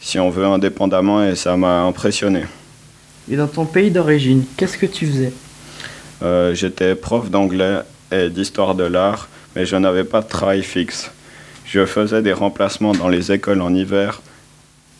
si 0.00 0.20
on 0.20 0.30
veut, 0.30 0.46
indépendamment, 0.46 1.24
et 1.24 1.34
ça 1.34 1.56
m'a 1.56 1.82
impressionné. 1.82 2.44
Et 3.28 3.34
dans 3.36 3.48
ton 3.48 3.64
pays 3.64 3.90
d'origine, 3.90 4.44
qu'est-ce 4.56 4.78
que 4.78 4.86
tu 4.86 5.06
faisais? 5.06 5.32
Euh, 6.22 6.54
J'étais 6.54 6.94
prof 6.94 7.30
d'anglais 7.30 7.78
et 8.12 8.30
d'histoire 8.30 8.76
de 8.76 8.84
l'art, 8.84 9.28
mais 9.56 9.66
je 9.66 9.74
n'avais 9.74 10.04
pas 10.04 10.20
de 10.20 10.28
travail 10.28 10.62
fixe. 10.62 11.10
Je 11.64 11.86
faisais 11.86 12.22
des 12.22 12.32
remplacements 12.32 12.92
dans 12.92 13.08
les 13.08 13.32
écoles 13.32 13.62
en 13.62 13.74
hiver 13.74 14.22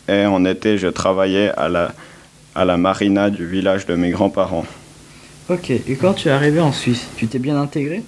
et 0.09 0.25
en 0.25 0.43
été, 0.43 0.77
je 0.77 0.87
travaillais 0.87 1.51
à 1.55 1.69
la, 1.69 1.93
à 2.55 2.65
la 2.65 2.75
marina 2.75 3.29
du 3.29 3.45
village 3.45 3.85
de 3.85 3.95
mes 3.95 4.09
grands-parents. 4.09 4.65
Ok. 5.49 5.69
Et 5.69 5.95
quand 5.99 6.13
tu 6.13 6.29
es 6.29 6.31
arrivé 6.31 6.59
en 6.59 6.71
Suisse, 6.71 7.07
tu 7.15 7.27
t'es 7.27 7.39
bien 7.39 7.57
intégré? 7.59 8.01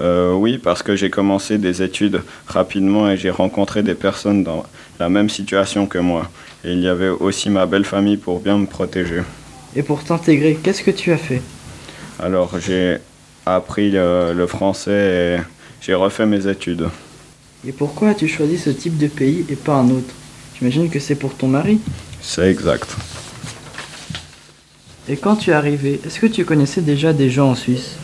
Euh, 0.00 0.32
oui, 0.34 0.58
parce 0.58 0.82
que 0.82 0.96
j'ai 0.96 1.08
commencé 1.08 1.56
des 1.56 1.80
études 1.80 2.20
rapidement 2.46 3.08
et 3.08 3.16
j'ai 3.16 3.30
rencontré 3.30 3.82
des 3.82 3.94
personnes 3.94 4.42
dans 4.42 4.64
la 4.98 5.08
même 5.08 5.30
situation 5.30 5.86
que 5.86 5.98
moi. 5.98 6.28
Et 6.64 6.72
il 6.72 6.80
y 6.80 6.88
avait 6.88 7.08
aussi 7.08 7.48
ma 7.48 7.66
belle 7.66 7.84
famille 7.84 8.16
pour 8.16 8.40
bien 8.40 8.58
me 8.58 8.66
protéger. 8.66 9.22
Et 9.76 9.82
pour 9.82 10.02
t'intégrer, 10.02 10.58
qu'est-ce 10.60 10.82
que 10.82 10.90
tu 10.90 11.12
as 11.12 11.16
fait? 11.16 11.40
Alors 12.18 12.58
j'ai 12.58 12.98
appris 13.46 13.90
le, 13.90 14.32
le 14.34 14.46
français 14.46 15.38
et 15.38 15.42
j'ai 15.80 15.94
refait 15.94 16.26
mes 16.26 16.46
études. 16.46 16.88
Et 17.66 17.72
pourquoi 17.72 18.10
as-tu 18.10 18.28
choisi 18.28 18.58
ce 18.58 18.70
type 18.70 18.98
de 18.98 19.06
pays 19.06 19.44
et 19.48 19.56
pas 19.56 19.74
un 19.74 19.88
autre? 19.90 20.14
J'imagine 20.58 20.88
que 20.90 20.98
c'est 20.98 21.14
pour 21.14 21.34
ton 21.34 21.48
mari. 21.48 21.80
C'est 22.20 22.50
exact. 22.50 22.94
Et 25.08 25.16
quand 25.16 25.36
tu 25.36 25.50
es 25.50 25.52
arrivé, 25.52 26.00
est-ce 26.04 26.18
que 26.18 26.26
tu 26.26 26.44
connaissais 26.44 26.80
déjà 26.80 27.12
des 27.12 27.28
gens 27.28 27.50
en 27.50 27.54
Suisse? 27.54 27.96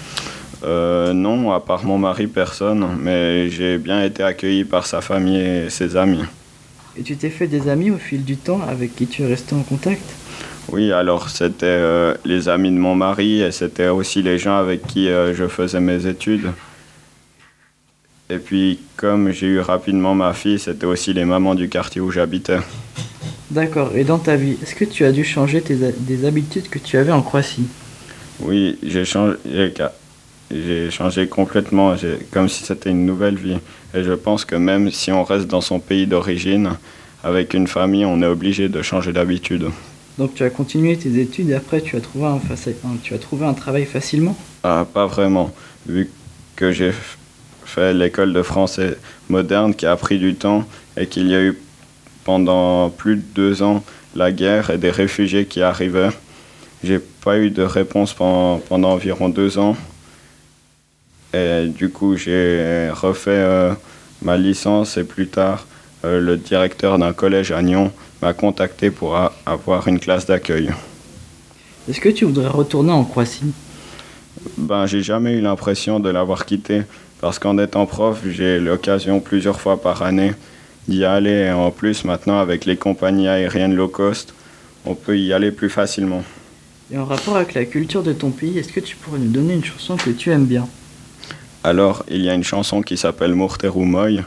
Euh, 0.63 1.15
non, 1.15 1.53
à 1.53 1.61
part 1.61 1.85
mon 1.85 1.97
mari, 1.97 2.27
personne, 2.27 2.87
mais 3.01 3.49
j'ai 3.49 3.79
bien 3.79 4.05
été 4.05 4.23
accueilli 4.23 4.65
par 4.65 4.87
sa 4.87 5.01
famille 5.01 5.41
et 5.41 5.71
ses 5.71 5.97
amis. 5.97 6.25
Et 6.99 7.03
tu 7.03 7.17
t'es 7.17 7.31
fait 7.31 7.47
des 7.47 7.69
amis 7.69 7.91
au 7.91 7.97
fil 7.97 8.25
du 8.25 8.37
temps 8.37 8.61
avec 8.69 8.95
qui 8.95 9.07
tu 9.07 9.23
es 9.23 9.27
resté 9.27 9.55
en 9.55 9.63
contact? 9.63 10.03
Oui, 10.69 10.93
alors 10.93 11.29
c'était 11.29 11.67
euh, 11.67 12.15
les 12.25 12.49
amis 12.49 12.71
de 12.71 12.77
mon 12.77 12.95
mari 12.95 13.41
et 13.41 13.51
c'était 13.51 13.89
aussi 13.89 14.23
les 14.23 14.39
gens 14.39 14.57
avec 14.57 14.87
qui 14.87 15.09
euh, 15.09 15.35
je 15.35 15.49
faisais 15.49 15.81
mes 15.81 16.07
études. 16.07 16.53
Et 18.29 18.39
puis, 18.39 18.79
comme 18.97 19.33
j'ai 19.33 19.49
eu 19.49 19.61
rapidement 19.61 20.15
ma 20.15 20.33
fille, 20.33 20.61
c'était 20.61 20.87
aussi 20.87 21.13
les 21.13 21.25
mamans 21.25 21.57
du 21.57 21.69
quartier 21.69 22.01
où 22.01 22.13
j'habitais. 22.13 22.59
D'accord. 23.51 23.91
Et 23.97 24.05
dans 24.05 24.19
ta 24.19 24.37
vie, 24.37 24.57
est-ce 24.63 24.77
que 24.77 24.85
tu 24.85 25.05
as 25.05 25.11
dû 25.11 25.25
changer 25.25 25.61
tes 25.61 25.75
des 25.75 26.25
habitudes 26.25 26.69
que 26.69 26.79
tu 26.79 26.97
avais 26.97 27.11
en 27.11 27.23
Croatie? 27.23 27.67
Oui, 28.39 28.79
j'ai 28.85 29.05
changé, 29.05 29.37
j'ai 30.53 30.91
changé 30.93 31.27
complètement, 31.27 31.97
comme 32.31 32.49
si 32.49 32.63
c'était 32.63 32.91
une 32.91 33.05
nouvelle 33.05 33.35
vie. 33.35 33.59
Et 33.95 34.05
je 34.05 34.13
pense 34.13 34.45
que 34.45 34.55
même 34.55 34.93
si 34.93 35.11
on 35.11 35.25
reste 35.25 35.49
dans 35.49 35.61
son 35.61 35.81
pays 35.81 36.07
d'origine, 36.07 36.71
avec 37.25 37.55
une 37.55 37.67
famille, 37.67 38.05
on 38.05 38.23
est 38.23 38.27
obligé 38.27 38.69
de 38.69 38.81
changer 38.83 39.13
d'habitude. 39.13 39.71
Donc 40.19 40.35
tu 40.35 40.43
as 40.43 40.51
continué 40.51 40.97
tes 40.97 41.19
études 41.19 41.51
et 41.51 41.55
après 41.55 41.81
tu 41.81 41.97
as 41.97 42.01
trouvé 42.01 42.27
un, 42.27 43.55
travail 43.55 43.85
facilement 43.85 44.37
Ah, 44.63 44.87
pas 44.93 45.07
vraiment, 45.07 45.53
vu 45.87 46.11
que 46.57 46.73
j'ai 46.73 46.93
fait 47.65 47.95
l'école 47.95 48.33
de 48.33 48.43
français 48.43 48.97
moderne 49.29 49.75
qui 49.75 49.87
a 49.87 49.97
pris 49.97 50.19
du 50.19 50.35
temps 50.35 50.65
et 50.97 51.07
qu'il 51.07 51.29
y 51.29 51.35
a 51.35 51.43
eu 51.43 51.57
pendant 52.25 52.91
plus 52.91 53.17
de 53.17 53.23
deux 53.35 53.63
ans 53.63 53.83
la 54.15 54.33
guerre 54.33 54.71
et 54.71 54.79
des 54.79 54.91
réfugiés 54.91 55.47
qui 55.47 55.63
arrivaient. 55.63 56.11
J'ai 56.83 56.99
pas 56.99 57.39
eu 57.39 57.51
de 57.51 57.63
réponse 57.63 58.13
pendant, 58.13 58.59
pendant 58.59 58.91
environ 58.93 59.29
deux 59.29 59.59
ans. 59.59 59.77
Et 61.33 61.67
du 61.69 61.91
coup, 61.91 62.17
j'ai 62.17 62.91
refait 62.93 63.31
euh, 63.31 63.73
ma 64.23 64.37
licence 64.37 64.97
et 64.97 65.05
plus 65.05 65.29
tard, 65.29 65.67
euh, 66.05 66.21
le 66.21 66.37
directeur 66.37 66.99
d'un 66.99 67.13
collège 67.13 67.53
à 67.53 67.63
Nyon 67.63 67.93
m'a 68.23 68.33
contacté 68.33 68.91
pour 68.91 69.17
a- 69.17 69.33
avoir 69.47 69.89
une 69.89 69.99
classe 69.99 70.27
d'accueil. 70.27 70.71
Est-ce 71.89 72.01
que 72.01 72.09
tu 72.09 72.25
voudrais 72.25 72.49
retourner 72.49 72.93
en 72.93 73.05
Croatie? 73.05 73.53
Ben, 74.57 74.87
j'ai 74.87 75.03
jamais 75.03 75.35
eu 75.35 75.41
l'impression 75.41 76.01
de 76.01 76.11
l'avoir 76.11 76.47
quitté 76.47 76.83
parce 77.21 77.39
qu'en 77.39 77.59
étant 77.59 77.87
prof, 77.87 78.21
j'ai 78.29 78.61
l'occasion 78.61 79.21
plusieurs 79.21 79.61
fois 79.61 79.81
par 79.81 80.03
année 80.03 80.33
d'y 80.89 81.05
aller. 81.05 81.47
Et 81.49 81.53
en 81.53 81.71
plus, 81.71 82.05
maintenant, 82.05 82.39
avec 82.39 82.65
les 82.65 82.77
compagnies 82.77 83.29
aériennes 83.29 83.75
low 83.75 83.89
cost, 83.89 84.35
on 84.87 84.95
peut 84.95 85.19
y 85.19 85.33
aller 85.33 85.51
plus 85.51 85.69
facilement. 85.69 86.23
Et 86.93 86.99
en 86.99 87.05
rapport 87.05 87.37
avec 87.37 87.55
la 87.55 87.65
culture 87.65 88.03
de 88.03 88.13
ton 88.13 88.31
pays, 88.31 88.59
est-ce 88.59 88.73
que 88.73 88.81
tu 88.81 88.97
pourrais 88.97 89.19
nous 89.19 89.31
donner 89.31 89.55
une 89.55 89.65
chanson 89.65 89.97
que 89.97 90.11
tu 90.11 90.31
aimes 90.31 90.47
bien? 90.47 90.67
Alors, 91.63 92.05
il 92.09 92.23
y 92.23 92.31
a 92.31 92.35
une 92.35 92.45
chanson 92.45 92.81
qui 92.81 92.97
s'appelle 92.97 93.35
Mourteroumoy, 93.35 94.23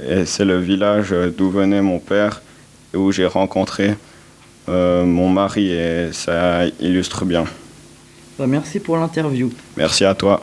et 0.00 0.24
c'est 0.24 0.44
le 0.44 0.58
village 0.58 1.12
d'où 1.36 1.50
venait 1.50 1.82
mon 1.82 1.98
père 1.98 2.40
où 2.94 3.12
j'ai 3.12 3.26
rencontré 3.26 3.94
euh, 4.68 5.04
mon 5.04 5.28
mari, 5.28 5.70
et 5.72 6.12
ça 6.12 6.66
illustre 6.80 7.24
bien. 7.24 7.44
Bah, 8.38 8.46
merci 8.46 8.80
pour 8.80 8.96
l'interview. 8.96 9.50
Merci 9.76 10.04
à 10.04 10.14
toi. 10.14 10.40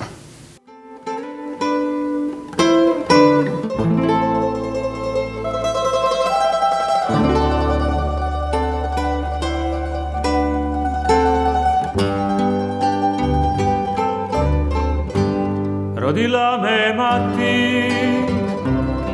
Rodila 15.98 16.58
me 16.58 16.94
mati 16.94 17.90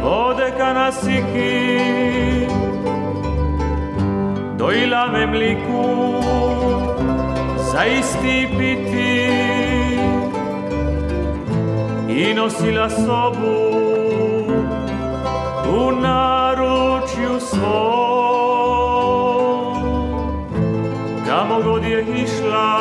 Vode 0.01 0.57
kanasiki 0.57 2.10
mliku 5.31 6.13
Za 7.71 7.85
isti 7.85 8.47
piti. 8.57 9.31
I 12.09 12.33
nosila 12.33 12.89
sobu 12.89 13.71
U 15.79 15.91
naručju 15.91 17.39
svom. 17.39 17.61
Kamo 21.27 21.61
god 21.63 21.83
je 21.83 22.05
išla 22.23 22.79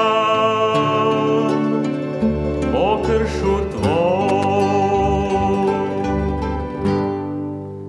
Po 2.72 3.02
kršu 3.06 3.56
tvoj 3.70 4.10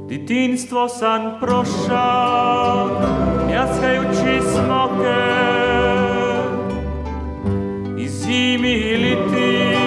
Ditinstvo 0.07 0.89
sam 0.89 1.21
proša 1.39 3.30
pljaskajući 3.61 4.41
smoke. 4.53 5.21
I 7.97 8.07
zimi 8.07 8.71
ili 8.71 9.15
ti 9.15 9.80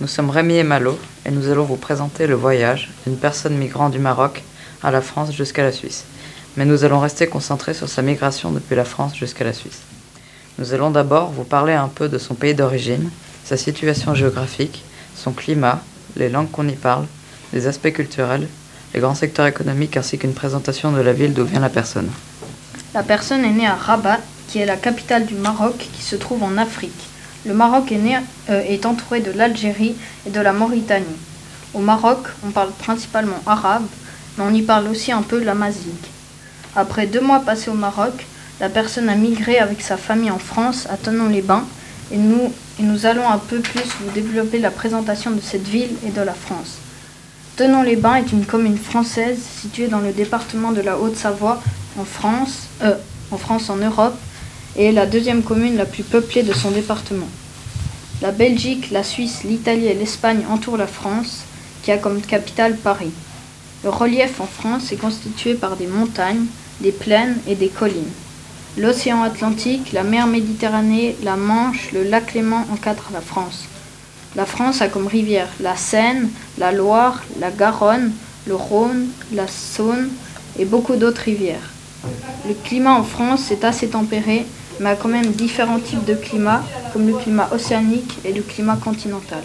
nous 0.00 0.08
sommes 0.08 0.28
Rémi 0.28 0.56
et 0.56 0.62
Malo 0.62 0.98
et 1.24 1.30
nous 1.30 1.48
allons 1.48 1.64
vous 1.64 1.76
présenter 1.76 2.26
le 2.26 2.34
voyage 2.34 2.90
d'une 3.06 3.16
personne 3.16 3.56
migrant 3.56 3.88
du 3.88 3.98
Maroc 3.98 4.42
à 4.82 4.90
la 4.90 5.00
France 5.00 5.32
jusqu'à 5.32 5.62
la 5.62 5.72
Suisse. 5.72 6.04
Mais 6.56 6.66
nous 6.66 6.84
allons 6.84 7.00
rester 7.00 7.26
concentrés 7.26 7.72
sur 7.72 7.88
sa 7.88 8.02
migration 8.02 8.50
depuis 8.50 8.76
la 8.76 8.84
France 8.84 9.16
jusqu'à 9.16 9.44
la 9.44 9.54
Suisse. 9.54 9.80
Nous 10.58 10.74
allons 10.74 10.90
d'abord 10.90 11.30
vous 11.30 11.44
parler 11.44 11.72
un 11.72 11.88
peu 11.88 12.10
de 12.10 12.18
son 12.18 12.34
pays 12.34 12.54
d'origine, 12.54 13.10
sa 13.44 13.56
situation 13.56 14.14
géographique, 14.14 14.84
son 15.14 15.32
climat, 15.32 15.80
les 16.16 16.28
langues 16.28 16.50
qu'on 16.50 16.68
y 16.68 16.76
parle, 16.76 17.06
les 17.54 17.66
aspects 17.66 17.92
culturels, 17.92 18.48
les 18.92 19.00
grands 19.00 19.14
secteurs 19.14 19.46
économiques 19.46 19.96
ainsi 19.96 20.18
qu'une 20.18 20.34
présentation 20.34 20.92
de 20.92 21.00
la 21.00 21.14
ville 21.14 21.32
d'où 21.32 21.44
vient 21.44 21.60
la 21.60 21.70
personne. 21.70 22.10
La 22.92 23.02
personne 23.02 23.44
est 23.46 23.52
née 23.52 23.66
à 23.66 23.74
Rabat, 23.74 24.20
qui 24.48 24.58
est 24.58 24.66
la 24.66 24.76
capitale 24.76 25.24
du 25.24 25.34
Maroc, 25.34 25.76
qui 25.78 26.02
se 26.02 26.16
trouve 26.16 26.42
en 26.42 26.58
Afrique. 26.58 26.92
Le 27.46 27.54
Maroc 27.54 27.92
euh, 27.92 28.62
est 28.68 28.86
entouré 28.86 29.20
de 29.20 29.30
l'Algérie 29.30 29.94
et 30.26 30.30
de 30.30 30.40
la 30.40 30.52
Mauritanie. 30.52 31.06
Au 31.74 31.78
Maroc, 31.78 32.18
on 32.44 32.50
parle 32.50 32.72
principalement 32.72 33.40
arabe, 33.46 33.86
mais 34.36 34.44
on 34.44 34.52
y 34.52 34.62
parle 34.62 34.88
aussi 34.88 35.12
un 35.12 35.22
peu 35.22 35.40
l'amazique. 35.40 36.10
Après 36.74 37.06
deux 37.06 37.20
mois 37.20 37.40
passés 37.40 37.70
au 37.70 37.74
Maroc, 37.74 38.26
la 38.58 38.68
personne 38.68 39.08
a 39.08 39.14
migré 39.14 39.58
avec 39.58 39.80
sa 39.80 39.96
famille 39.96 40.30
en 40.30 40.38
France, 40.38 40.88
à 40.90 40.96
Tonon-les-Bains, 40.96 41.64
et 42.10 42.16
nous, 42.16 43.06
allons 43.06 43.28
un 43.28 43.38
peu 43.38 43.60
plus 43.60 43.84
vous 44.00 44.10
développer 44.12 44.58
la 44.58 44.70
présentation 44.70 45.30
de 45.30 45.40
cette 45.40 45.68
ville 45.68 45.94
et 46.04 46.10
de 46.10 46.22
la 46.22 46.34
France. 46.34 46.78
Tonon-les-Bains 47.56 48.16
est 48.16 48.32
une 48.32 48.44
commune 48.44 48.78
française 48.78 49.38
située 49.60 49.86
dans 49.86 50.00
le 50.00 50.12
département 50.12 50.72
de 50.72 50.80
la 50.80 50.98
Haute-Savoie, 50.98 51.62
en 51.96 52.04
France, 52.04 52.66
euh, 52.82 52.94
en 53.30 53.38
France, 53.38 53.70
en 53.70 53.76
Europe, 53.76 54.18
et 54.76 54.86
est 54.86 54.92
la 54.92 55.06
deuxième 55.06 55.42
commune 55.42 55.76
la 55.76 55.86
plus 55.86 56.02
peuplée 56.02 56.42
de 56.42 56.52
son 56.52 56.70
département. 56.70 57.28
La 58.22 58.30
Belgique, 58.30 58.90
la 58.90 59.02
Suisse, 59.02 59.44
l'Italie 59.44 59.86
et 59.86 59.94
l'Espagne 59.94 60.44
entourent 60.50 60.76
la 60.76 60.86
France, 60.86 61.44
qui 61.82 61.92
a 61.92 61.98
comme 61.98 62.20
capitale 62.20 62.76
Paris. 62.76 63.12
Le 63.84 63.90
relief 63.90 64.40
en 64.40 64.46
France 64.46 64.92
est 64.92 64.96
constitué 64.96 65.54
par 65.54 65.76
des 65.76 65.86
montagnes, 65.86 66.46
des 66.80 66.92
plaines 66.92 67.36
et 67.46 67.54
des 67.54 67.68
collines. 67.68 68.12
L'océan 68.78 69.22
Atlantique, 69.22 69.92
la 69.92 70.02
mer 70.02 70.26
Méditerranée, 70.26 71.16
la 71.22 71.36
Manche, 71.36 71.92
le 71.92 72.02
lac 72.02 72.34
Léman 72.34 72.66
encadrent 72.72 73.10
la 73.12 73.20
France. 73.20 73.64
La 74.34 74.44
France 74.44 74.82
a 74.82 74.88
comme 74.88 75.06
rivières 75.06 75.48
la 75.60 75.76
Seine, 75.76 76.28
la 76.58 76.72
Loire, 76.72 77.22
la 77.40 77.50
Garonne, 77.50 78.12
le 78.46 78.54
Rhône, 78.54 79.06
la 79.32 79.46
Saône 79.48 80.10
et 80.58 80.66
beaucoup 80.66 80.96
d'autres 80.96 81.22
rivières. 81.22 81.70
Le 82.46 82.54
climat 82.54 82.92
en 82.92 83.02
France 83.02 83.50
est 83.50 83.64
assez 83.64 83.88
tempéré, 83.88 84.44
mais 84.80 84.90
a 84.90 84.96
quand 84.96 85.08
même 85.08 85.32
différents 85.32 85.80
types 85.80 86.04
de 86.04 86.14
climats, 86.14 86.62
comme 86.92 87.06
le 87.06 87.14
climat 87.14 87.48
océanique 87.52 88.18
et 88.24 88.32
le 88.32 88.42
climat 88.42 88.76
continental. 88.76 89.42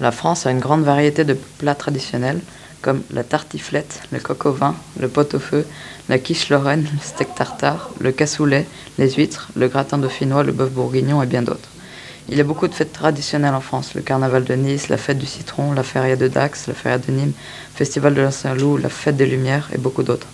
La 0.00 0.12
France 0.12 0.46
a 0.46 0.50
une 0.50 0.60
grande 0.60 0.84
variété 0.84 1.24
de 1.24 1.34
plats 1.58 1.74
traditionnels 1.74 2.40
comme 2.82 3.02
la 3.12 3.24
tartiflette, 3.24 4.02
le 4.12 4.20
coq 4.20 4.46
au 4.46 4.52
vin, 4.52 4.74
le 5.00 5.08
pot-au-feu, 5.08 5.66
la 6.08 6.18
quiche 6.18 6.48
lorraine, 6.48 6.86
le 6.92 7.00
steak 7.02 7.34
tartare, 7.34 7.90
le 7.98 8.12
cassoulet, 8.12 8.66
les 8.98 9.10
huîtres, 9.10 9.48
le 9.56 9.68
gratin 9.68 9.98
dauphinois, 9.98 10.44
le 10.44 10.52
bœuf 10.52 10.70
bourguignon 10.70 11.22
et 11.22 11.26
bien 11.26 11.42
d'autres. 11.42 11.68
Il 12.28 12.36
y 12.36 12.40
a 12.40 12.44
beaucoup 12.44 12.68
de 12.68 12.74
fêtes 12.74 12.92
traditionnelles 12.92 13.54
en 13.54 13.60
France, 13.60 13.94
le 13.94 14.02
carnaval 14.02 14.44
de 14.44 14.54
Nice, 14.54 14.90
la 14.90 14.98
fête 14.98 15.18
du 15.18 15.26
citron, 15.26 15.72
la 15.72 15.82
feria 15.82 16.14
de 16.14 16.28
Dax, 16.28 16.66
la 16.68 16.74
feria 16.74 16.98
de 16.98 17.10
Nîmes, 17.10 17.32
le 17.72 17.76
festival 17.76 18.14
de 18.14 18.20
l'Ancien 18.20 18.54
Loup, 18.54 18.76
la 18.76 18.90
fête 18.90 19.16
des 19.16 19.26
Lumières 19.26 19.68
et 19.74 19.78
beaucoup 19.78 20.02
d'autres. 20.02 20.26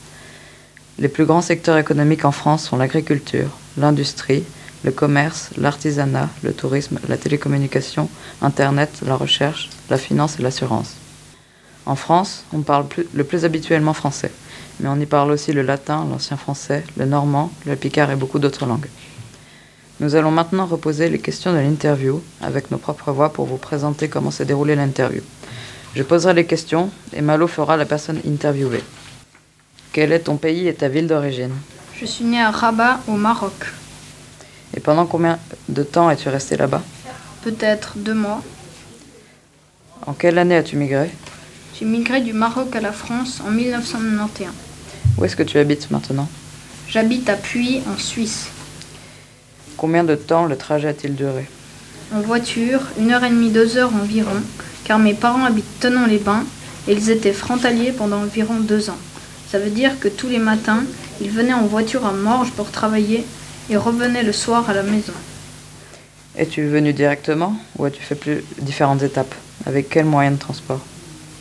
Les 0.99 1.09
plus 1.09 1.25
grands 1.25 1.43
secteurs 1.43 1.79
économiques 1.79 2.25
en 2.25 2.33
France 2.33 2.65
sont 2.65 2.77
l'agriculture, 2.77 3.49
l'industrie, 3.77 4.45
le 4.85 4.93
commerce, 4.93 5.51
l'artisanat, 5.57 6.29
le 6.43 6.53
tourisme, 6.53 6.99
la 7.09 7.17
télécommunication, 7.17 8.09
Internet, 8.43 9.01
la 9.07 9.17
recherche, 9.17 9.71
la 9.91 9.97
finance 9.97 10.39
et 10.39 10.43
l'assurance. 10.43 10.97
En 11.87 11.97
France, 11.97 12.45
on 12.53 12.61
parle 12.61 12.87
le 13.13 13.25
plus 13.25 13.45
habituellement 13.45 13.95
français, 13.95 14.31
mais 14.81 14.89
on 14.89 15.01
y 15.01 15.07
parle 15.07 15.31
aussi 15.31 15.53
le 15.53 15.63
latin, 15.63 16.07
l'ancien 16.11 16.37
français, 16.37 16.85
le 16.97 17.05
normand, 17.05 17.51
le 17.67 17.77
picard 17.77 18.11
et 18.11 18.17
beaucoup 18.17 18.39
d'autres 18.39 18.67
langues. 18.67 18.89
Nous 20.01 20.17
allons 20.17 20.31
maintenant 20.31 20.67
reposer 20.67 21.09
les 21.09 21.21
questions 21.21 21.53
de 21.53 21.59
l'interview 21.59 22.23
avec 22.41 22.71
nos 22.71 22.79
propres 22.79 23.13
voix 23.13 23.33
pour 23.33 23.47
vous 23.47 23.59
présenter 23.59 24.09
comment 24.09 24.31
s'est 24.31 24.45
déroulée 24.45 24.75
l'interview. 24.75 25.23
Je 25.95 26.03
poserai 26.03 26.35
les 26.35 26.47
questions 26.47 26.91
et 27.13 27.23
Malo 27.23 27.47
fera 27.47 27.77
la 27.77 27.87
personne 27.87 28.21
interviewée. 28.27 28.83
Quel 29.93 30.11
est 30.11 30.21
ton 30.21 30.37
pays 30.37 30.67
et 30.67 30.75
ta 30.75 30.89
ville 30.89 31.07
d'origine? 31.07 31.53
Je 32.05 32.11
suis 32.11 32.25
née 32.27 32.43
à 32.43 32.51
Rabat, 32.51 33.01
au 33.09 33.13
Maroc. 33.13 33.55
Et 34.77 34.81
pendant 34.81 35.07
combien 35.07 35.39
de 35.71 35.83
temps 35.83 36.11
es-tu 36.11 36.29
resté 36.29 36.55
là-bas? 36.55 36.83
Peut-être 37.43 37.95
deux 37.97 38.13
mois. 38.13 38.43
En 40.07 40.13
quelle 40.13 40.37
année 40.37 40.55
as-tu 40.55 40.77
migré? 40.77 41.11
J'ai 41.75 41.87
migré 41.87 42.21
du 42.21 42.35
Maroc 42.35 42.77
à 42.77 42.83
la 42.83 42.93
France 42.93 43.41
en 43.47 43.51
1991. 43.51 44.51
Où 45.17 45.25
est-ce 45.25 45.35
que 45.35 45.43
tu 45.43 45.57
habites 45.57 45.91
maintenant? 45.91 46.29
J'habite 46.91 47.31
à 47.31 47.37
Puy, 47.37 47.81
en 47.91 47.99
Suisse. 47.99 48.49
Combien 49.79 50.05
de 50.05 50.15
temps 50.15 50.45
le 50.45 50.59
trajet 50.59 50.89
a-t-il 50.89 51.15
duré? 51.15 51.49
En 52.15 52.21
voiture, 52.21 52.83
une 52.99 53.13
heure 53.13 53.25
et 53.25 53.31
demie, 53.31 53.49
deux 53.49 53.79
heures 53.79 53.95
environ, 53.95 54.43
car 54.85 54.99
mes 54.99 55.15
parents 55.15 55.47
habitent 55.47 55.81
Tenon-les-Bains 55.81 56.45
et 56.87 56.93
ils 56.93 57.09
étaient 57.09 57.33
frontaliers 57.33 57.93
pendant 57.93 58.19
environ 58.19 58.57
deux 58.61 58.91
ans. 58.91 58.99
Ça 59.51 59.59
veut 59.59 59.71
dire 59.71 59.99
que 60.01 60.09
tous 60.09 60.29
les 60.29 60.39
matins, 60.39 60.83
ils 61.21 61.31
venaient 61.31 61.55
en 61.55 61.67
voiture 61.67 62.05
à 62.07 62.13
Morges 62.13 62.51
pour 62.53 62.71
travailler 62.71 63.25
et 63.71 63.77
revenaient 63.77 64.23
le 64.23 64.33
soir 64.33 64.69
à 64.69 64.75
la 64.75 64.83
maison. 64.83 65.13
Es-tu 66.37 66.67
venu 66.67 66.93
directement 66.93 67.57
ou 67.79 67.85
as-tu 67.85 68.03
fait 68.03 68.15
plus 68.15 68.45
différentes 68.61 69.03
étapes? 69.03 69.35
Avec 69.67 69.89
quel 69.89 70.05
moyen 70.05 70.33
de 70.33 70.39
transport? 70.39 70.81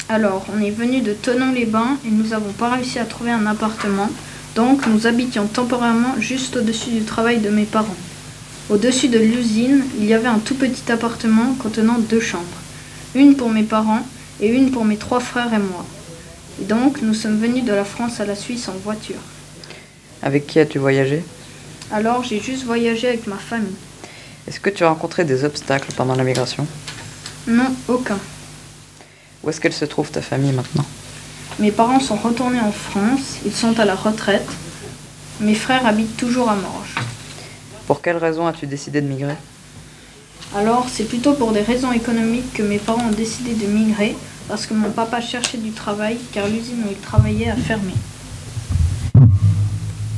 Alors, 0.07 0.45
on 0.55 0.61
est 0.61 0.69
venu 0.69 1.01
de 1.01 1.13
Tenon-les-Bains 1.13 1.97
et 2.05 2.11
nous 2.11 2.27
n'avons 2.27 2.51
pas 2.51 2.69
réussi 2.69 2.99
à 2.99 3.05
trouver 3.05 3.31
un 3.31 3.45
appartement, 3.47 4.09
donc 4.55 4.85
nous 4.85 5.07
habitions 5.07 5.47
temporairement 5.47 6.15
juste 6.19 6.57
au-dessus 6.57 6.91
du 6.91 7.01
travail 7.01 7.39
de 7.39 7.49
mes 7.49 7.65
parents. 7.65 7.95
Au-dessus 8.69 9.09
de 9.09 9.17
l'usine, 9.17 9.83
il 9.97 10.05
y 10.05 10.13
avait 10.13 10.27
un 10.27 10.39
tout 10.39 10.55
petit 10.55 10.91
appartement 10.91 11.55
contenant 11.57 11.97
deux 11.97 12.19
chambres, 12.19 12.43
une 13.15 13.35
pour 13.35 13.49
mes 13.49 13.63
parents 13.63 14.05
et 14.39 14.47
une 14.47 14.71
pour 14.71 14.85
mes 14.85 14.97
trois 14.97 15.19
frères 15.19 15.53
et 15.53 15.57
moi. 15.57 15.85
Et 16.61 16.65
donc, 16.65 17.01
nous 17.01 17.13
sommes 17.13 17.39
venus 17.39 17.65
de 17.65 17.73
la 17.73 17.83
France 17.83 18.19
à 18.19 18.25
la 18.25 18.35
Suisse 18.35 18.69
en 18.69 18.75
voiture. 18.83 19.15
Avec 20.23 20.47
qui 20.47 20.59
as-tu 20.59 20.79
voyagé? 20.79 21.21
Alors, 21.91 22.23
j'ai 22.23 22.39
juste 22.39 22.63
voyagé 22.63 23.09
avec 23.09 23.27
ma 23.27 23.35
famille. 23.35 23.75
Est-ce 24.47 24.61
que 24.61 24.69
tu 24.69 24.85
as 24.85 24.89
rencontré 24.89 25.25
des 25.25 25.43
obstacles 25.43 25.91
pendant 25.97 26.15
la 26.15 26.23
migration? 26.23 26.65
Non, 27.45 27.75
aucun. 27.89 28.17
Où 29.43 29.49
est-ce 29.49 29.59
qu'elle 29.59 29.73
se 29.73 29.83
trouve 29.83 30.09
ta 30.09 30.21
famille 30.21 30.53
maintenant? 30.53 30.85
Mes 31.59 31.71
parents 31.71 31.99
sont 31.99 32.15
retournés 32.15 32.61
en 32.61 32.71
France, 32.71 33.39
ils 33.45 33.53
sont 33.53 33.77
à 33.79 33.85
la 33.85 33.95
retraite. 33.95 34.47
Mes 35.41 35.55
frères 35.55 35.85
habitent 35.85 36.15
toujours 36.15 36.49
à 36.49 36.55
Morges. 36.55 36.95
Pour 37.85 38.01
quelle 38.01 38.17
raison 38.17 38.47
as-tu 38.47 38.65
décidé 38.65 39.01
de 39.01 39.07
migrer? 39.07 39.35
Alors, 40.55 40.87
c'est 40.89 41.03
plutôt 41.03 41.33
pour 41.33 41.51
des 41.51 41.61
raisons 41.61 41.91
économiques 41.91 42.53
que 42.53 42.63
mes 42.63 42.79
parents 42.79 43.07
ont 43.07 43.11
décidé 43.11 43.55
de 43.55 43.65
migrer, 43.65 44.15
parce 44.47 44.65
que 44.65 44.73
mon 44.73 44.89
papa 44.89 45.19
cherchait 45.19 45.57
du 45.57 45.71
travail, 45.71 46.17
car 46.31 46.47
l'usine 46.47 46.83
où 46.85 46.89
il 46.89 46.97
travaillait 46.97 47.49
a 47.49 47.57
fermé. 47.57 47.93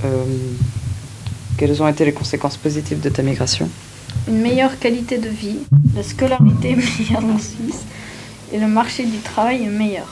Euh, 0.06 0.24
quelles 1.58 1.82
ont 1.82 1.88
été 1.88 2.06
les 2.06 2.14
conséquences 2.14 2.58
positives 2.58 3.00
de 3.00 3.10
ta 3.10 3.22
migration 3.24 3.70
Une 4.28 4.40
meilleure 4.42 4.78
qualité 4.78 5.18
de 5.18 5.30
vie, 5.30 5.60
la 5.96 6.04
scolarité 6.04 6.72
est 6.72 6.76
meilleure 7.00 7.26
en 7.26 7.40
Suisse, 7.40 7.82
et 8.54 8.60
le 8.60 8.68
marché 8.68 9.06
du 9.06 9.18
travail 9.20 9.64
est 9.64 9.70
meilleur. 9.70 10.08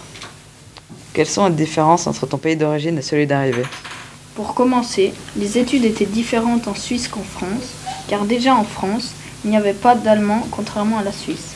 Quelles 1.13 1.27
sont 1.27 1.45
les 1.47 1.53
différences 1.53 2.07
entre 2.07 2.25
ton 2.25 2.37
pays 2.37 2.55
d'origine 2.55 2.97
et 2.97 3.01
celui 3.03 3.27
d'arrivée 3.27 3.65
Pour 4.35 4.55
commencer, 4.55 5.13
les 5.37 5.57
études 5.59 5.85
étaient 5.85 6.05
différentes 6.07 6.67
en 6.67 6.73
Suisse 6.75 7.07
qu'en 7.07 7.21
France, 7.21 7.67
car 8.07 8.25
déjà 8.25 8.55
en 8.55 8.63
France, 8.63 9.11
il 9.45 9.51
n'y 9.51 9.57
avait 9.57 9.73
pas 9.73 9.95
d'allemand 9.95 10.47
contrairement 10.49 10.97
à 10.99 11.03
la 11.03 11.11
Suisse. 11.11 11.51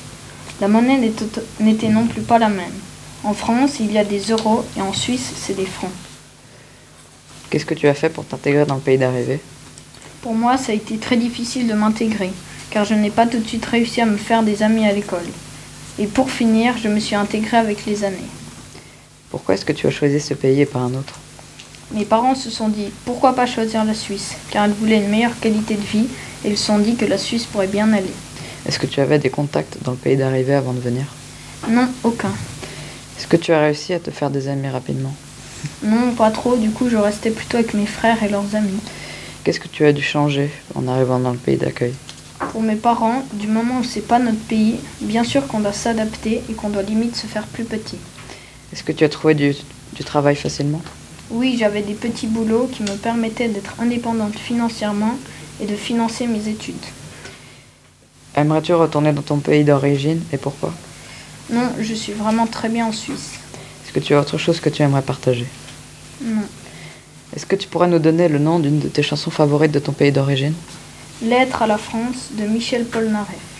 La 0.61 0.67
monnaie 0.67 0.97
n'était- 0.99 1.25
n'était 1.59 1.89
non 1.89 2.05
plus 2.05 2.21
pas 2.21 2.37
la 2.39 2.49
même. 2.49 2.73
En 3.23 3.33
France, 3.33 3.77
il 3.79 3.91
y 3.91 3.97
a 3.97 4.03
des 4.03 4.19
euros 4.31 4.63
et 4.77 4.81
en 4.81 4.93
Suisse, 4.93 5.31
c'est 5.35 5.55
des 5.55 5.65
francs. 5.65 5.91
Qu'est-ce 7.49 7.65
que 7.65 7.73
tu 7.73 7.87
as 7.87 7.93
fait 7.93 8.09
pour 8.09 8.25
t'intégrer 8.25 8.65
dans 8.65 8.75
le 8.75 8.81
pays 8.81 8.97
d'arrivée? 8.97 9.39
Pour 10.21 10.33
moi, 10.33 10.57
ça 10.57 10.71
a 10.71 10.75
été 10.75 10.97
très 10.97 11.15
difficile 11.15 11.67
de 11.67 11.73
m'intégrer, 11.73 12.31
car 12.69 12.83
je 12.83 12.93
n'ai 12.93 13.09
pas 13.09 13.25
tout 13.25 13.39
de 13.39 13.47
suite 13.47 13.65
réussi 13.65 14.01
à 14.01 14.05
me 14.05 14.17
faire 14.17 14.43
des 14.43 14.63
amis 14.63 14.85
à 14.85 14.91
l'école. 14.91 15.27
Et 15.99 16.07
pour 16.07 16.29
finir, 16.29 16.75
je 16.77 16.89
me 16.89 16.99
suis 16.99 17.15
intégrée 17.15 17.57
avec 17.57 17.85
les 17.85 18.03
années. 18.03 18.17
Pourquoi 19.29 19.55
est-ce 19.55 19.65
que 19.65 19.73
tu 19.73 19.87
as 19.87 19.91
choisi 19.91 20.19
ce 20.19 20.33
pays 20.33 20.61
et 20.61 20.65
pas 20.65 20.79
un 20.79 20.93
autre? 20.93 21.15
Mes 21.91 22.03
parents 22.03 22.35
se 22.35 22.49
sont 22.49 22.67
dit 22.67 22.91
pourquoi 23.05 23.33
pas 23.33 23.45
choisir 23.45 23.85
la 23.85 23.93
Suisse, 23.93 24.33
car 24.51 24.67
ils 24.67 24.73
voulaient 24.73 24.97
une 24.97 25.09
meilleure 25.09 25.39
qualité 25.39 25.75
de 25.75 25.81
vie 25.81 26.07
et 26.43 26.49
ils 26.49 26.57
se 26.57 26.65
sont 26.65 26.79
dit 26.79 26.95
que 26.95 27.05
la 27.05 27.17
Suisse 27.17 27.45
pourrait 27.45 27.67
bien 27.67 27.93
aller. 27.93 28.13
Est-ce 28.65 28.77
que 28.77 28.87
tu 28.87 28.99
avais 28.99 29.19
des 29.19 29.29
contacts 29.29 29.77
dans 29.83 29.91
le 29.91 29.97
pays 29.97 30.17
d'arrivée 30.17 30.55
avant 30.55 30.73
de 30.73 30.81
venir? 30.81 31.05
Non, 31.69 31.87
aucun. 32.03 32.33
Est-ce 33.17 33.27
que 33.27 33.37
tu 33.37 33.53
as 33.53 33.61
réussi 33.61 33.93
à 33.93 33.99
te 33.99 34.11
faire 34.11 34.29
des 34.29 34.49
amis 34.49 34.67
rapidement? 34.67 35.15
Non, 35.83 36.13
pas 36.13 36.31
trop, 36.31 36.57
du 36.57 36.69
coup 36.71 36.89
je 36.89 36.97
restais 36.97 37.31
plutôt 37.31 37.57
avec 37.57 37.73
mes 37.73 37.85
frères 37.85 38.21
et 38.23 38.29
leurs 38.29 38.55
amis. 38.55 38.79
Qu'est-ce 39.43 39.59
que 39.59 39.67
tu 39.67 39.85
as 39.85 39.93
dû 39.93 40.01
changer 40.01 40.49
en 40.75 40.87
arrivant 40.87 41.19
dans 41.19 41.31
le 41.31 41.37
pays 41.37 41.57
d'accueil? 41.57 41.93
Pour 42.51 42.61
mes 42.61 42.75
parents, 42.75 43.23
du 43.33 43.47
moment 43.47 43.79
où 43.79 43.83
c'est 43.83 44.01
pas 44.01 44.19
notre 44.19 44.39
pays, 44.39 44.79
bien 45.01 45.23
sûr 45.23 45.47
qu'on 45.47 45.59
doit 45.59 45.73
s'adapter 45.73 46.43
et 46.49 46.53
qu'on 46.53 46.69
doit 46.69 46.83
limite 46.83 47.15
se 47.15 47.27
faire 47.27 47.47
plus 47.47 47.63
petit. 47.63 47.97
Est-ce 48.73 48.83
que 48.83 48.91
tu 48.91 49.03
as 49.03 49.09
trouvé 49.09 49.33
du, 49.33 49.55
du 49.93 50.03
travail 50.03 50.35
facilement? 50.35 50.81
Oui, 51.29 51.57
j'avais 51.59 51.81
des 51.81 51.93
petits 51.93 52.27
boulots 52.27 52.69
qui 52.71 52.83
me 52.83 52.95
permettaient 52.95 53.47
d'être 53.47 53.75
indépendante 53.79 54.35
financièrement 54.35 55.17
et 55.61 55.65
de 55.65 55.75
financer 55.75 56.27
mes 56.27 56.47
études. 56.47 56.75
Aimerais-tu 58.35 58.73
retourner 58.73 59.13
dans 59.13 59.23
ton 59.23 59.37
pays 59.37 59.63
d'origine 59.63 60.21
et 60.31 60.37
pourquoi? 60.37 60.73
Non, 61.49 61.71
je 61.79 61.93
suis 61.93 62.13
vraiment 62.13 62.45
très 62.45 62.69
bien 62.69 62.85
en 62.85 62.91
Suisse. 62.91 63.36
Que 63.97 64.03
tu 64.03 64.13
as 64.13 64.19
autre 64.19 64.37
chose 64.37 64.59
que 64.59 64.69
tu 64.69 64.83
aimerais 64.83 65.01
partager 65.01 65.47
Non. 66.21 66.43
Est-ce 67.35 67.47
que 67.47 67.55
tu 67.55 67.67
pourrais 67.67 67.87
nous 67.87 67.97
donner 67.97 68.27
le 68.27 68.37
nom 68.37 68.59
d'une 68.59 68.77
de 68.77 68.89
tes 68.89 69.01
chansons 69.01 69.31
favorites 69.31 69.71
de 69.71 69.79
ton 69.79 69.91
pays 69.91 70.11
d'origine? 70.11 70.53
Lettre 71.23 71.63
à 71.63 71.65
la 71.65 71.79
France 71.79 72.29
de 72.33 72.43
Michel 72.43 72.85
Polnareff. 72.85 73.56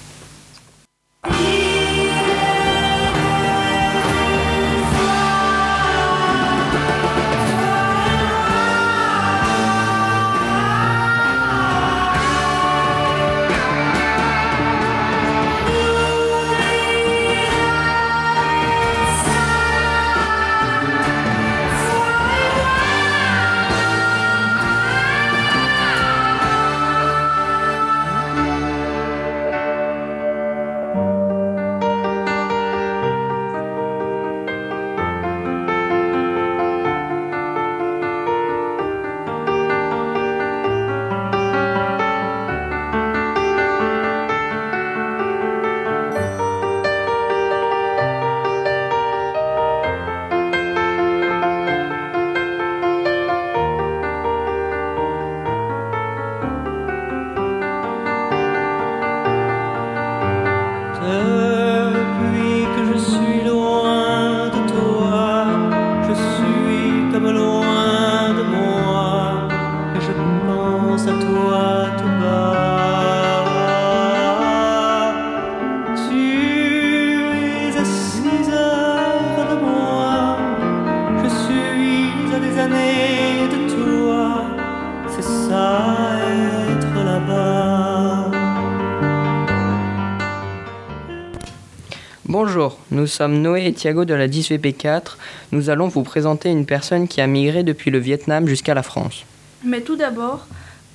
Nous 93.08 93.14
sommes 93.14 93.42
Noé 93.42 93.66
et 93.68 93.72
Thiago 93.72 94.04
de 94.04 94.14
la 94.14 94.28
10VP4. 94.28 95.16
Nous 95.54 95.70
allons 95.70 95.88
vous 95.88 96.04
présenter 96.04 96.50
une 96.50 96.66
personne 96.66 97.08
qui 97.08 97.22
a 97.22 97.28
migré 97.28 97.64
depuis 97.64 97.90
le 97.90 98.00
Vietnam 98.00 98.50
jusqu'à 98.50 98.74
la 98.74 98.84
France. 98.84 99.24
Mais 99.64 99.80
tout 99.80 99.96
d'abord, 99.96 100.46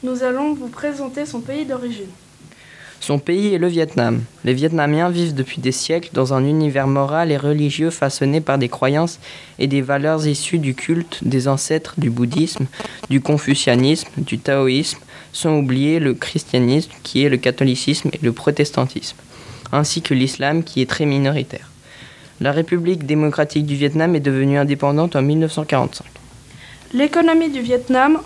nous 0.03 0.23
allons 0.23 0.53
vous 0.53 0.69
présenter 0.69 1.25
son 1.25 1.41
pays 1.41 1.65
d'origine. 1.65 2.11
Son 3.01 3.19
pays 3.19 3.55
est 3.55 3.59
le 3.59 3.67
Vietnam. 3.67 4.25
Les 4.45 4.53
Vietnamiens 4.53 5.09
vivent 5.09 5.35
depuis 5.35 5.63
des 5.63 5.73
siècles 5.73 6.11
dans 6.13 6.35
un 6.35 6.45
univers 6.45 6.87
moral 6.87 7.33
et 7.33 7.39
religieux 7.39 7.89
façonné 7.89 8.43
par 8.43 8.59
des 8.59 8.69
croyances 8.69 9.19
et 9.59 9.67
des 9.67 9.81
valeurs 9.81 10.27
issues 10.27 10.59
du 10.59 10.75
culte 10.75 11.21
des 11.23 11.49
ancêtres 11.49 11.95
du 11.97 12.11
bouddhisme, 12.11 12.67
du 13.09 13.23
confucianisme, 13.23 14.11
du 14.19 14.39
taoïsme, 14.39 15.01
sans 15.33 15.57
oublier 15.57 15.99
le 15.99 16.13
christianisme 16.13 16.91
qui 17.03 17.25
est 17.25 17.31
le 17.31 17.39
catholicisme 17.39 18.11
et 18.13 18.21
le 18.21 18.33
protestantisme, 18.33 19.17
ainsi 19.73 20.03
que 20.03 20.13
l'islam 20.13 20.63
qui 20.63 20.83
est 20.83 20.91
très 20.91 21.07
minoritaire. 21.07 21.72
La 22.41 22.53
République 22.53 23.07
démocratique 23.07 23.67
du 23.67 23.77
Vietnam 23.77 24.15
est 24.17 24.21
devenue 24.21 24.59
indépendante 24.59 25.17
en 25.17 25.23
1945. 25.23 26.05
L'économie 26.95 27.51
du 27.51 27.61
Vietnam 27.61 28.19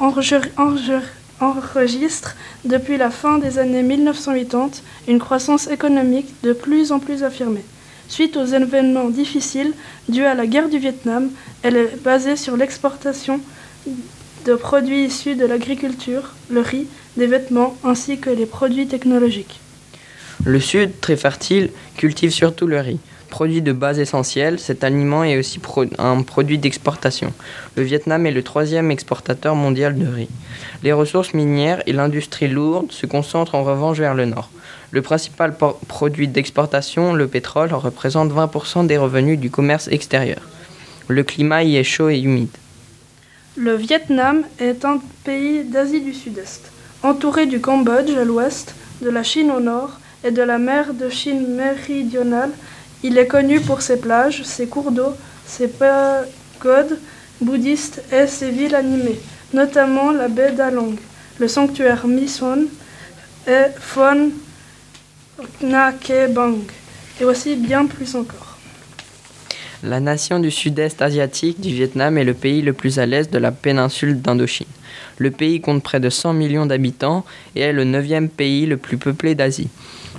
enregistre, 1.41 2.37
depuis 2.65 2.97
la 2.97 3.11
fin 3.11 3.39
des 3.39 3.59
années 3.59 3.83
1980 3.83 4.71
une 5.09 5.19
croissance 5.19 5.69
économique 5.69 6.35
de 6.43 6.53
plus 6.53 6.93
en 6.93 6.99
plus 6.99 7.23
affirmée. 7.23 7.65
Suite 8.09 8.37
aux 8.37 8.45
événements 8.45 9.09
difficiles 9.09 9.73
dus 10.09 10.25
à 10.25 10.35
la 10.35 10.47
guerre 10.47 10.69
du 10.69 10.79
Vietnam, 10.79 11.29
elle 11.63 11.77
est 11.77 12.03
basée 12.03 12.37
sur 12.37 12.57
l'exportation 12.57 13.41
de 14.47 14.55
produits 14.55 15.05
issus 15.05 15.35
de 15.35 15.45
l'agriculture, 15.45 16.33
le 16.49 16.61
riz, 16.61 16.87
des 17.17 17.27
vêtements 17.27 17.77
ainsi 17.85 18.19
que 18.19 18.31
les 18.31 18.47
produits 18.47 18.87
technologiques. 18.87 19.61
Le 20.45 20.61
sud, 20.61 21.01
très 21.01 21.17
fertile, 21.17 21.71
cultive 21.97 22.31
surtout 22.31 22.67
le 22.67 22.81
riz. 22.81 23.01
Produit 23.31 23.63
de 23.63 23.73
base 23.73 23.99
essentielle, 23.99 24.59
cet 24.59 24.85
aliment 24.85 25.25
est 25.25 25.37
aussi 25.37 25.61
un 25.99 26.23
produit 26.23 26.59
d'exportation. 26.59 27.33
Le 27.77 27.83
Vietnam 27.83 28.27
est 28.27 28.31
le 28.31 28.43
troisième 28.43 28.91
exportateur 28.91 29.55
mondial 29.55 29.99
de 29.99 30.07
riz. 30.07 30.29
Les 30.83 30.93
ressources 30.93 31.35
minières 31.35 31.83
et 31.87 31.93
l'industrie 31.93 32.49
lourde 32.49 32.93
se 32.93 33.07
concentrent 33.07 33.55
en 33.55 33.65
revanche 33.65 33.99
vers 33.99 34.15
le 34.15 34.27
nord. 34.27 34.51
Le 34.93 35.03
principal 35.03 35.55
produit 35.89 36.29
d'exportation, 36.29 37.13
le 37.13 37.27
pétrole, 37.27 37.75
représente 37.75 38.33
20% 38.33 38.87
des 38.87 38.97
revenus 38.97 39.39
du 39.39 39.51
commerce 39.51 39.89
extérieur. 39.89 40.41
Le 41.09 41.23
climat 41.23 41.65
y 41.65 41.77
est 41.77 41.85
chaud 41.85 42.09
et 42.09 42.21
humide. 42.21 42.57
Le 43.57 43.75
Vietnam 43.75 44.43
est 44.59 44.85
un 44.85 45.01
pays 45.25 45.65
d'Asie 45.65 46.03
du 46.03 46.15
Sud-Est, 46.15 46.71
entouré 47.03 47.47
du 47.47 47.61
Cambodge 47.61 48.15
à 48.17 48.25
l'ouest, 48.25 48.75
de 49.03 49.11
la 49.11 49.23
Chine 49.23 49.51
au 49.51 49.61
nord 49.61 49.99
et 50.25 50.31
de 50.31 50.43
la 50.43 50.59
mer 50.59 50.95
de 50.95 51.09
Chine 51.09 51.55
méridionale. 51.55 52.51
Il 53.09 53.19
est 53.19 53.29
connu 53.29 53.61
pour 53.61 53.83
ses 53.83 54.01
plages, 54.01 54.43
ses 54.43 54.67
cours 54.67 54.91
d'eau, 54.91 55.15
ses 55.47 55.69
pagodes 55.69 56.99
bouddhistes 57.41 58.03
et 58.11 58.27
ses 58.27 58.51
villes 58.51 58.75
animées, 58.75 59.21
notamment 59.55 60.11
la 60.11 60.27
baie 60.27 60.51
d'Along, 60.51 60.97
le 61.39 61.47
sanctuaire 61.47 62.09
Mison 62.09 62.65
et 63.47 63.67
Phon 63.79 64.31
Nha 65.63 65.93
Ke 65.93 66.27
Bang, 66.29 66.59
et 67.21 67.25
aussi 67.25 67.55
bien 67.55 67.87
plus 67.87 68.17
encore. 68.17 68.46
La 69.87 70.01
nation 70.01 70.41
du 70.41 70.51
sud-est 70.51 71.01
asiatique 71.01 71.61
du 71.61 71.73
Vietnam 71.73 72.19
est 72.19 72.25
le 72.25 72.35
pays 72.35 72.61
le 72.61 72.73
plus 72.73 72.99
à 72.99 73.07
l'est 73.07 73.33
de 73.33 73.39
la 73.39 73.53
péninsule 73.53 74.21
d'Indochine. 74.21 74.67
Le 75.17 75.31
pays 75.31 75.61
compte 75.61 75.85
près 75.85 76.01
de 76.01 76.11
100 76.11 76.33
millions 76.33 76.67
d'habitants 76.67 77.25
et 77.55 77.61
est 77.61 77.73
le 77.73 77.85
neuvième 77.85 78.29
pays 78.29 78.67
le 78.67 78.79
plus 78.79 78.97
peuplé 78.97 79.37
d'Asie. 79.37 79.69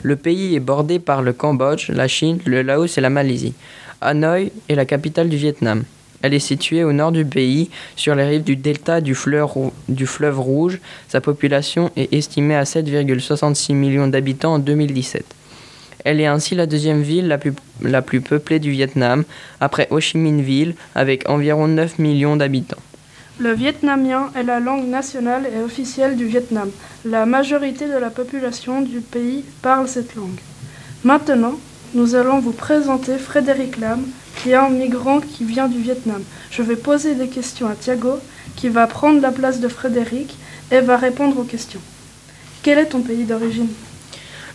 Le 0.04 0.16
pays 0.16 0.56
est 0.56 0.62
bordé 0.62 1.00
par 1.00 1.22
le 1.22 1.34
Cambodge, 1.34 1.90
la 1.90 2.08
Chine, 2.08 2.40
le 2.46 2.62
Laos 2.62 2.98
et 2.98 3.02
la 3.02 3.10
Malaisie. 3.10 3.56
Hanoï 4.00 4.54
est 4.70 4.76
la 4.76 4.86
capitale 4.86 5.28
du 5.28 5.36
Vietnam. 5.36 5.84
Elle 6.22 6.34
est 6.34 6.40
située 6.40 6.86
au 6.86 6.94
nord 6.94 7.12
du 7.12 7.26
pays, 7.26 7.70
sur 7.98 8.16
les 8.16 8.24
rives 8.24 8.44
du 8.44 8.56
delta 8.56 9.02
du 9.02 9.16
fleuve, 9.16 9.50
du 9.90 10.08
fleuve 10.08 10.40
Rouge. 10.40 10.80
Sa 11.10 11.20
population 11.20 11.92
est 11.98 12.14
estimée 12.14 12.56
à 12.56 12.64
7,66 12.64 13.74
millions 13.74 14.08
d'habitants 14.08 14.54
en 14.54 14.60
2017. 14.60 15.26
Elle 16.08 16.22
est 16.22 16.26
ainsi 16.26 16.56
la 16.56 16.68
deuxième 16.68 17.02
ville 17.02 17.28
la 17.82 18.02
plus, 18.02 18.22
peuplée 18.22 18.60
du 18.60 18.72
Vietnam, 18.72 19.26
après 19.60 19.90
Ho 19.92 20.00
Chi 20.00 20.18
Minh 20.18 20.42
Ville, 20.42 20.76
avec 20.96 21.28
environ 21.28 21.68
9 21.68 22.00
millions 22.00 22.38
d'habitants. 22.38 22.78
Le 23.40 23.52
vietnamien 23.52 24.32
est 24.34 24.44
la 24.44 24.62
langue 24.62 24.88
nationale 24.88 25.44
et 25.54 25.62
officielle 25.62 26.16
du 26.16 26.24
Vietnam. 26.24 26.70
La 27.04 27.26
majorité 27.26 27.88
de 27.90 27.98
la 27.98 28.10
population 28.10 28.82
du 28.82 29.02
pays 29.02 29.44
parle 29.62 29.90
cette 29.90 30.16
langue. 30.16 30.40
Maintenant, 31.04 31.60
nous 31.94 32.16
allons 32.16 32.40
vous 32.40 32.54
présenter 32.54 33.18
Frédéric 33.18 33.78
Lam, 33.78 34.00
qui 34.38 34.52
est 34.52 34.56
un 34.56 34.70
migrant 34.70 35.20
qui 35.20 35.44
vient 35.44 35.68
du 35.68 35.82
Vietnam. 35.82 36.24
Je 36.52 36.62
vais 36.62 36.78
poser 36.78 37.16
des 37.16 37.28
questions 37.28 37.68
à 37.68 37.76
Thiago, 37.76 38.20
qui 38.56 38.70
va 38.70 38.88
prendre 38.88 39.20
la 39.20 39.34
place 39.34 39.60
de 39.60 39.68
Frédéric 39.68 40.38
et 40.72 40.80
va 40.80 40.96
répondre 40.96 41.38
aux 41.38 41.44
questions. 41.44 41.82
Quel 42.64 42.78
est 42.78 42.86
ton 42.86 43.02
pays 43.02 43.26
d'origine? 43.26 43.68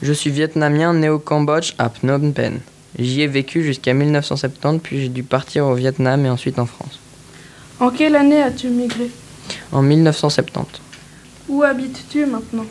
Je 0.03 0.13
suis 0.13 0.31
vietnamien 0.31 0.93
né 0.95 1.09
au 1.09 1.19
Cambodge 1.19 1.75
à 1.79 1.89
Phnom 1.89 2.33
Penh. 2.33 2.59
J'y 2.99 3.23
ai 3.23 3.27
vécu 3.27 3.63
jusqu'à 3.63 3.95
1970, 3.95 4.81
puis 4.83 5.01
j'ai 5.01 5.09
dû 5.09 5.23
partir 5.23 5.67
au 5.67 5.75
Vietnam 5.75 6.27
et 6.27 6.31
ensuite 6.31 6.59
en 6.59 6.67
France. 6.67 6.99
En 7.81 7.91
quelle 7.91 8.17
année 8.17 8.43
as-tu 8.43 8.69
migré? 8.69 9.11
En 9.71 9.83
1970, 9.83 10.81
Où 11.49 11.63
habites-tu 11.63 12.27
maintenant? 12.27 12.67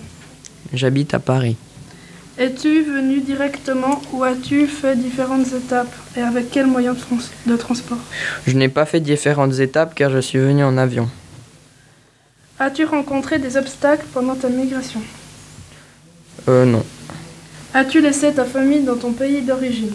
J'habite 0.73 1.13
à 1.13 1.19
Paris. 1.19 1.57
Es-tu 2.37 2.83
venu 2.83 3.19
directement 3.21 4.01
ou 4.13 4.23
as-tu 4.23 4.67
fait 4.67 4.95
différentes 4.95 5.47
étapes 5.53 5.93
Et 6.17 6.21
avec 6.21 6.49
quels 6.49 6.65
moyens 6.67 6.95
de, 6.97 7.01
trans- 7.01 7.17
de 7.47 7.55
transport? 7.57 7.97
Je 8.47 8.53
n'ai 8.55 8.69
pas 8.69 8.85
fait 8.85 8.99
différentes 9.01 9.59
étapes 9.59 9.93
car 9.95 10.09
je 10.11 10.19
suis 10.19 10.39
venu 10.39 10.63
en 10.63 10.77
avion. 10.77 11.09
As-tu 12.59 12.85
rencontré 12.85 13.37
des 13.39 13.57
obstacles 13.57 14.05
pendant 14.13 14.35
ta 14.35 14.49
migration? 14.49 15.01
Euh 16.47 16.65
non. 16.65 16.83
As-tu 17.73 18.01
laissé 18.01 18.33
ta 18.33 18.43
famille 18.43 18.83
dans 18.83 18.97
ton 18.97 19.13
pays 19.13 19.41
d'origine? 19.41 19.93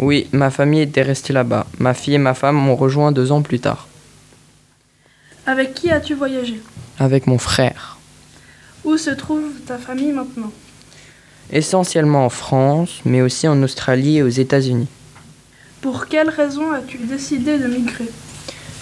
Oui, 0.00 0.26
ma 0.32 0.50
famille 0.50 0.80
était 0.80 1.02
restée 1.02 1.32
là-bas. 1.32 1.66
Ma 1.78 1.94
fille 1.94 2.14
et 2.14 2.18
ma 2.18 2.34
femme 2.34 2.56
m'ont 2.56 2.74
rejoint 2.74 3.12
deux 3.12 3.30
ans 3.30 3.42
plus 3.42 3.60
tard, 3.60 3.86
Avec 5.46 5.74
qui 5.74 5.90
as-tu 5.90 6.14
voyagé? 6.14 6.60
Avec 6.98 7.26
mon 7.26 7.38
frère. 7.38 7.98
Où 8.84 8.96
se 8.96 9.10
trouve 9.10 9.52
ta 9.66 9.78
famille 9.78 10.10
maintenant? 10.12 10.52
Essentiellement 11.52 12.24
en 12.24 12.28
France, 12.28 13.00
mais 13.04 13.22
aussi 13.22 13.46
en 13.46 13.62
Australie 13.62 14.18
et 14.18 14.22
aux 14.22 14.28
États-Unis. 14.28 14.88
Pour 15.80 16.06
quelles 16.06 16.30
raisons 16.30 16.72
as-tu 16.72 16.98
décidé 16.98 17.58
de 17.58 17.66
migrer? 17.68 18.08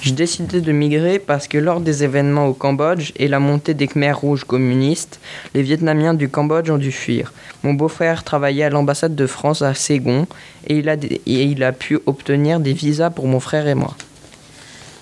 J'ai 0.03 0.13
décidé 0.13 0.63
de 0.63 0.73
migrer 0.73 1.19
parce 1.19 1.47
que 1.47 1.59
lors 1.59 1.81
des 1.81 2.05
événements 2.05 2.47
au 2.47 2.55
Cambodge 2.55 3.13
et 3.17 3.29
la 3.29 3.39
montée 3.39 3.75
des 3.75 3.87
Khmers 3.87 4.19
rouges 4.19 4.45
communistes, 4.45 5.21
les 5.55 5.61
Vietnamiens 5.63 6.15
du 6.15 6.31
Cambodge 6.31 6.71
ont 6.71 6.79
dû 6.79 6.91
fuir. 6.91 7.35
Mon 7.63 7.75
beau-frère 7.75 8.25
travaillait 8.25 8.65
à 8.65 8.71
l'ambassade 8.71 9.15
de 9.15 9.27
France 9.27 9.61
à 9.61 9.75
Saigon 9.75 10.27
et 10.67 10.79
il, 10.79 10.89
a 10.89 10.97
des- 10.97 11.21
et 11.27 11.43
il 11.43 11.63
a 11.63 11.73
pu 11.73 11.99
obtenir 12.07 12.61
des 12.61 12.73
visas 12.73 13.11
pour 13.11 13.27
mon 13.27 13.41
frère 13.41 13.67
et 13.69 13.75
moi. 13.75 13.95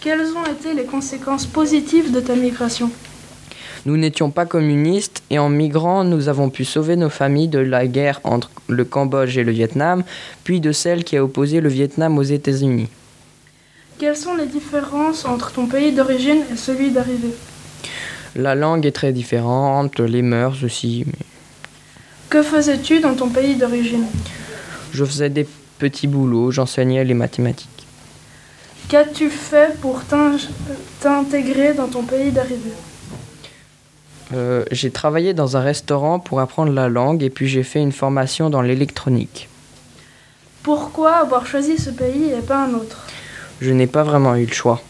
Quelles 0.00 0.32
ont 0.36 0.44
été 0.50 0.74
les 0.74 0.84
conséquences 0.84 1.46
positives 1.46 2.10
de 2.12 2.18
ta 2.20 2.34
migration? 2.34 2.90
Nous 3.86 3.96
n'étions 3.96 4.30
pas 4.32 4.46
communistes 4.46 5.22
et 5.30 5.38
en 5.38 5.48
migrant, 5.48 6.02
nous 6.02 6.28
avons 6.28 6.50
pu 6.50 6.64
sauver 6.64 6.96
nos 6.96 7.08
familles 7.08 7.46
de 7.48 7.60
la 7.60 7.86
guerre 7.86 8.20
entre 8.24 8.50
le 8.68 8.84
Cambodge 8.84 9.38
et 9.38 9.44
le 9.44 9.52
Vietnam, 9.52 10.02
puis 10.42 10.58
de 10.60 10.72
celle 10.72 11.04
qui 11.04 11.16
a 11.16 11.22
opposé 11.22 11.60
le 11.60 11.68
Vietnam 11.68 12.18
aux 12.18 12.22
États-Unis. 12.24 12.88
Quelles 13.98 14.16
sont 14.16 14.36
les 14.36 14.46
différences 14.46 15.24
entre 15.24 15.50
ton 15.52 15.66
pays 15.66 15.92
d'origine 15.92 16.42
et 16.52 16.56
celui 16.56 16.90
d'arrivée? 16.90 17.34
La 18.36 18.54
langue 18.54 18.86
est 18.86 18.92
très 18.92 19.12
différente, 19.12 19.98
les 19.98 20.22
mœurs 20.22 20.62
aussi. 20.62 21.04
mais 21.06 21.26
Que 22.30 22.42
faisais-tu 22.42 23.00
dans 23.00 23.14
ton 23.14 23.28
pays 23.28 23.56
d'origine? 23.56 24.04
Je 24.92 25.04
faisais 25.04 25.30
des 25.30 25.46
petits 25.78 26.06
boulots, 26.06 26.50
j'enseignais 26.52 27.04
les 27.04 27.14
mathématiques. 27.14 27.68
Qu'as-tu 28.88 29.30
fait 29.30 29.78
pour 29.80 30.02
t'in- 30.04 30.36
t'intégrer 31.00 31.74
dans 31.74 31.88
ton 31.88 32.02
pays 32.04 32.30
d'arrivée? 32.30 32.72
Euh, 34.34 34.64
j'ai 34.70 34.90
travaillé 34.90 35.34
dans 35.34 35.56
un 35.56 35.60
restaurant 35.60 36.18
pour 36.20 36.40
apprendre 36.40 36.72
la 36.72 36.88
langue 36.88 37.22
et 37.22 37.30
puis 37.30 37.48
j'ai 37.48 37.62
fait 37.62 37.80
une 37.80 37.92
formation 37.92 38.50
dans 38.50 38.62
l'électronique. 38.62 39.48
Pourquoi 40.62 41.16
avoir 41.16 41.46
choisi 41.46 41.78
ce 41.78 41.90
pays 41.90 42.30
et 42.36 42.42
pas 42.42 42.64
un 42.64 42.74
autre? 42.74 43.06
Je 43.60 43.72
n'ai 43.72 43.86
pas 43.86 44.04
vraiment 44.04 44.36
eu 44.36 44.46
le 44.46 44.52
choix. 44.52 44.80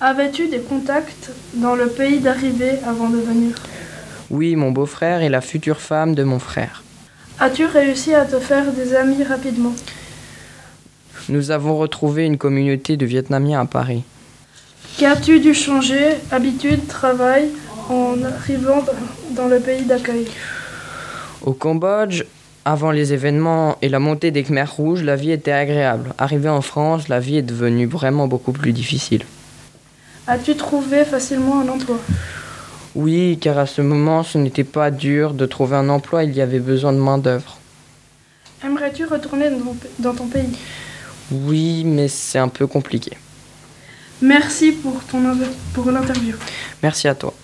Avais-tu 0.00 0.48
des 0.48 0.60
contacts 0.60 1.30
dans 1.54 1.74
le 1.74 1.88
pays 1.88 2.20
d'arrivée 2.20 2.78
avant 2.86 3.10
de 3.10 3.18
venir? 3.18 3.54
Oui, 4.30 4.56
mon 4.56 4.70
beau-frère 4.70 5.22
est 5.22 5.28
la 5.28 5.40
future 5.40 5.80
femme 5.80 6.14
de 6.14 6.24
mon 6.24 6.38
frère. 6.38 6.82
As-tu 7.38 7.66
réussi 7.66 8.14
à 8.14 8.24
te 8.24 8.38
faire 8.38 8.72
des 8.72 8.94
amis 8.94 9.22
rapidement? 9.24 9.74
Nous 11.28 11.50
avons 11.50 11.76
retrouvé 11.76 12.24
une 12.24 12.38
communauté 12.38 12.96
de 12.96 13.04
Vietnamiens 13.04 13.60
à 13.60 13.66
Paris. 13.66 14.04
Qu'as-tu 14.98 15.40
dû 15.40 15.54
changer, 15.54 16.16
habitude, 16.30 16.86
travail, 16.86 17.48
en 17.88 18.16
arrivant 18.22 18.84
dans 19.30 19.48
le 19.48 19.60
pays 19.60 19.84
d'accueil? 19.84 20.26
Au 21.42 21.52
Cambodge, 21.52 22.24
avant 22.70 22.92
les 22.92 23.12
événements 23.12 23.76
et 23.82 23.88
la 23.88 23.98
montée 23.98 24.30
des 24.30 24.44
Khmers 24.44 24.72
rouges, 24.76 25.02
la 25.02 25.16
vie 25.16 25.32
était 25.32 25.50
agréable. 25.50 26.14
Arrivé 26.18 26.48
en 26.48 26.60
France, 26.60 27.08
la 27.08 27.18
vie 27.18 27.38
est 27.38 27.42
devenue 27.42 27.86
vraiment 27.86 28.28
beaucoup 28.28 28.52
plus 28.52 28.72
difficile. 28.72 29.24
As-tu 30.28 30.54
trouvé 30.54 31.04
facilement 31.04 31.60
un 31.60 31.68
emploi? 31.68 31.98
Oui, 32.94 33.38
car 33.40 33.58
à 33.58 33.66
ce 33.66 33.82
moment, 33.82 34.22
ce 34.22 34.38
n'était 34.38 34.62
pas 34.62 34.92
dur 34.92 35.34
de 35.34 35.46
trouver 35.46 35.74
un 35.74 35.88
emploi, 35.88 36.22
il 36.22 36.32
y 36.32 36.40
avait 36.40 36.60
besoin 36.60 36.92
de 36.92 36.98
main-d'œuvre. 36.98 37.58
Aimerais-tu 38.64 39.04
retourner 39.04 39.48
dans 39.98 40.14
ton, 40.14 40.26
pays? 40.26 40.50
Oui, 41.32 41.82
mais 41.84 42.06
c'est 42.06 42.38
un 42.38 42.48
peu 42.48 42.68
compliqué. 42.68 43.16
Merci 44.22 44.70
pour, 44.70 45.02
ton 45.10 45.22
pour 45.74 45.90
l'interview. 45.90 46.36
Merci 46.84 47.08
à 47.08 47.16
toi. 47.16 47.34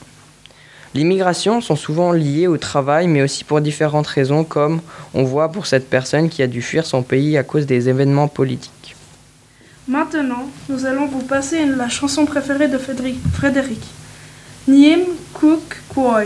Les 0.94 1.04
migrations 1.04 1.60
sont 1.60 1.76
souvent 1.76 2.12
liées 2.12 2.46
au 2.46 2.56
travail, 2.56 3.06
mais 3.06 3.22
aussi 3.22 3.44
pour 3.44 3.60
différentes 3.60 4.06
raisons, 4.06 4.44
comme 4.44 4.80
on 5.14 5.24
voit 5.24 5.50
pour 5.50 5.66
cette 5.66 5.90
personne 5.90 6.28
qui 6.28 6.42
a 6.42 6.46
dû 6.46 6.62
fuir 6.62 6.86
son 6.86 7.02
pays 7.02 7.36
à 7.36 7.42
cause 7.42 7.66
des 7.66 7.88
événements 7.88 8.28
politiques. 8.28 8.96
Maintenant, 9.88 10.48
nous 10.68 10.84
allons 10.84 11.06
vous 11.06 11.22
passer 11.22 11.64
la 11.64 11.88
chanson 11.88 12.24
préférée 12.24 12.68
de 12.68 12.78
Frédéric. 12.78 13.18
Frédéric. 13.32 13.82
Niem 14.66 15.00
Cook 15.32 15.80
Koi. 15.88 16.24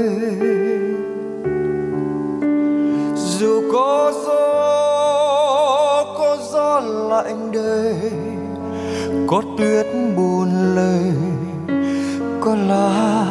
Dù 3.16 3.62
có 3.74 4.14
gió 4.26 4.39
có 6.18 6.38
gió 6.51 6.80
lạnh 7.10 7.51
đời 7.51 7.95
có 9.28 9.41
tuyết 9.57 9.86
buồn 10.18 10.76
lời, 10.76 11.12
có 12.41 12.55
lá 12.55 13.26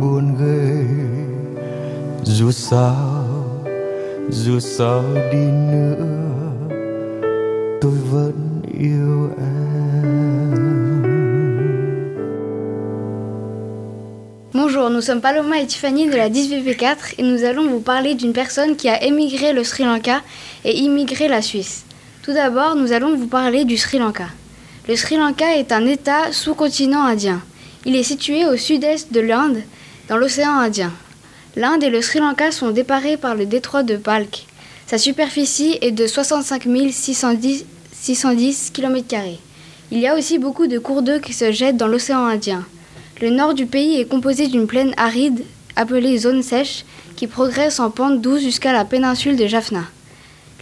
buồn 0.00 0.36
gầy. 0.40 0.86
Dù 2.22 2.50
sao 2.50 3.24
dù 4.30 4.60
sao 4.60 5.02
đi 5.32 5.46
nữa, 5.72 6.06
tôi 7.80 7.92
vẫn 8.12 8.62
yêu 8.78 9.28
Bonjour, 14.84 14.96
nous 14.96 15.02
sommes 15.02 15.22
Paloma 15.22 15.60
et 15.60 15.66
Tiffany 15.66 16.10
de 16.10 16.14
la 16.14 16.28
10VP4 16.28 17.14
et 17.16 17.22
nous 17.22 17.42
allons 17.44 17.66
vous 17.68 17.80
parler 17.80 18.14
d'une 18.14 18.34
personne 18.34 18.76
qui 18.76 18.90
a 18.90 19.02
émigré 19.02 19.54
le 19.54 19.64
Sri 19.64 19.82
Lanka 19.82 20.20
et 20.62 20.76
immigré 20.76 21.26
la 21.26 21.40
Suisse. 21.40 21.86
Tout 22.22 22.34
d'abord, 22.34 22.76
nous 22.76 22.92
allons 22.92 23.16
vous 23.16 23.26
parler 23.26 23.64
du 23.64 23.78
Sri 23.78 23.96
Lanka. 23.96 24.26
Le 24.86 24.94
Sri 24.94 25.16
Lanka 25.16 25.56
est 25.56 25.72
un 25.72 25.86
État 25.86 26.32
sous-continent 26.32 27.02
indien. 27.02 27.40
Il 27.86 27.96
est 27.96 28.02
situé 28.02 28.44
au 28.44 28.58
sud-est 28.58 29.10
de 29.10 29.20
l'Inde, 29.20 29.62
dans 30.10 30.18
l'océan 30.18 30.58
Indien. 30.58 30.92
L'Inde 31.56 31.82
et 31.82 31.88
le 31.88 32.02
Sri 32.02 32.18
Lanka 32.18 32.52
sont 32.52 32.70
déparés 32.70 33.16
par 33.16 33.34
le 33.34 33.46
détroit 33.46 33.84
de 33.84 33.96
Palk. 33.96 34.44
Sa 34.86 34.98
superficie 34.98 35.78
est 35.80 35.92
de 35.92 36.06
65 36.06 36.68
610, 36.90 37.64
610 37.90 38.70
km. 38.70 39.16
Il 39.90 39.98
y 40.00 40.06
a 40.06 40.14
aussi 40.14 40.38
beaucoup 40.38 40.66
de 40.66 40.78
cours 40.78 41.00
d'eau 41.00 41.20
qui 41.20 41.32
se 41.32 41.52
jettent 41.52 41.78
dans 41.78 41.88
l'océan 41.88 42.26
Indien. 42.26 42.66
Le 43.20 43.30
nord 43.30 43.54
du 43.54 43.66
pays 43.66 44.00
est 44.00 44.06
composé 44.06 44.48
d'une 44.48 44.66
plaine 44.66 44.92
aride 44.96 45.44
appelée 45.76 46.18
zone 46.18 46.42
sèche 46.42 46.84
qui 47.14 47.28
progresse 47.28 47.78
en 47.78 47.90
pente 47.90 48.20
douce 48.20 48.42
jusqu'à 48.42 48.72
la 48.72 48.84
péninsule 48.84 49.36
de 49.36 49.46
Jaffna. 49.46 49.84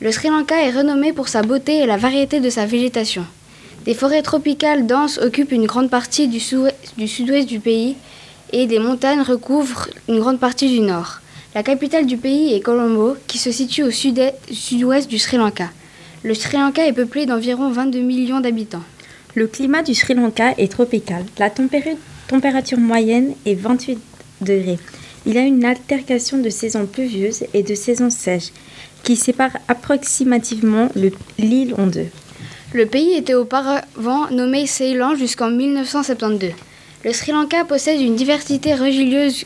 Le 0.03 0.13
Sri 0.13 0.29
Lanka 0.29 0.63
est 0.63 0.71
renommé 0.71 1.15
pour 1.15 1.29
sa 1.29 1.41
beauté 1.41 1.79
et 1.79 1.87
la 1.87 1.97
variété 1.97 2.41
de 2.41 2.51
sa 2.51 2.67
végétation. 2.67 3.25
Des 3.87 3.95
forêts 3.95 4.21
tropicales 4.21 4.87
denses 4.87 5.19
occupent 5.19 5.53
une 5.53 5.65
grande 5.65 5.89
partie 5.89 6.29
du 6.29 6.41
sud-ouest 6.41 7.49
du 7.49 7.59
pays 7.59 7.97
et 8.53 8.67
des 8.67 8.79
montagnes 8.79 9.23
recouvrent 9.23 9.89
une 10.09 10.21
grande 10.21 10.39
partie 10.39 10.69
du 10.69 10.81
nord. 10.81 11.21
La 11.55 11.63
capitale 11.63 12.05
du 12.05 12.19
pays 12.19 12.53
est 12.53 12.61
Colombo, 12.61 13.17
qui 13.27 13.39
se 13.39 13.51
situe 13.51 13.83
au 13.83 13.91
sud-ouest 13.91 15.09
du 15.09 15.19
Sri 15.19 15.39
Lanka. 15.39 15.71
Le 16.23 16.35
Sri 16.35 16.59
Lanka 16.59 16.87
est 16.87 16.93
peuplé 16.93 17.25
d'environ 17.25 17.71
22 17.71 18.01
millions 18.01 18.41
d'habitants. 18.41 18.85
Le 19.35 19.47
climat 19.47 19.83
du 19.83 19.95
Sri 19.95 20.13
Lanka 20.13 20.53
est 20.59 20.71
tropical. 20.71 21.25
La 21.39 21.49
température 21.49 21.97
moyenne 22.79 23.35
est 23.47 23.55
28 23.55 23.99
degrés. 24.41 24.79
Il 25.27 25.35
y 25.35 25.39
a 25.39 25.43
une 25.43 25.65
altercation 25.65 26.39
de 26.39 26.51
saisons 26.51 26.87
pluvieuses 26.87 27.45
et 27.55 27.63
de 27.63 27.75
saisons 27.75 28.11
sèches 28.11 28.53
qui 29.03 29.17
séparent 29.17 29.59
approximativement 29.69 30.89
l'île 31.39 31.75
en 31.79 31.87
deux. 31.87 32.09
Le 32.73 32.87
pays 32.87 33.15
était 33.15 33.35
auparavant 33.35 34.31
nommé 34.31 34.67
Ceylan 34.67 35.15
jusqu'en 35.15 35.51
1972. 35.51 36.53
Le 37.05 37.13
Sri 37.13 37.33
Lanka 37.33 37.65
possède 37.65 38.01
une 38.01 38.17
diversité 38.17 38.75
religieuse, 38.75 39.45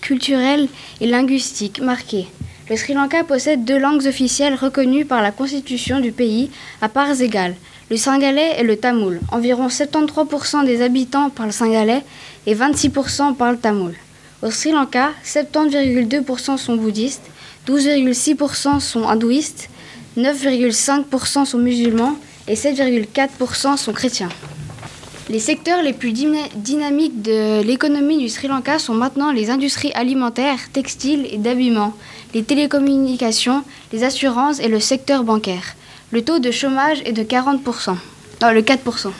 culturelle 0.00 0.68
et 1.00 1.06
linguistique 1.06 1.80
marquée. 1.80 2.26
Le 2.68 2.76
Sri 2.76 2.94
Lanka 2.94 3.24
possède 3.24 3.64
deux 3.64 3.78
langues 3.78 4.06
officielles 4.06 4.54
reconnues 4.54 5.06
par 5.06 5.22
la 5.22 5.30
constitution 5.30 6.00
du 6.00 6.12
pays 6.12 6.50
à 6.82 6.88
parts 6.88 7.20
égales, 7.20 7.54
le 7.90 7.96
singalais 7.96 8.56
et 8.58 8.62
le 8.62 8.76
tamoul. 8.76 9.20
Environ 9.30 9.68
73% 9.68 10.64
des 10.64 10.82
habitants 10.82 11.30
parlent 11.30 11.52
singalais 11.52 12.02
et 12.46 12.54
26% 12.54 13.34
parlent 13.34 13.58
tamoul. 13.58 13.94
Au 14.42 14.50
Sri 14.50 14.72
Lanka, 14.72 15.10
70,2% 15.24 16.56
sont 16.56 16.76
bouddhistes, 16.76 17.30
12,6% 17.66 18.80
sont 18.80 19.08
hindouistes, 19.08 19.70
9,5% 20.16 21.44
sont 21.44 21.58
musulmans 21.58 22.16
et 22.48 22.54
7,4% 22.54 23.76
sont 23.76 23.92
chrétiens. 23.92 24.28
Les 25.28 25.40
secteurs 25.40 25.82
les 25.82 25.92
plus 25.92 26.12
dynamiques 26.12 27.20
de 27.22 27.60
l'économie 27.62 28.18
du 28.18 28.28
Sri 28.28 28.46
Lanka 28.46 28.78
sont 28.78 28.94
maintenant 28.94 29.32
les 29.32 29.50
industries 29.50 29.90
alimentaires, 29.92 30.70
textiles 30.72 31.26
et 31.32 31.38
d'habillement, 31.38 31.94
les 32.32 32.44
télécommunications, 32.44 33.64
les 33.92 34.04
assurances 34.04 34.60
et 34.60 34.68
le 34.68 34.78
secteur 34.78 35.24
bancaire. 35.24 35.74
Le 36.12 36.22
taux 36.22 36.38
de 36.38 36.52
chômage 36.52 37.02
est 37.04 37.12
de 37.12 37.24
40%. 37.24 37.96
Non, 38.40 38.52
le 38.52 38.62
4%. 38.62 39.10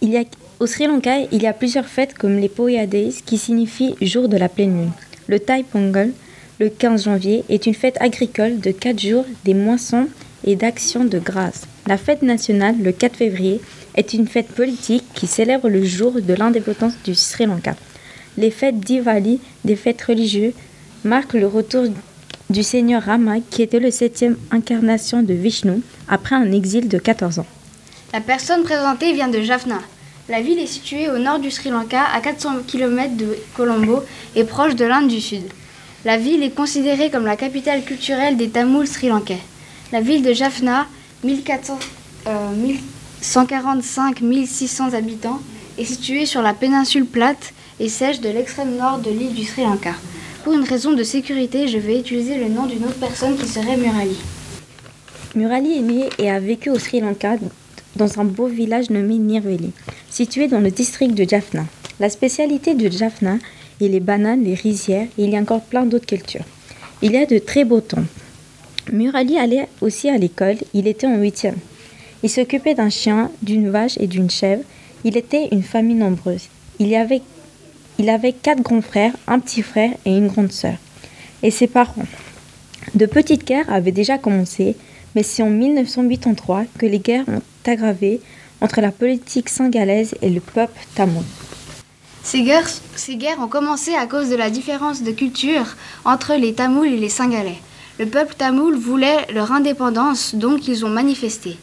Il 0.00 0.10
y 0.10 0.16
a, 0.16 0.22
au 0.60 0.66
Sri 0.66 0.86
Lanka, 0.86 1.22
il 1.32 1.42
y 1.42 1.48
a 1.48 1.52
plusieurs 1.52 1.86
fêtes 1.86 2.14
comme 2.14 2.38
les 2.38 2.48
Poya 2.48 2.86
qui 2.86 3.36
signifient 3.36 3.96
jour 4.00 4.28
de 4.28 4.36
la 4.36 4.48
pleine 4.48 4.78
lune. 4.78 4.92
Le 5.26 5.40
Thai 5.40 5.64
Pongal, 5.64 6.12
le 6.60 6.68
15 6.68 7.06
janvier, 7.06 7.42
est 7.48 7.66
une 7.66 7.74
fête 7.74 7.96
agricole 8.00 8.60
de 8.60 8.70
4 8.70 9.00
jours 9.00 9.26
des 9.44 9.54
moissons 9.54 10.06
et 10.44 10.54
d'actions 10.54 11.04
de 11.04 11.18
grâce. 11.18 11.62
La 11.88 11.98
fête 11.98 12.22
nationale, 12.22 12.76
le 12.80 12.92
4 12.92 13.16
février, 13.16 13.60
est 13.96 14.14
une 14.14 14.28
fête 14.28 14.48
politique 14.48 15.04
qui 15.14 15.26
célèbre 15.26 15.68
le 15.68 15.84
jour 15.84 16.12
de 16.12 16.34
l'indépendance 16.34 16.94
du 17.04 17.16
Sri 17.16 17.46
Lanka. 17.46 17.74
Les 18.38 18.52
fêtes 18.52 18.78
Diwali, 18.78 19.40
des 19.64 19.76
fêtes 19.76 20.02
religieuses, 20.02 20.52
marquent 21.02 21.34
le 21.34 21.48
retour 21.48 21.88
du 22.50 22.62
seigneur 22.62 23.02
Rama, 23.02 23.36
qui 23.50 23.62
était 23.62 23.80
le 23.80 23.90
septième 23.90 24.36
incarnation 24.50 25.22
de 25.22 25.34
Vishnu, 25.34 25.82
après 26.08 26.36
un 26.36 26.52
exil 26.52 26.88
de 26.88 26.98
14 26.98 27.38
ans. 27.38 27.46
La 28.12 28.20
personne 28.20 28.62
présentée 28.62 29.12
vient 29.12 29.28
de 29.28 29.40
Jaffna. 29.40 29.80
La 30.28 30.40
ville 30.40 30.58
est 30.58 30.66
située 30.66 31.10
au 31.10 31.18
nord 31.18 31.38
du 31.38 31.50
Sri 31.50 31.70
Lanka, 31.70 32.02
à 32.14 32.20
400 32.20 32.60
km 32.66 33.16
de 33.16 33.36
Colombo 33.54 34.02
et 34.34 34.44
proche 34.44 34.74
de 34.74 34.84
l'Inde 34.84 35.08
du 35.08 35.20
Sud. 35.20 35.42
La 36.04 36.18
ville 36.18 36.42
est 36.42 36.54
considérée 36.54 37.10
comme 37.10 37.24
la 37.24 37.36
capitale 37.36 37.82
culturelle 37.82 38.36
des 38.36 38.50
Tamouls 38.50 38.86
sri-lankais. 38.86 39.40
La 39.90 40.00
ville 40.00 40.22
de 40.22 40.32
Jaffna, 40.34 40.86
1400, 41.24 41.78
145 43.20 44.22
600 44.46 44.92
habitants, 44.92 45.40
est 45.78 45.84
située 45.84 46.26
sur 46.26 46.42
la 46.42 46.52
péninsule 46.52 47.06
plate 47.06 47.54
et 47.80 47.88
sèche 47.88 48.20
de 48.20 48.28
l'extrême 48.28 48.76
nord 48.76 48.98
de 48.98 49.10
l'île 49.10 49.34
du 49.34 49.44
Sri 49.44 49.62
Lanka. 49.62 49.94
Pour 50.44 50.52
une 50.52 50.64
raison 50.64 50.92
de 50.92 51.02
sécurité, 51.02 51.68
je 51.68 51.78
vais 51.78 51.98
utiliser 51.98 52.36
le 52.36 52.50
nom 52.50 52.66
d'une 52.66 52.84
autre 52.84 53.00
personne 53.00 53.34
qui 53.34 53.46
serait 53.46 53.78
Murali. 53.78 54.14
Murali 55.34 55.78
est 55.78 55.80
né 55.80 56.08
et 56.18 56.30
a 56.30 56.38
vécu 56.38 56.68
au 56.68 56.78
Sri 56.78 57.00
Lanka 57.00 57.36
dans 57.96 58.20
un 58.20 58.24
beau 58.24 58.46
village 58.46 58.90
nommé 58.90 59.16
Nirveli, 59.16 59.72
situé 60.10 60.46
dans 60.46 60.60
le 60.60 60.70
district 60.70 61.14
de 61.14 61.26
Jaffna. 61.26 61.64
La 61.98 62.10
spécialité 62.10 62.74
de 62.74 62.90
Jaffna 62.90 63.38
est 63.80 63.88
les 63.88 64.00
bananes, 64.00 64.44
les 64.44 64.52
rizières 64.52 65.08
et 65.16 65.24
il 65.24 65.30
y 65.30 65.36
a 65.36 65.40
encore 65.40 65.62
plein 65.62 65.86
d'autres 65.86 66.04
cultures. 66.04 66.44
Il 67.00 67.12
y 67.12 67.16
a 67.16 67.24
de 67.24 67.38
très 67.38 67.64
beaux 67.64 67.80
temps. 67.80 68.04
Murali 68.92 69.38
allait 69.38 69.66
aussi 69.80 70.10
à 70.10 70.18
l'école, 70.18 70.58
il 70.74 70.86
était 70.86 71.06
en 71.06 71.16
huitième. 71.16 71.56
Il 72.22 72.28
s'occupait 72.28 72.74
d'un 72.74 72.90
chien, 72.90 73.30
d'une 73.40 73.70
vache 73.70 73.96
et 73.98 74.06
d'une 74.06 74.28
chèvre. 74.28 74.62
Il 75.04 75.16
était 75.16 75.48
une 75.52 75.62
famille 75.62 75.96
nombreuse. 75.96 76.48
Il 76.78 76.88
y 76.88 76.96
avait, 76.96 77.22
il 77.98 78.08
avait 78.08 78.32
quatre 78.32 78.62
grands 78.62 78.82
frères, 78.82 79.12
un 79.26 79.38
petit 79.38 79.62
frère 79.62 79.92
et 80.04 80.16
une 80.16 80.28
grande 80.28 80.52
sœur. 80.52 80.76
Et 81.42 81.50
ses 81.50 81.66
parents. 81.66 82.06
De 82.94 83.06
petites 83.06 83.46
guerres 83.46 83.72
avaient 83.72 83.92
déjà 83.92 84.18
commencé, 84.18 84.76
mais 85.14 85.22
c'est 85.22 85.42
en 85.42 85.50
1983 85.50 86.64
que 86.78 86.86
les 86.86 86.98
guerres 86.98 87.28
ont 87.28 87.42
aggravé 87.66 88.20
entre 88.60 88.80
la 88.80 88.92
politique 88.92 89.48
singalaise 89.48 90.14
et 90.22 90.30
le 90.30 90.40
peuple 90.40 90.78
tamoul. 90.94 91.24
Ces 92.22 92.42
guerres, 92.42 93.38
ont 93.38 93.48
commencé 93.48 93.94
à 93.94 94.06
cause 94.06 94.30
de 94.30 94.36
la 94.36 94.48
différence 94.48 95.02
de 95.02 95.12
culture 95.12 95.76
entre 96.06 96.34
les 96.34 96.54
Tamouls 96.54 96.86
et 96.86 96.96
les 96.96 97.10
Singalais. 97.10 97.58
Le 97.98 98.06
peuple 98.06 98.34
tamoul 98.34 98.76
voulait 98.76 99.26
leur 99.32 99.52
indépendance, 99.52 100.34
donc 100.34 100.66
ils 100.66 100.86
ont 100.86 100.88
manifesté. 100.88 101.58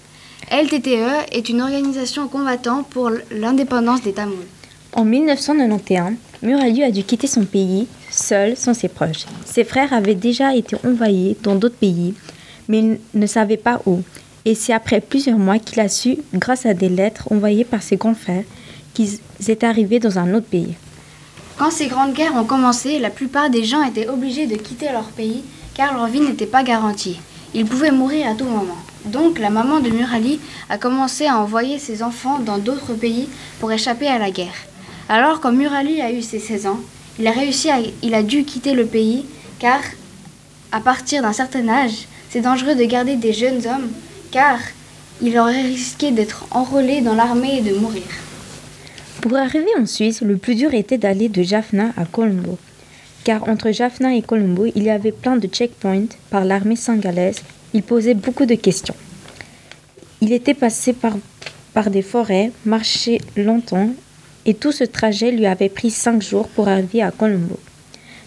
LTTE 0.51 1.31
est 1.31 1.49
une 1.49 1.61
organisation 1.61 2.27
combattant 2.27 2.83
pour 2.83 3.09
l'indépendance 3.31 4.03
des 4.03 4.13
Tamouls. 4.13 4.47
En 4.93 5.05
1991, 5.05 6.15
Murali 6.41 6.83
a 6.83 6.91
dû 6.91 7.03
quitter 7.03 7.27
son 7.27 7.45
pays, 7.45 7.87
seul, 8.09 8.57
sans 8.57 8.73
ses 8.73 8.89
proches. 8.89 9.25
Ses 9.45 9.63
frères 9.63 9.93
avaient 9.93 10.15
déjà 10.15 10.53
été 10.53 10.75
envahis 10.85 11.37
dans 11.43 11.55
d'autres 11.55 11.77
pays, 11.77 12.13
mais 12.67 12.79
il 12.79 12.99
ne 13.13 13.25
savait 13.25 13.55
pas 13.55 13.81
où. 13.85 14.01
Et 14.43 14.53
c'est 14.53 14.73
après 14.73 14.99
plusieurs 14.99 15.37
mois 15.37 15.59
qu'il 15.59 15.79
a 15.79 15.87
su, 15.87 16.17
grâce 16.33 16.65
à 16.65 16.73
des 16.73 16.89
lettres 16.89 17.31
envoyées 17.31 17.63
par 17.63 17.81
ses 17.81 17.95
grands 17.95 18.15
frères, 18.15 18.43
qu'ils 18.93 19.19
étaient 19.47 19.65
arrivés 19.65 19.99
dans 19.99 20.19
un 20.19 20.33
autre 20.33 20.47
pays. 20.47 20.73
Quand 21.57 21.71
ces 21.71 21.87
grandes 21.87 22.13
guerres 22.13 22.35
ont 22.35 22.43
commencé, 22.43 22.99
la 22.99 23.11
plupart 23.11 23.49
des 23.49 23.63
gens 23.63 23.83
étaient 23.83 24.09
obligés 24.09 24.47
de 24.47 24.55
quitter 24.55 24.91
leur 24.91 25.05
pays 25.05 25.43
car 25.73 25.93
leur 25.93 26.07
vie 26.07 26.19
n'était 26.19 26.45
pas 26.45 26.63
garantie. 26.63 27.19
Ils 27.53 27.65
pouvaient 27.65 27.91
mourir 27.91 28.27
à 28.27 28.35
tout 28.35 28.45
moment. 28.45 28.77
Donc 29.05 29.39
la 29.39 29.49
maman 29.49 29.79
de 29.79 29.89
Murali 29.89 30.41
a 30.69 30.77
commencé 30.77 31.27
à 31.27 31.37
envoyer 31.37 31.79
ses 31.79 32.03
enfants 32.03 32.39
dans 32.39 32.57
d'autres 32.57 32.93
pays 32.93 33.29
pour 33.59 33.71
échapper 33.71 34.07
à 34.07 34.19
la 34.19 34.31
guerre. 34.31 34.53
Alors 35.13 35.41
quand 35.41 35.51
Murali 35.51 35.99
a 35.99 36.09
eu 36.09 36.21
ses 36.21 36.39
16 36.39 36.67
ans, 36.67 36.79
il 37.19 38.13
a 38.13 38.23
dû 38.23 38.45
quitter 38.45 38.73
le 38.73 38.85
pays 38.85 39.25
car 39.59 39.81
à 40.71 40.79
partir 40.79 41.21
d'un 41.21 41.33
certain 41.33 41.67
âge, 41.67 42.07
c'est 42.29 42.39
dangereux 42.39 42.75
de 42.75 42.85
garder 42.85 43.17
des 43.17 43.33
jeunes 43.33 43.67
hommes 43.67 43.89
car 44.31 44.57
il 45.21 45.37
aurait 45.37 45.63
risqué 45.63 46.11
d'être 46.11 46.45
enrôlé 46.51 47.01
dans 47.01 47.13
l'armée 47.13 47.57
et 47.57 47.61
de 47.61 47.75
mourir. 47.75 48.05
Pour 49.19 49.35
arriver 49.35 49.67
en 49.77 49.85
Suisse, 49.85 50.21
le 50.21 50.37
plus 50.37 50.55
dur 50.55 50.73
était 50.73 50.97
d'aller 50.97 51.27
de 51.27 51.43
Jaffna 51.43 51.91
à 51.97 52.05
Colombo. 52.05 52.57
Car 53.25 53.49
entre 53.49 53.71
Jaffna 53.71 54.15
et 54.15 54.21
Colombo, 54.21 54.65
il 54.75 54.83
y 54.83 54.89
avait 54.89 55.11
plein 55.11 55.35
de 55.35 55.47
checkpoints 55.49 56.15
par 56.29 56.45
l'armée 56.45 56.77
singalaise. 56.77 57.41
Il 57.73 57.83
posait 57.83 58.13
beaucoup 58.13 58.45
de 58.45 58.55
questions. 58.55 58.95
Il 60.21 60.31
était 60.31 60.53
passé 60.53 60.93
par, 60.93 61.17
par 61.73 61.89
des 61.89 62.01
forêts, 62.01 62.53
marché 62.65 63.19
longtemps, 63.35 63.89
et 64.45 64.53
tout 64.53 64.71
ce 64.71 64.83
trajet 64.83 65.31
lui 65.31 65.45
avait 65.45 65.69
pris 65.69 65.91
cinq 65.91 66.21
jours 66.21 66.47
pour 66.47 66.67
arriver 66.67 67.01
à 67.01 67.11
Colombo. 67.11 67.59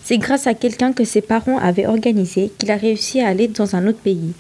C'est 0.05 0.19
grâce 0.19 0.47
à 0.47 0.55
quelqu'un 0.55 0.93
que 0.93 1.05
ses 1.05 1.23
parents 1.23 1.59
avaient 1.59 1.87
organisé 1.87 2.53
qu'il 2.59 2.71
a 2.71 2.77
réussi 2.77 3.21
à 3.21 3.29
aller 3.29 3.49
dans 3.49 3.75
un 3.75 3.87
autre 3.87 3.99
pays. 3.99 4.33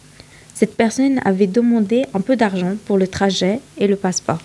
Cette 0.54 0.76
personne 0.76 1.20
avait 1.24 1.46
demandé 1.46 2.04
un 2.14 2.20
peu 2.20 2.36
d'argent 2.36 2.74
pour 2.86 2.98
le 2.98 3.08
trajet 3.08 3.60
et 3.78 3.86
le 3.86 3.96
passeport. 3.96 4.40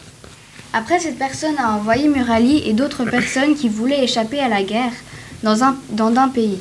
Après, 0.74 1.00
cette 1.00 1.18
personne 1.18 1.58
a 1.58 1.74
envoyé 1.74 2.08
Murali 2.08 2.64
et 2.66 2.74
d'autres 2.74 3.04
personnes 3.06 3.56
qui 3.56 3.70
voulaient 3.70 4.04
échapper 4.04 4.40
à 4.40 4.50
la 4.50 4.64
guerre 4.64 4.94
dans 5.44 5.64
un, 5.64 5.76
dans 5.92 6.16
un 6.16 6.30
pays. 6.30 6.60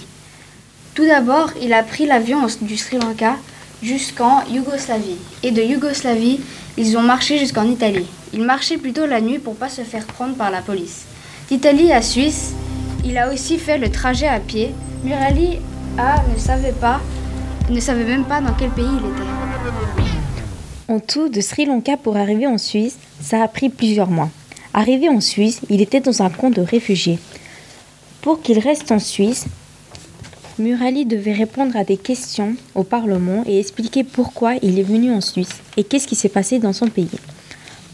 Tout 0.94 1.06
d'abord, 1.06 1.52
il 1.62 1.72
a 1.72 1.82
pris 1.82 2.06
l'avion 2.06 2.46
du 2.62 2.76
Sri 2.76 2.98
Lanka 2.98 3.36
jusqu'en 3.82 4.44
Yougoslavie. 4.50 5.18
Et 5.42 5.50
de 5.50 5.62
Yougoslavie, 5.62 6.40
ils 6.76 6.96
ont 6.96 7.02
marché 7.02 7.38
jusqu'en 7.38 7.68
Italie. 7.70 8.06
Ils 8.32 8.42
marchaient 8.42 8.78
plutôt 8.78 9.06
la 9.06 9.20
nuit 9.20 9.38
pour 9.38 9.56
pas 9.56 9.68
se 9.68 9.82
faire 9.82 10.04
prendre 10.04 10.34
par 10.34 10.50
la 10.50 10.60
police. 10.60 11.04
D'Italie 11.48 11.92
à 11.92 12.02
Suisse, 12.02 12.52
il 13.04 13.16
a 13.16 13.32
aussi 13.32 13.58
fait 13.58 13.78
le 13.78 13.90
trajet 13.90 14.28
à 14.28 14.38
pied. 14.38 14.70
Murali 15.02 15.58
a, 15.96 16.22
ne 16.32 16.38
savait 16.38 16.72
pas, 16.72 17.00
ne 17.70 17.80
savait 17.80 18.04
même 18.04 18.24
pas 18.24 18.40
dans 18.40 18.52
quel 18.52 18.70
pays 18.70 18.84
il 18.84 19.10
était. 19.10 19.28
En 20.88 21.00
tout, 21.00 21.28
de 21.28 21.40
Sri 21.40 21.64
Lanka 21.66 21.96
pour 21.96 22.16
arriver 22.16 22.46
en 22.46 22.58
Suisse, 22.58 22.96
ça 23.20 23.42
a 23.42 23.48
pris 23.48 23.68
plusieurs 23.68 24.10
mois. 24.10 24.30
Arrivé 24.74 25.08
en 25.08 25.20
Suisse, 25.20 25.60
il 25.70 25.80
était 25.80 26.00
dans 26.00 26.22
un 26.22 26.30
camp 26.30 26.50
de 26.50 26.60
réfugiés. 26.60 27.18
Pour 28.20 28.42
qu'il 28.42 28.58
reste 28.58 28.92
en 28.92 28.98
Suisse, 28.98 29.46
Murali 30.58 31.06
devait 31.06 31.32
répondre 31.32 31.76
à 31.76 31.84
des 31.84 31.96
questions 31.96 32.56
au 32.74 32.82
Parlement 32.82 33.44
et 33.46 33.58
expliquer 33.60 34.04
pourquoi 34.04 34.54
il 34.60 34.78
est 34.78 34.82
venu 34.82 35.12
en 35.12 35.20
Suisse 35.20 35.60
et 35.76 35.84
qu'est-ce 35.84 36.08
qui 36.08 36.16
s'est 36.16 36.28
passé 36.28 36.58
dans 36.58 36.72
son 36.72 36.88
pays. 36.88 37.08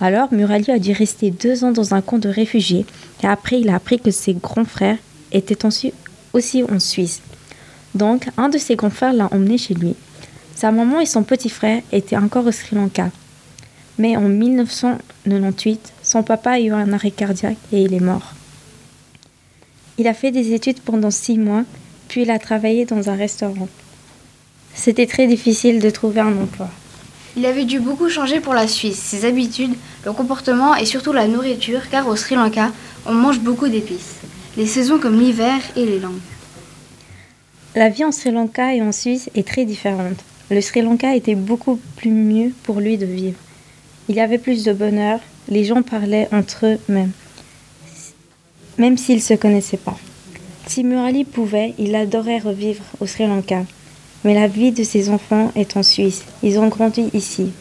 Alors 0.01 0.33
Murali 0.33 0.71
a 0.71 0.79
dû 0.79 0.93
rester 0.93 1.31
deux 1.31 1.65
ans 1.65 1.73
dans 1.73 1.95
un 1.95 2.01
camp 2.01 2.19
de 2.19 2.29
réfugiés 2.29 2.85
et 3.23 3.27
après 3.27 3.61
il 3.61 3.69
a 3.69 3.77
appris 3.77 4.01
que 4.01 4.11
ses 4.11 4.35
grands 4.35 4.65
frères 4.65 4.99
étaient 5.33 5.65
aussi 6.33 6.63
en 6.65 6.79
Suisse. 6.81 7.23
Donc 7.95 8.27
un 8.37 8.49
de 8.49 8.59
ses 8.59 8.77
grands 8.77 8.91
frères 8.91 9.13
l'a 9.13 9.29
emmené 9.33 9.57
chez 9.57 9.75
lui. 9.75 9.95
Sa 10.55 10.73
maman 10.73 11.01
et 11.01 11.07
son 11.07 11.23
petit 11.23 11.49
frère 11.49 11.83
étaient 11.93 12.17
encore 12.17 12.47
au 12.47 12.53
Sri 12.53 12.77
Lanka. 12.77 13.11
Mais 13.99 14.17
en 14.17 14.29
1998, 14.29 15.93
son 16.03 16.23
papa 16.25 16.53
a 16.53 16.61
eu 16.61 16.73
un 16.73 16.93
arrêt 16.93 17.13
cardiaque 17.13 17.57
et 17.73 17.83
il 17.83 17.95
est 17.95 18.01
mort. 18.01 18.35
Il 19.99 20.09
a 20.09 20.15
fait 20.15 20.33
des 20.33 20.53
études 20.53 20.81
pendant 20.81 21.13
six 21.13 21.39
mois, 21.39 21.63
puis 22.09 22.23
il 22.23 22.31
a 22.31 22.41
travaillé 22.41 22.85
dans 22.85 23.09
un 23.09 23.15
restaurant. 23.15 23.69
C'était 24.75 25.07
très 25.07 25.29
difficile 25.29 25.79
de 25.79 25.91
trouver 25.91 26.21
un 26.21 26.37
emploi. 26.37 26.69
Il 27.37 27.47
avait 27.47 27.65
dû 27.65 27.81
beaucoup 27.81 28.09
changer 28.09 28.39
pour 28.39 28.55
la 28.55 28.69
Suisse, 28.69 28.99
ses 28.99 29.25
habitudes, 29.25 29.75
le 30.05 30.13
comportement 30.13 30.77
et 30.77 30.87
surtout 30.87 31.13
la 31.13 31.27
nourriture, 31.27 31.89
car 31.91 32.07
au 32.07 32.15
Sri 32.15 32.37
Lanka, 32.37 32.71
on 33.07 33.13
mange 33.13 33.41
beaucoup 33.41 33.69
d'épices. 33.69 34.17
Les 34.57 34.67
saisons 34.67 35.01
comme 35.01 35.19
l'hiver 35.19 35.59
et 35.77 35.85
les 35.85 35.99
langues. 35.99 36.21
La 37.75 37.89
vie 37.89 38.05
en 38.05 38.13
Sri 38.13 38.31
Lanka 38.31 38.73
et 38.73 38.83
en 38.83 38.93
Suisse 38.93 39.31
est 39.35 39.47
très 39.47 39.65
différente. 39.65 40.19
Le 40.49 40.61
Sri 40.61 40.83
Lanka 40.83 41.17
était 41.17 41.35
beaucoup 41.35 41.81
plus 41.97 42.13
mieux 42.13 42.53
pour 42.63 42.79
lui 42.79 42.99
de 42.99 43.07
vivre. 43.07 43.39
Il 44.09 44.15
y 44.15 44.21
avait 44.21 44.39
plus 44.39 44.63
de 44.63 44.73
bonheur, 44.73 45.19
les 45.49 45.65
gens 45.65 45.83
parlaient 45.83 46.29
entre 46.31 46.67
eux 46.67 46.79
même, 46.89 47.11
même 48.79 48.97
s'ils 48.97 49.17
ne 49.17 49.21
se 49.21 49.35
connaissaient 49.35 49.77
pas. 49.77 49.99
Si 50.67 50.85
Murali 50.85 51.25
pouvait, 51.25 51.75
il 51.79 51.95
adorait 51.97 52.39
revivre 52.39 52.85
au 53.01 53.07
Sri 53.07 53.27
Lanka. 53.27 53.65
Mais 54.25 54.35
la 54.35 54.49
vie 54.49 54.73
de 54.73 54.83
ses 54.83 55.11
enfants 55.11 55.53
est 55.55 55.77
en 55.77 55.83
Suisse. 55.83 56.25
Ils 56.43 56.59
ont 56.59 56.69
grandi 56.69 57.11
ici. 57.13 57.53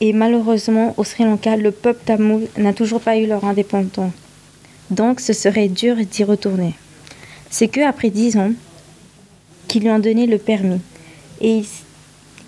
Et 0.00 0.12
malheureusement, 0.12 0.94
au 0.96 1.04
Sri 1.04 1.24
Lanka, 1.24 1.56
le 1.56 1.70
peuple 1.70 2.02
tamoul 2.04 2.48
n'a 2.58 2.72
toujours 2.72 3.00
pas 3.00 3.16
eu 3.16 3.26
leur 3.26 3.44
indépendance. 3.44 4.12
Donc 4.90 5.20
ce 5.20 5.32
serait 5.32 5.68
dur 5.68 5.96
d'y 5.96 6.24
retourner. 6.24 6.74
C'est 7.50 7.68
que 7.68 7.80
après 7.80 8.10
dix 8.10 8.36
ans 8.36 8.52
qu'ils 9.68 9.82
lui 9.82 9.90
ont 9.90 9.98
donné 9.98 10.26
le 10.26 10.38
permis. 10.38 10.80
Et, 11.40 11.62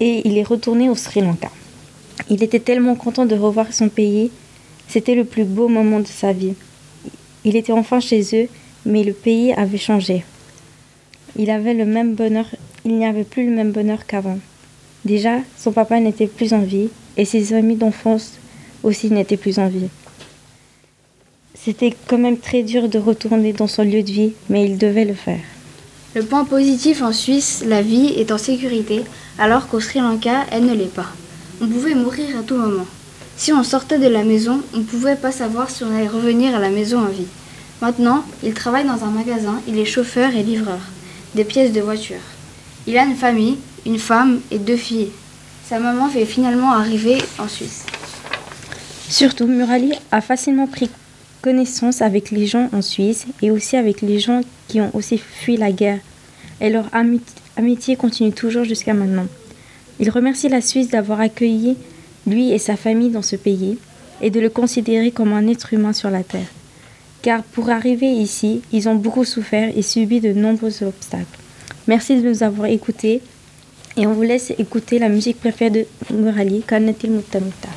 et 0.01 0.29
il 0.29 0.37
est 0.37 0.43
retourné 0.43 0.89
au 0.89 0.95
Sri 0.95 1.21
Lanka. 1.21 1.51
Il 2.29 2.43
était 2.43 2.61
tellement 2.61 2.97
content 2.97 3.25
de 3.25 3.37
revoir 3.37 3.73
son 3.73 3.89
pays. 3.89 4.31
C'était 4.89 5.15
le 5.15 5.25
plus 5.25 5.45
beau 5.45 5.69
moment 5.69 6.01
de 6.01 6.07
sa 6.07 6.33
vie. 6.33 6.55
Il 7.45 7.57
était 7.57 7.73
enfin 7.73 8.01
chez 8.01 8.23
eux, 8.35 8.49
mais 8.85 9.05
le 9.05 9.13
pays 9.13 9.53
avait 9.53 9.79
changé. 9.79 10.25
Il 11.39 11.51
avait 11.51 11.75
le 11.75 11.85
même 11.85 12.15
bonheur, 12.15 12.47
il 12.87 12.97
n'y 12.97 13.05
avait 13.05 13.25
plus 13.25 13.45
le 13.45 13.51
même 13.51 13.73
bonheur 13.73 14.07
qu'avant. 14.07 14.39
Déjà, 15.05 15.39
son 15.59 15.73
papa 15.73 15.99
n'était 15.99 16.29
plus 16.29 16.53
en 16.53 16.61
vie 16.61 16.89
et 17.17 17.25
ses 17.25 17.53
amis 17.53 17.75
d'enfance 17.75 18.35
aussi 18.85 19.11
n'étaient 19.11 19.37
plus 19.37 19.59
en 19.59 19.67
vie. 19.67 19.89
C'était 21.55 21.97
quand 22.07 22.19
même 22.19 22.39
très 22.39 22.63
dur 22.63 22.89
de 22.89 23.01
retourner 23.01 23.53
dans 23.53 23.67
son 23.67 23.83
lieu 23.83 24.05
de 24.05 24.13
vie, 24.13 24.35
mais 24.49 24.67
il 24.67 24.79
devait 24.79 25.05
le 25.05 25.15
faire. 25.15 25.41
Le 26.15 26.23
point 26.23 26.45
positif 26.45 27.03
en 27.03 27.13
Suisse, 27.13 27.65
la 27.67 27.83
vie 27.83 28.15
est 28.17 28.31
en 28.31 28.39
sécurité, 28.39 29.03
alors 29.37 29.67
qu'au 29.67 29.81
Sri 29.81 29.99
Lanka, 29.99 30.47
elle 30.53 30.67
ne 30.67 30.75
l'est 30.75 30.95
pas. 30.95 31.09
On 31.61 31.67
pouvait 31.67 31.97
mourir 31.97 32.39
à 32.39 32.45
tout 32.45 32.57
moment. 32.57 32.87
Si 33.37 33.53
on 33.53 33.65
sortait 33.65 33.99
de 33.99 34.07
la 34.07 34.23
maison, 34.23 34.61
on 34.75 34.79
ne 34.79 34.85
pouvait 34.85 35.17
pas 35.17 35.33
savoir 35.33 35.71
si 35.71 35.83
on 35.83 35.93
allait 35.93 36.07
revenir 36.07 36.55
à 36.55 36.61
la 36.61 36.71
maison 36.71 37.01
en 37.01 37.09
vie. 37.09 37.27
Maintenant, 37.83 38.25
il 38.45 38.55
travaille 38.55 38.87
dans 38.87 39.05
un 39.05 39.11
magasin, 39.11 39.61
il 39.67 39.77
est 39.77 39.85
chauffeur 39.85 40.37
et 40.37 40.45
livreur, 40.45 40.79
des 41.35 41.45
pièces 41.45 41.73
de 41.73 41.81
voiture. 41.81 42.23
Il 42.89 42.97
a 42.97 43.05
une 43.05 43.17
famille, 43.17 43.59
une 43.85 43.99
femme 43.99 44.41
et 44.53 44.59
deux 44.59 44.77
filles. 44.77 45.11
Sa 45.69 45.81
maman 45.81 46.09
fait 46.09 46.25
finalement 46.25 46.73
arriver 46.73 47.19
en 47.39 47.49
Suisse. 47.49 47.85
Surtout, 49.09 49.47
Murali 49.47 49.93
a 50.13 50.21
facilement 50.21 50.69
pris 50.69 50.89
connaissance 51.43 52.01
avec 52.01 52.31
les 52.31 52.47
gens 52.47 52.69
en 52.73 52.83
Suisse 52.83 53.27
et 53.43 53.51
aussi 53.51 53.77
avec 53.77 54.03
les 54.03 54.21
gens 54.21 54.41
qui 54.69 54.81
ont 54.81 54.91
aussi 54.95 55.19
fui 55.19 55.57
la 55.57 55.73
guerre. 55.73 55.99
Et 56.61 56.71
leur 56.71 56.89
ami 56.93 57.21
amitié 57.57 57.97
continue 57.97 58.33
toujours 58.33 58.65
jusqu'à 58.65 58.95
maintenant. 58.95 59.27
Il 59.99 60.11
remercie 60.11 60.49
la 60.49 60.61
Suisse 60.61 60.89
d'avoir 60.89 61.21
accueilli 61.21 61.77
lui 62.27 62.53
et 62.53 62.59
sa 62.59 62.77
famille 62.77 63.11
dans 63.11 63.23
ce 63.23 63.37
pays 63.37 63.79
et 64.21 64.31
de 64.31 64.41
le 64.41 64.49
considérer 64.49 65.11
comme 65.11 65.33
un 65.33 65.49
être 65.49 65.73
humain 65.73 65.93
sur 65.93 66.11
la 66.11 66.23
terre. 66.23 66.53
Car 67.23 67.43
pour 67.43 67.71
arriver 67.71 68.07
ici, 68.07 68.63
ils 68.73 68.89
ont 68.89 68.95
beaucoup 68.95 69.25
souffert 69.25 69.77
et 69.77 69.83
subi 69.83 70.21
de 70.21 70.33
nombreux 70.33 70.85
obstacles. 70.85 71.46
Merci 71.89 72.21
de 72.21 72.29
nous 72.29 72.43
avoir 72.43 72.67
écoutés 72.69 73.23
et 73.97 74.07
on 74.07 74.13
vous 74.13 74.23
laisse 74.23 74.51
écouter 74.59 74.99
la 74.99 75.09
musique 75.09 75.39
préférée 75.39 75.71
de 75.71 75.87
Murali, 76.13 76.63
Kanatil 76.67 77.13
Mutamuta. 77.13 77.69